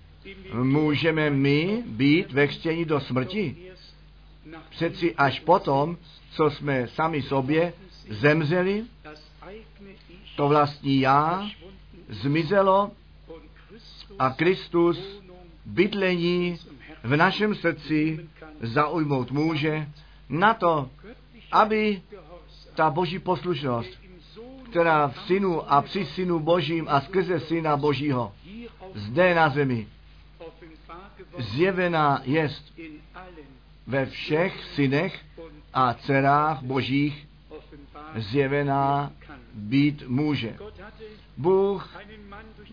můžeme 0.53 1.30
my 1.30 1.84
být 1.86 2.32
ve 2.32 2.48
křtění 2.48 2.86
do 2.86 2.99
smrti? 2.99 3.56
Přeci 4.69 5.15
až 5.15 5.40
potom, 5.40 5.98
co 6.32 6.49
jsme 6.49 6.88
sami 6.88 7.22
sobě 7.22 7.74
zemřeli, 8.10 8.84
to 10.36 10.48
vlastní 10.48 10.99
já 10.99 11.49
zmizelo 12.10 12.91
a 14.19 14.30
Kristus 14.30 15.23
bydlení 15.65 16.60
v 17.03 17.18
našem 17.18 17.56
srdci 17.56 18.30
zaujmout 18.61 19.31
může 19.31 19.88
na 20.30 20.53
to, 20.53 20.89
aby 21.52 22.02
ta 22.76 22.89
boží 22.89 23.19
poslušnost, 23.19 23.89
která 24.69 25.07
v 25.07 25.19
synu 25.22 25.73
a 25.73 25.81
při 25.81 26.06
synu 26.06 26.39
božím 26.39 26.85
a 26.89 27.02
skrze 27.02 27.39
syna 27.39 27.77
božího 27.77 28.34
zde 28.95 29.35
na 29.35 29.49
zemi 29.49 29.88
zjevená 31.38 32.22
jest 32.23 32.73
ve 33.88 34.06
všech 34.06 34.64
synech 34.64 35.26
a 35.73 35.94
dcerách 35.94 36.64
božích 36.64 37.27
zjevená 38.15 39.11
být 39.53 40.03
může. 40.07 40.57
Bůh 41.38 41.98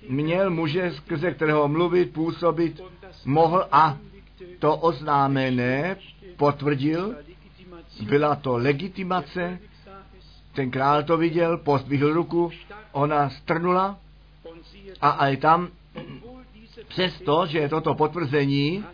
měl 0.09 0.51
muže, 0.51 0.93
skrze 0.93 1.31
kterého 1.31 1.68
mluvit, 1.68 2.12
působit, 2.12 2.81
mohl 3.24 3.66
a 3.72 3.98
to 4.59 4.76
oznámené 4.76 5.97
potvrdil. 6.36 7.14
Byla 8.01 8.35
to 8.36 8.56
legitimace, 8.56 9.59
ten 10.55 10.70
král 10.70 11.02
to 11.02 11.16
viděl, 11.16 11.59
pozdvihl 11.59 12.12
ruku, 12.12 12.51
ona 12.93 13.31
strnula 13.31 13.98
a 15.01 15.10
aj 15.10 15.36
tam, 15.36 15.68
přesto, 16.89 17.47
že 17.47 17.68
toto 17.68 17.94
potvrzení, 17.94 18.85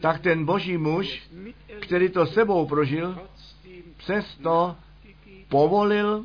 tak 0.00 0.20
ten 0.20 0.44
boží 0.44 0.76
muž, 0.76 1.22
který 1.80 2.08
to 2.08 2.26
sebou 2.26 2.66
prožil, 2.66 3.18
přesto 3.96 4.76
povolil 5.48 6.24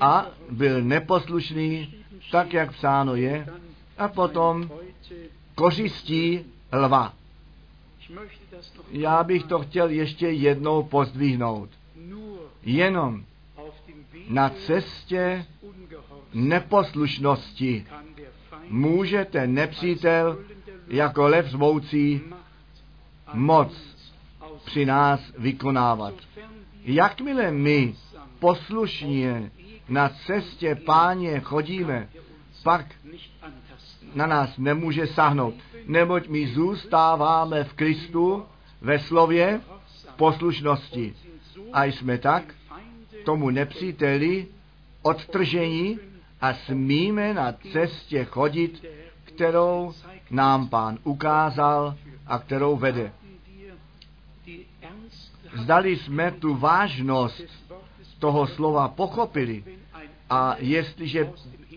a 0.00 0.26
byl 0.50 0.82
neposlušný, 0.82 1.94
tak 2.30 2.52
jak 2.52 2.72
psáno 2.72 3.14
je, 3.14 3.46
a 3.98 4.08
potom 4.08 4.70
kořistí 5.54 6.44
lva. 6.72 7.14
Já 8.90 9.24
bych 9.24 9.44
to 9.44 9.58
chtěl 9.58 9.90
ještě 9.90 10.28
jednou 10.28 10.82
pozdvihnout. 10.82 11.70
Jenom 12.62 13.24
na 14.28 14.48
cestě 14.48 15.46
neposlušnosti 16.34 17.86
může 18.68 19.24
ten 19.24 19.54
nepřítel 19.54 20.38
jako 20.88 21.28
lev 21.28 21.46
zvoucí 21.46 22.20
moc 23.34 23.96
při 24.64 24.86
nás 24.86 25.20
vykonávat. 25.38 26.14
Jakmile 26.84 27.50
my 27.50 27.94
poslušně 28.38 29.50
na 29.88 30.08
cestě 30.08 30.74
páně 30.74 31.40
chodíme, 31.40 32.08
pak 32.62 32.86
na 34.14 34.26
nás 34.26 34.58
nemůže 34.58 35.06
sáhnout, 35.06 35.54
neboť 35.86 36.28
my 36.28 36.46
zůstáváme 36.46 37.64
v 37.64 37.72
Kristu 37.72 38.44
ve 38.80 38.98
slově 38.98 39.60
poslušnosti. 40.16 41.14
A 41.72 41.84
jsme 41.84 42.18
tak 42.18 42.54
tomu 43.24 43.50
nepříteli 43.50 44.46
odtržení 45.02 45.98
a 46.40 46.54
smíme 46.54 47.34
na 47.34 47.52
cestě 47.72 48.24
chodit, 48.24 48.84
kterou 49.24 49.94
nám 50.30 50.68
pán 50.68 50.98
ukázal 51.04 51.96
a 52.26 52.38
kterou 52.38 52.76
vede. 52.76 53.12
Zdali 55.54 55.96
jsme 55.96 56.30
tu 56.30 56.54
vážnost 56.54 57.67
toho 58.18 58.46
slova 58.46 58.88
pochopili 58.88 59.64
a 60.30 60.56
jestliže 60.58 61.32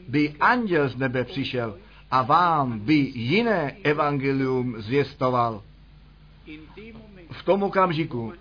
by 0.07 0.33
anděl 0.39 0.89
z 0.89 0.95
nebe 0.95 1.23
přišel 1.23 1.77
a 2.11 2.21
vám 2.21 2.79
by 2.79 2.93
jiné 3.15 3.71
evangelium 3.83 4.81
zvěstoval, 4.81 5.63
v 7.31 7.43
tom 7.43 7.63
okamžiku, 7.63 8.33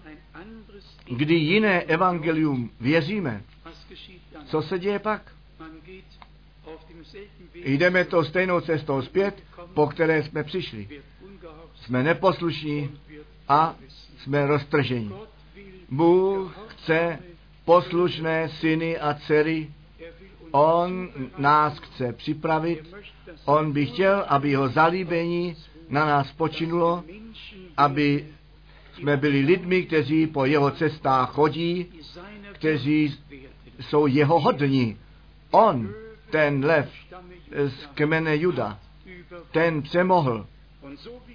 kdy 1.11 1.35
jiné 1.35 1.83
evangelium 1.83 2.71
věříme, 2.81 3.43
co 4.45 4.63
se 4.63 4.79
děje 4.79 4.99
pak? 4.99 5.33
Jdeme 7.55 8.05
to 8.05 8.25
stejnou 8.25 8.61
cestou 8.61 9.03
zpět, 9.03 9.43
po 9.75 9.87
které 9.87 10.23
jsme 10.23 10.45
přišli. 10.45 11.03
Jsme 11.75 12.03
neposlušní 12.03 12.91
a 13.49 13.77
jsme 14.19 14.47
roztržení. 14.47 15.13
Bůh 15.91 16.59
chce 16.69 17.19
poslušné 17.71 18.49
syny 18.49 18.99
a 18.99 19.15
dcery. 19.15 19.71
On 20.51 21.09
nás 21.39 21.79
chce 21.79 22.13
připravit. 22.13 22.95
On 23.45 23.73
by 23.73 23.87
chtěl, 23.87 24.25
aby 24.29 24.51
jeho 24.51 24.69
zalíbení 24.69 25.57
na 25.89 26.07
nás 26.07 26.33
počinulo, 26.33 27.05
aby 27.77 28.27
jsme 28.95 29.17
byli 29.17 29.41
lidmi, 29.41 29.83
kteří 29.83 30.27
po 30.27 30.45
jeho 30.45 30.71
cestách 30.71 31.31
chodí, 31.31 31.87
kteří 32.53 33.19
jsou 33.81 34.07
jeho 34.07 34.41
hodní. 34.41 34.99
On, 35.51 35.95
ten 36.31 36.65
lev 36.65 36.89
z 37.67 37.87
kmene 37.95 38.37
Juda, 38.37 38.79
ten 39.51 39.83
přemohl. 39.83 40.47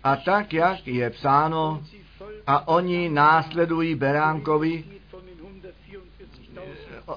A 0.03 0.15
tak, 0.15 0.53
jak 0.53 0.87
je 0.87 1.09
psáno, 1.09 1.83
a 2.47 2.67
oni 2.67 3.09
následují 3.09 3.95
Beránkovi, 3.95 4.83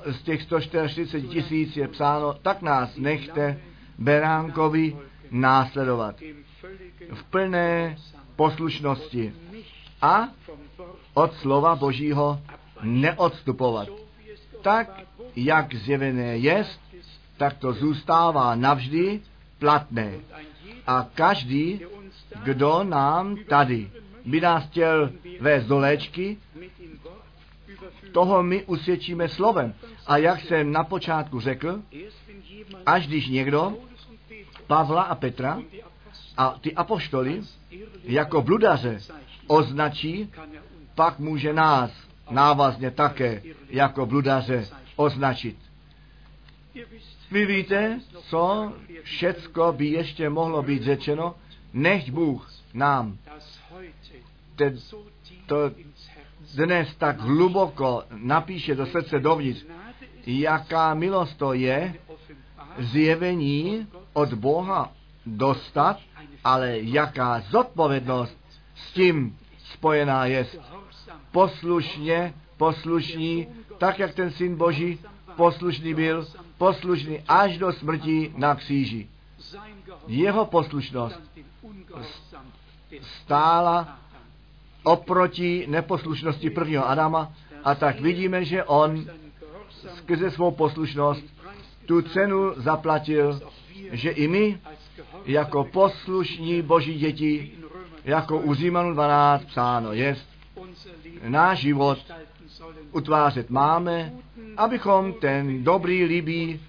z 0.06 0.22
těch 0.22 0.42
140 0.42 1.20
tisíc 1.20 1.76
je 1.76 1.88
psáno, 1.88 2.34
tak 2.42 2.62
nás 2.62 2.96
nechte 2.96 3.60
Beránkovi 3.98 4.96
následovat 5.30 6.16
v 7.12 7.22
plné 7.24 7.96
poslušnosti 8.36 9.32
a 10.02 10.28
od 11.14 11.34
slova 11.34 11.76
Božího 11.76 12.40
neodstupovat. 12.82 13.88
Tak, 14.62 15.00
jak 15.36 15.74
zjevené 15.74 16.38
jest, 16.38 16.80
tak 17.36 17.58
to 17.58 17.72
zůstává 17.72 18.54
navždy 18.54 19.20
platné. 19.58 20.12
A 20.86 21.06
každý, 21.14 21.80
kdo 22.44 22.84
nám 22.84 23.36
tady 23.48 23.90
by 24.24 24.40
nás 24.40 24.64
chtěl 24.64 25.10
vést 25.40 25.66
do 25.66 25.78
léčky, 25.78 26.36
toho 28.12 28.42
my 28.42 28.64
usvědčíme 28.64 29.28
slovem. 29.28 29.74
A 30.06 30.16
jak 30.16 30.40
jsem 30.40 30.72
na 30.72 30.84
počátku 30.84 31.40
řekl, 31.40 31.82
až 32.86 33.06
když 33.06 33.28
někdo 33.28 33.76
Pavla 34.66 35.02
a 35.02 35.14
Petra 35.14 35.62
a 36.36 36.58
ty 36.60 36.74
apoštoly 36.74 37.40
jako 38.04 38.42
bludaře 38.42 38.98
označí, 39.46 40.32
pak 40.94 41.18
může 41.18 41.52
nás 41.52 41.90
návazně 42.30 42.90
také 42.90 43.42
jako 43.68 44.06
bludaře 44.06 44.68
označit. 44.96 45.56
Vy 47.30 47.46
víte, 47.46 48.00
co 48.20 48.72
všecko 49.02 49.72
by 49.72 49.86
ještě 49.86 50.30
mohlo 50.30 50.62
být 50.62 50.82
řečeno, 50.82 51.34
nechť 51.72 52.10
Bůh 52.10 52.50
nám 52.74 53.18
te, 54.56 54.74
to 55.46 55.70
dnes 56.54 56.96
tak 56.98 57.20
hluboko 57.20 58.02
napíše 58.10 58.74
do 58.74 58.86
srdce 58.86 59.20
dovnitř, 59.20 59.66
jaká 60.26 60.94
milost 60.94 61.38
to 61.38 61.52
je 61.52 61.94
zjevení 62.78 63.86
od 64.12 64.34
Boha 64.34 64.92
dostat, 65.26 66.00
ale 66.44 66.78
jaká 66.80 67.40
zodpovědnost 67.40 68.38
s 68.74 68.92
tím 68.92 69.38
spojená 69.64 70.24
je. 70.26 70.46
Poslušně, 71.32 72.34
poslušní, 72.56 73.46
tak 73.78 73.98
jak 73.98 74.14
ten 74.14 74.30
syn 74.30 74.56
Boží 74.56 74.98
poslušný 75.36 75.94
byl, 75.94 76.26
poslušný 76.58 77.18
až 77.28 77.58
do 77.58 77.72
smrti 77.72 78.32
na 78.36 78.54
kříži. 78.54 79.08
Jeho 80.06 80.44
poslušnost 80.44 81.20
stála 83.00 83.98
oproti 84.88 85.66
neposlušnosti 85.68 86.50
prvního 86.50 86.88
Adama 86.88 87.32
a 87.64 87.74
tak 87.74 88.00
vidíme, 88.00 88.44
že 88.44 88.64
on 88.64 89.04
skrze 89.94 90.30
svou 90.30 90.50
poslušnost 90.50 91.24
tu 91.86 92.02
cenu 92.02 92.52
zaplatil, 92.56 93.40
že 93.92 94.10
i 94.10 94.28
my 94.28 94.60
jako 95.26 95.64
poslušní 95.64 96.62
boží 96.62 96.94
děti, 96.94 97.52
jako 98.04 98.38
u 98.38 98.54
Římanu 98.54 98.92
12 98.94 99.44
psáno 99.44 99.92
je, 99.92 100.16
náš 101.28 101.58
život 101.58 101.98
utvářet 102.92 103.50
máme, 103.50 104.12
abychom 104.56 105.12
ten 105.12 105.64
dobrý, 105.64 106.04
líbý 106.04 106.60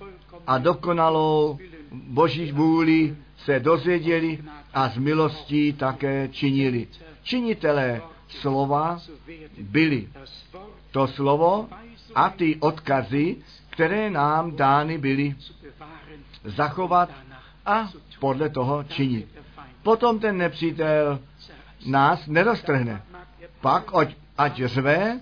a 0.48 0.58
dokonalou 0.58 1.58
boží 1.92 2.52
vůli 2.52 3.16
se 3.38 3.60
dozvěděli 3.60 4.40
a 4.74 4.90
z 4.90 4.98
milostí 4.98 5.74
také 5.74 6.28
činili. 6.32 6.88
Činitelé 7.30 8.02
slova 8.42 8.98
byli. 9.62 10.10
To 10.92 11.08
slovo 11.08 11.70
a 12.16 12.30
ty 12.30 12.58
odkazy, 12.58 13.38
které 13.70 14.10
nám 14.10 14.56
dány 14.56 14.98
byly, 14.98 15.36
zachovat 16.44 17.10
a 17.66 17.90
podle 18.20 18.50
toho 18.50 18.84
činit. 18.84 19.30
Potom 19.84 20.20
ten 20.20 20.38
nepřítel 20.38 21.20
nás 21.86 22.28
neroztrhne. 22.28 23.02
Pak 23.62 23.96
ať, 23.96 24.16
ať 24.38 24.62
řve, 24.66 25.20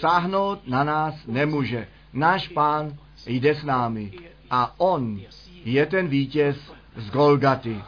sáhnout 0.00 0.68
na 0.68 0.84
nás 0.84 1.26
nemůže. 1.26 1.88
Náš 2.12 2.48
pán 2.48 2.96
jde 3.26 3.54
s 3.54 3.64
námi 3.64 4.12
a 4.50 4.80
on 4.80 5.20
je 5.64 5.86
ten 5.86 6.08
vítěz 6.08 6.56
z 6.96 7.10
Golgaty. 7.10 7.82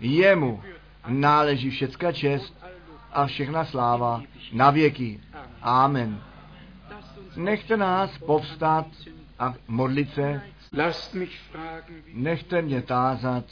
Jemu 0.00 0.62
náleží 1.08 1.70
všecka 1.70 2.12
čest 2.12 2.54
a 3.12 3.26
všechna 3.26 3.64
sláva 3.64 4.22
na 4.52 4.70
věky. 4.70 5.20
Amen. 5.62 6.20
Nechte 7.36 7.76
nás 7.76 8.18
povstat 8.18 8.86
a 9.38 9.54
modlit 9.68 10.14
se. 10.14 10.42
Nechte 12.14 12.62
mě 12.62 12.82
tázat, 12.82 13.44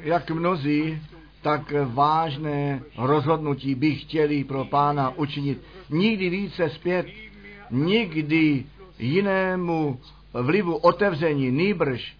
jak 0.00 0.30
mnozí 0.30 1.02
tak 1.42 1.72
vážné 1.84 2.82
rozhodnutí 2.98 3.74
by 3.74 3.94
chtěli 3.94 4.44
pro 4.44 4.64
pána 4.64 5.10
učinit. 5.10 5.62
Nikdy 5.90 6.30
více 6.30 6.70
zpět, 6.70 7.06
nikdy 7.70 8.64
jinému 8.98 10.00
vlivu 10.32 10.76
otevření, 10.76 11.50
nýbrž 11.50 12.16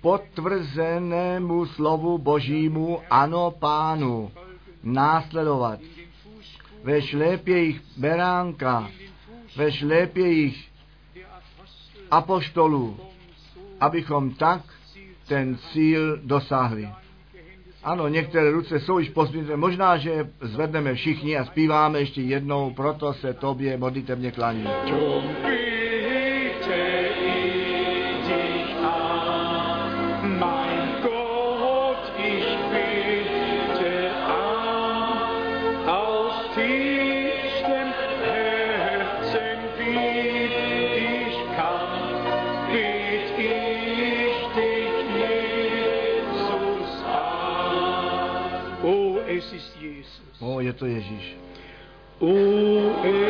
potvrzenému 0.00 1.66
slovu 1.66 2.18
božímu, 2.18 3.00
ano 3.10 3.50
pánu, 3.50 4.30
následovat. 4.82 5.80
Ve 6.82 7.02
šlépějích 7.02 7.80
beránka, 7.96 8.88
ve 9.56 9.72
šlépějích 9.72 10.68
apoštolů, 12.10 12.96
abychom 13.80 14.30
tak 14.34 14.60
ten 15.28 15.58
cíl 15.72 16.18
dosáhli. 16.22 16.88
Ano, 17.84 18.08
některé 18.08 18.50
ruce 18.50 18.80
jsou 18.80 18.98
již 18.98 19.08
pozbyté. 19.08 19.56
Možná, 19.56 19.96
že 19.96 20.30
zvedneme 20.40 20.94
všichni 20.94 21.36
a 21.36 21.44
zpíváme 21.44 21.98
ještě 21.98 22.22
jednou, 22.22 22.74
proto 22.74 23.14
se 23.14 23.34
tobě 23.34 23.76
modlitevně 23.76 24.32
klaní. 24.32 24.64
O, 50.40 50.60
je 50.60 50.72
to 50.72 50.86
Ježíš. 50.86 51.36
O, 52.18 52.28
es 53.04 53.29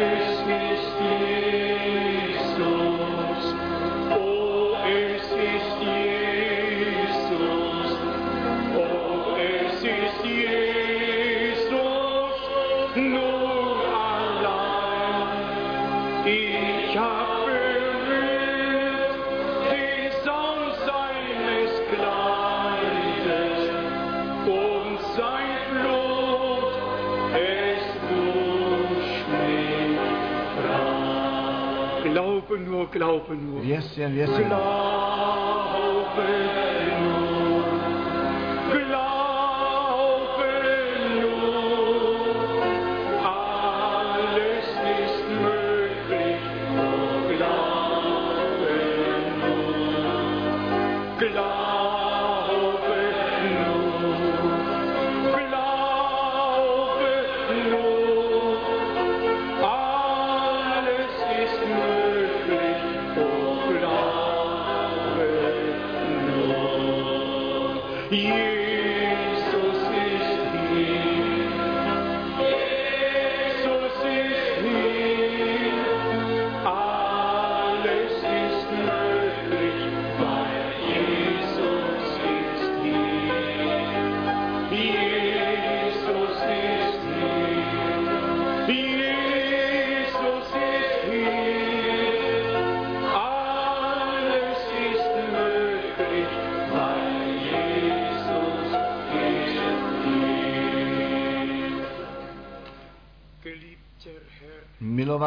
yes, 34.00 34.12
yes. 34.16 34.69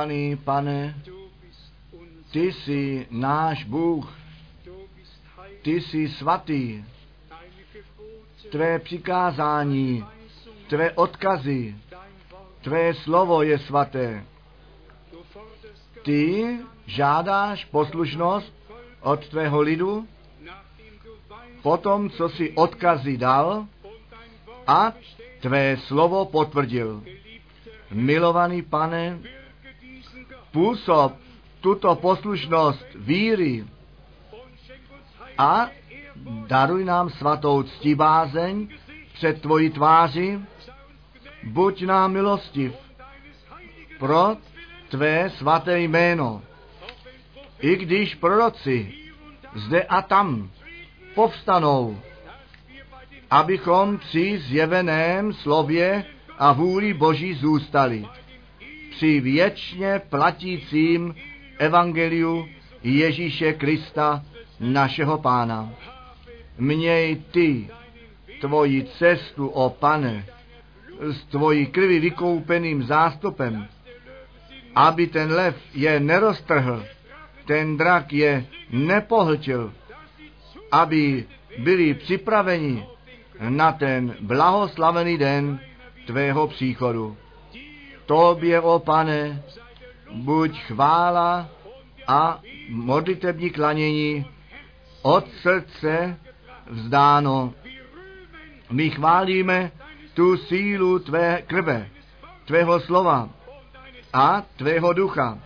Milovaný 0.06 0.36
pane, 0.36 0.96
ty 2.32 2.54
jsi 2.54 3.08
náš 3.12 3.64
Bůh, 3.64 4.14
ty 5.62 5.82
jsi 5.82 6.10
svatý, 6.10 6.84
tvé 8.52 8.80
přikázání, 8.80 10.06
tvé 10.68 10.92
odkazy, 10.92 11.76
tvé 12.62 12.94
slovo 12.94 13.44
je 13.44 13.60
svaté. 13.60 14.26
Ty 16.04 16.58
žádáš 16.86 17.66
poslušnost 17.66 18.54
od 19.02 19.28
tvého 19.28 19.62
lidu, 19.62 20.08
potom, 21.62 22.10
co 22.10 22.30
si 22.30 22.52
odkazy 22.52 23.18
dal 23.18 23.68
a 24.68 24.94
tvé 25.40 25.78
slovo 25.78 26.26
potvrdil. 26.26 27.04
Milovaný 27.92 28.62
pane, 28.62 29.20
působ 30.54 31.14
tuto 31.62 31.96
poslušnost 31.96 32.86
víry 32.96 33.66
a 35.38 35.70
daruj 36.48 36.86
nám 36.86 37.10
svatou 37.10 37.64
ctibázeň 37.64 38.68
před 39.14 39.42
tvoji 39.42 39.70
tváři, 39.70 40.40
buď 41.44 41.84
nám 41.84 42.12
milostiv 42.12 42.74
pro 44.00 44.38
tvé 44.90 45.30
svaté 45.30 45.80
jméno. 45.80 46.42
I 47.60 47.76
když 47.76 48.16
proroci 48.16 48.94
zde 49.56 49.84
a 49.84 50.02
tam 50.02 50.50
povstanou, 51.16 52.00
abychom 53.32 53.98
při 53.98 54.38
zjeveném 54.40 55.34
slově 55.34 56.06
a 56.38 56.54
vůli 56.54 56.94
Boží 56.94 57.34
zůstali. 57.34 58.08
Při 58.96 59.20
věčně 59.20 60.02
platícím 60.10 61.16
evangeliu 61.58 62.48
Ježíše 62.84 63.54
Krista, 63.54 64.24
našeho 64.60 65.18
pána. 65.18 65.74
Měj 66.58 67.16
ty 67.32 67.70
tvoji 68.42 68.84
cestu, 68.84 69.48
o 69.48 69.70
pane, 69.70 70.26
s 71.00 71.26
tvojí 71.26 71.66
krvi 71.66 72.00
vykoupeným 72.00 72.84
zástupem, 72.84 73.68
aby 74.76 75.08
ten 75.08 75.32
lev 75.32 75.56
je 75.74 76.00
neroztrhl, 76.00 76.86
ten 77.46 77.78
drak 77.78 78.14
je 78.14 78.46
nepohltil, 78.72 79.74
aby 80.72 81.26
byli 81.58 81.94
připraveni 81.94 82.86
na 83.50 83.72
ten 83.72 84.16
blahoslavený 84.20 85.18
den 85.18 85.60
tvého 86.06 86.48
příchodu. 86.48 87.18
Tobě, 88.06 88.62
o 88.62 88.80
pane, 88.80 89.44
buď 90.12 90.60
chvála 90.60 91.50
a 92.08 92.40
modlitební 92.70 93.50
klanění 93.50 94.26
od 95.02 95.26
srdce 95.42 96.18
vzdáno. 96.70 97.54
My 98.72 98.90
chválíme 98.90 99.72
tu 100.14 100.38
sílu 100.38 101.00
tvé 101.00 101.42
krve, 101.48 101.90
tvého 102.46 102.80
slova 102.80 103.30
a 104.14 104.44
tvého 104.56 104.94
ducha. 104.94 105.40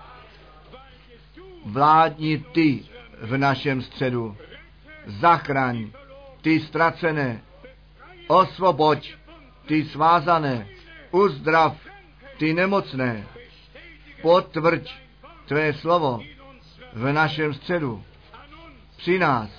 Vládni 1.65 2.38
ty 2.38 2.85
v 3.21 3.38
našem 3.38 3.81
středu. 3.81 4.38
Zachraň 5.05 5.91
ty 6.41 6.59
ztracené, 6.59 7.41
osvoboď 8.27 9.13
ty 9.65 9.85
svázané, 9.85 10.67
uzdrav 11.11 11.86
ty 12.38 12.53
nemocné, 12.53 13.27
potvrď 14.22 14.93
tvé 15.45 15.73
slovo 15.73 16.22
v 16.93 17.14
našem 17.14 17.53
středu. 17.53 18.03
Při 18.97 19.19
nás, 19.19 19.49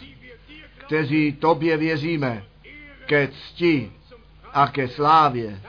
kteří 0.77 1.33
tobě 1.33 1.77
věříme, 1.77 2.45
ke 3.07 3.29
cti 3.29 3.93
a 4.53 4.67
ke 4.69 4.89
slávě 4.89 5.61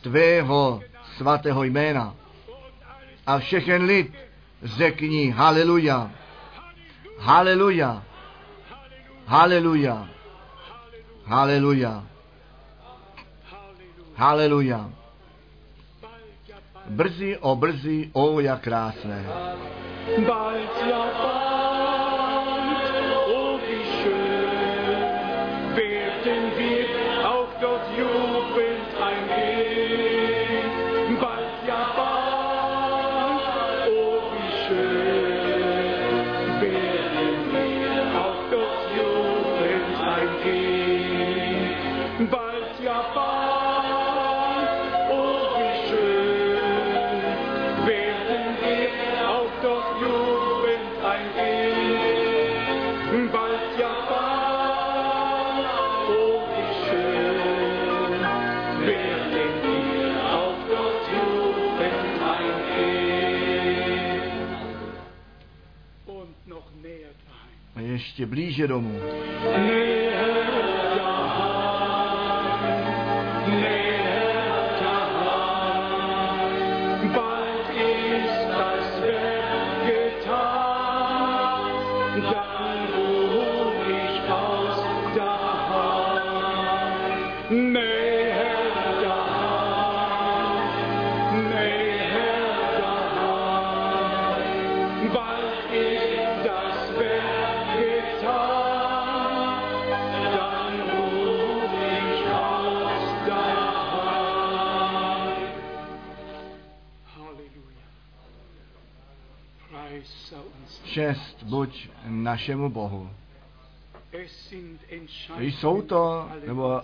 tvého 0.00 0.82
svatého 1.16 1.64
jména. 1.64 2.14
A 3.26 3.38
všechen 3.38 3.82
lid 3.84 4.14
řekni 4.62 5.30
haleluja, 5.30 6.10
haleluja, 7.18 8.02
haleluja, 9.26 10.08
haleluja, 11.24 12.06
haleluja. 14.14 14.90
Brzy, 16.88 17.40
o 17.40 17.56
brzy, 17.56 18.10
o 18.12 18.40
jak 18.40 18.60
krásné. 18.60 19.24
Bald 20.26 20.70
ja 20.86 21.02
bald, 21.18 21.55
A 67.74 67.80
ještě 67.80 68.26
blíže 68.26 68.66
domů. 68.68 69.00
Buď 111.56 111.88
našemu 112.06 112.70
Bohu. 112.70 113.10
Jsou 115.38 115.82
to, 115.82 116.28
nebo 116.46 116.80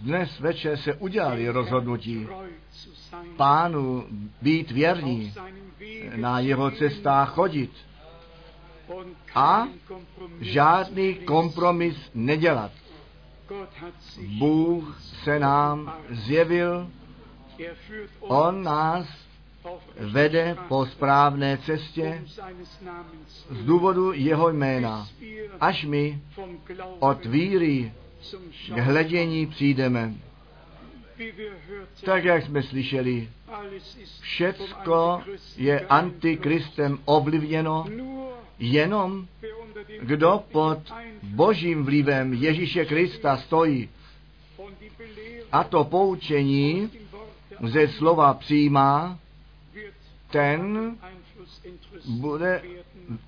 dnes 0.00 0.40
večer 0.40 0.76
se 0.76 0.94
udělali 0.94 1.48
rozhodnutí 1.48 2.26
pánu 3.36 4.06
být 4.42 4.70
věrní, 4.70 5.34
na 6.16 6.40
jeho 6.40 6.70
cestách 6.70 7.34
chodit 7.34 7.70
a 9.34 9.68
žádný 10.40 11.14
kompromis 11.14 11.96
nedělat. 12.14 12.72
Bůh 14.38 15.00
se 15.00 15.38
nám 15.38 15.94
zjevil, 16.10 16.90
On 18.20 18.62
nás 18.62 19.21
vede 20.00 20.56
po 20.68 20.86
správné 20.86 21.58
cestě 21.58 22.22
z 23.50 23.64
důvodu 23.64 24.12
jeho 24.12 24.50
jména, 24.50 25.08
až 25.60 25.84
my 25.84 26.20
od 26.98 27.24
víry 27.26 27.92
k 28.74 28.78
hledění 28.78 29.46
přijdeme. 29.46 30.14
Tak 32.04 32.24
jak 32.24 32.42
jsme 32.44 32.62
slyšeli, 32.62 33.28
všecko 34.20 35.22
je 35.56 35.80
antikristem 35.80 36.98
ovlivněno, 37.04 37.86
jenom 38.58 39.26
kdo 40.00 40.44
pod 40.52 40.78
božím 41.22 41.84
vlivem 41.84 42.34
Ježíše 42.34 42.84
Krista 42.84 43.36
stojí. 43.36 43.88
A 45.52 45.64
to 45.64 45.84
poučení 45.84 46.90
ze 47.62 47.88
slova 47.88 48.34
přijímá, 48.34 49.18
ten 50.32 50.96
bude 52.08 52.62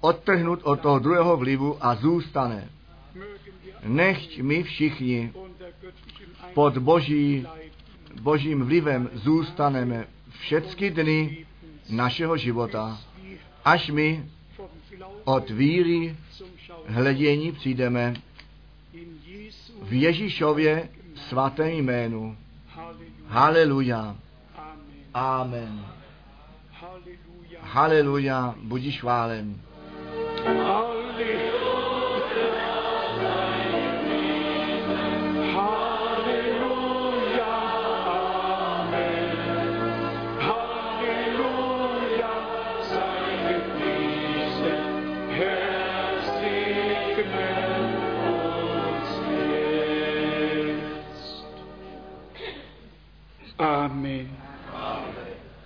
odtrhnut 0.00 0.60
od 0.62 0.80
toho 0.80 0.98
druhého 0.98 1.36
vlivu 1.36 1.76
a 1.80 1.94
zůstane. 1.94 2.68
Nechť 3.84 4.40
my 4.40 4.62
všichni 4.62 5.32
pod 6.54 6.78
boží, 6.78 7.46
božím 8.20 8.64
vlivem 8.64 9.10
zůstaneme 9.12 10.06
všechny 10.40 10.90
dny 10.90 11.46
našeho 11.90 12.36
života, 12.36 13.00
až 13.64 13.90
my 13.90 14.24
od 15.24 15.50
víry 15.50 16.16
hledění 16.86 17.52
přijdeme 17.52 18.14
v 19.82 19.92
Ježíšově 19.92 20.88
svatém 21.28 21.68
jménu. 21.68 22.36
Haleluja. 23.26 24.16
Amen. 25.14 25.86
Haleluja. 27.74 28.54
Budíš 28.62 29.00
chválen. 29.00 29.58
Amen. 30.46 30.83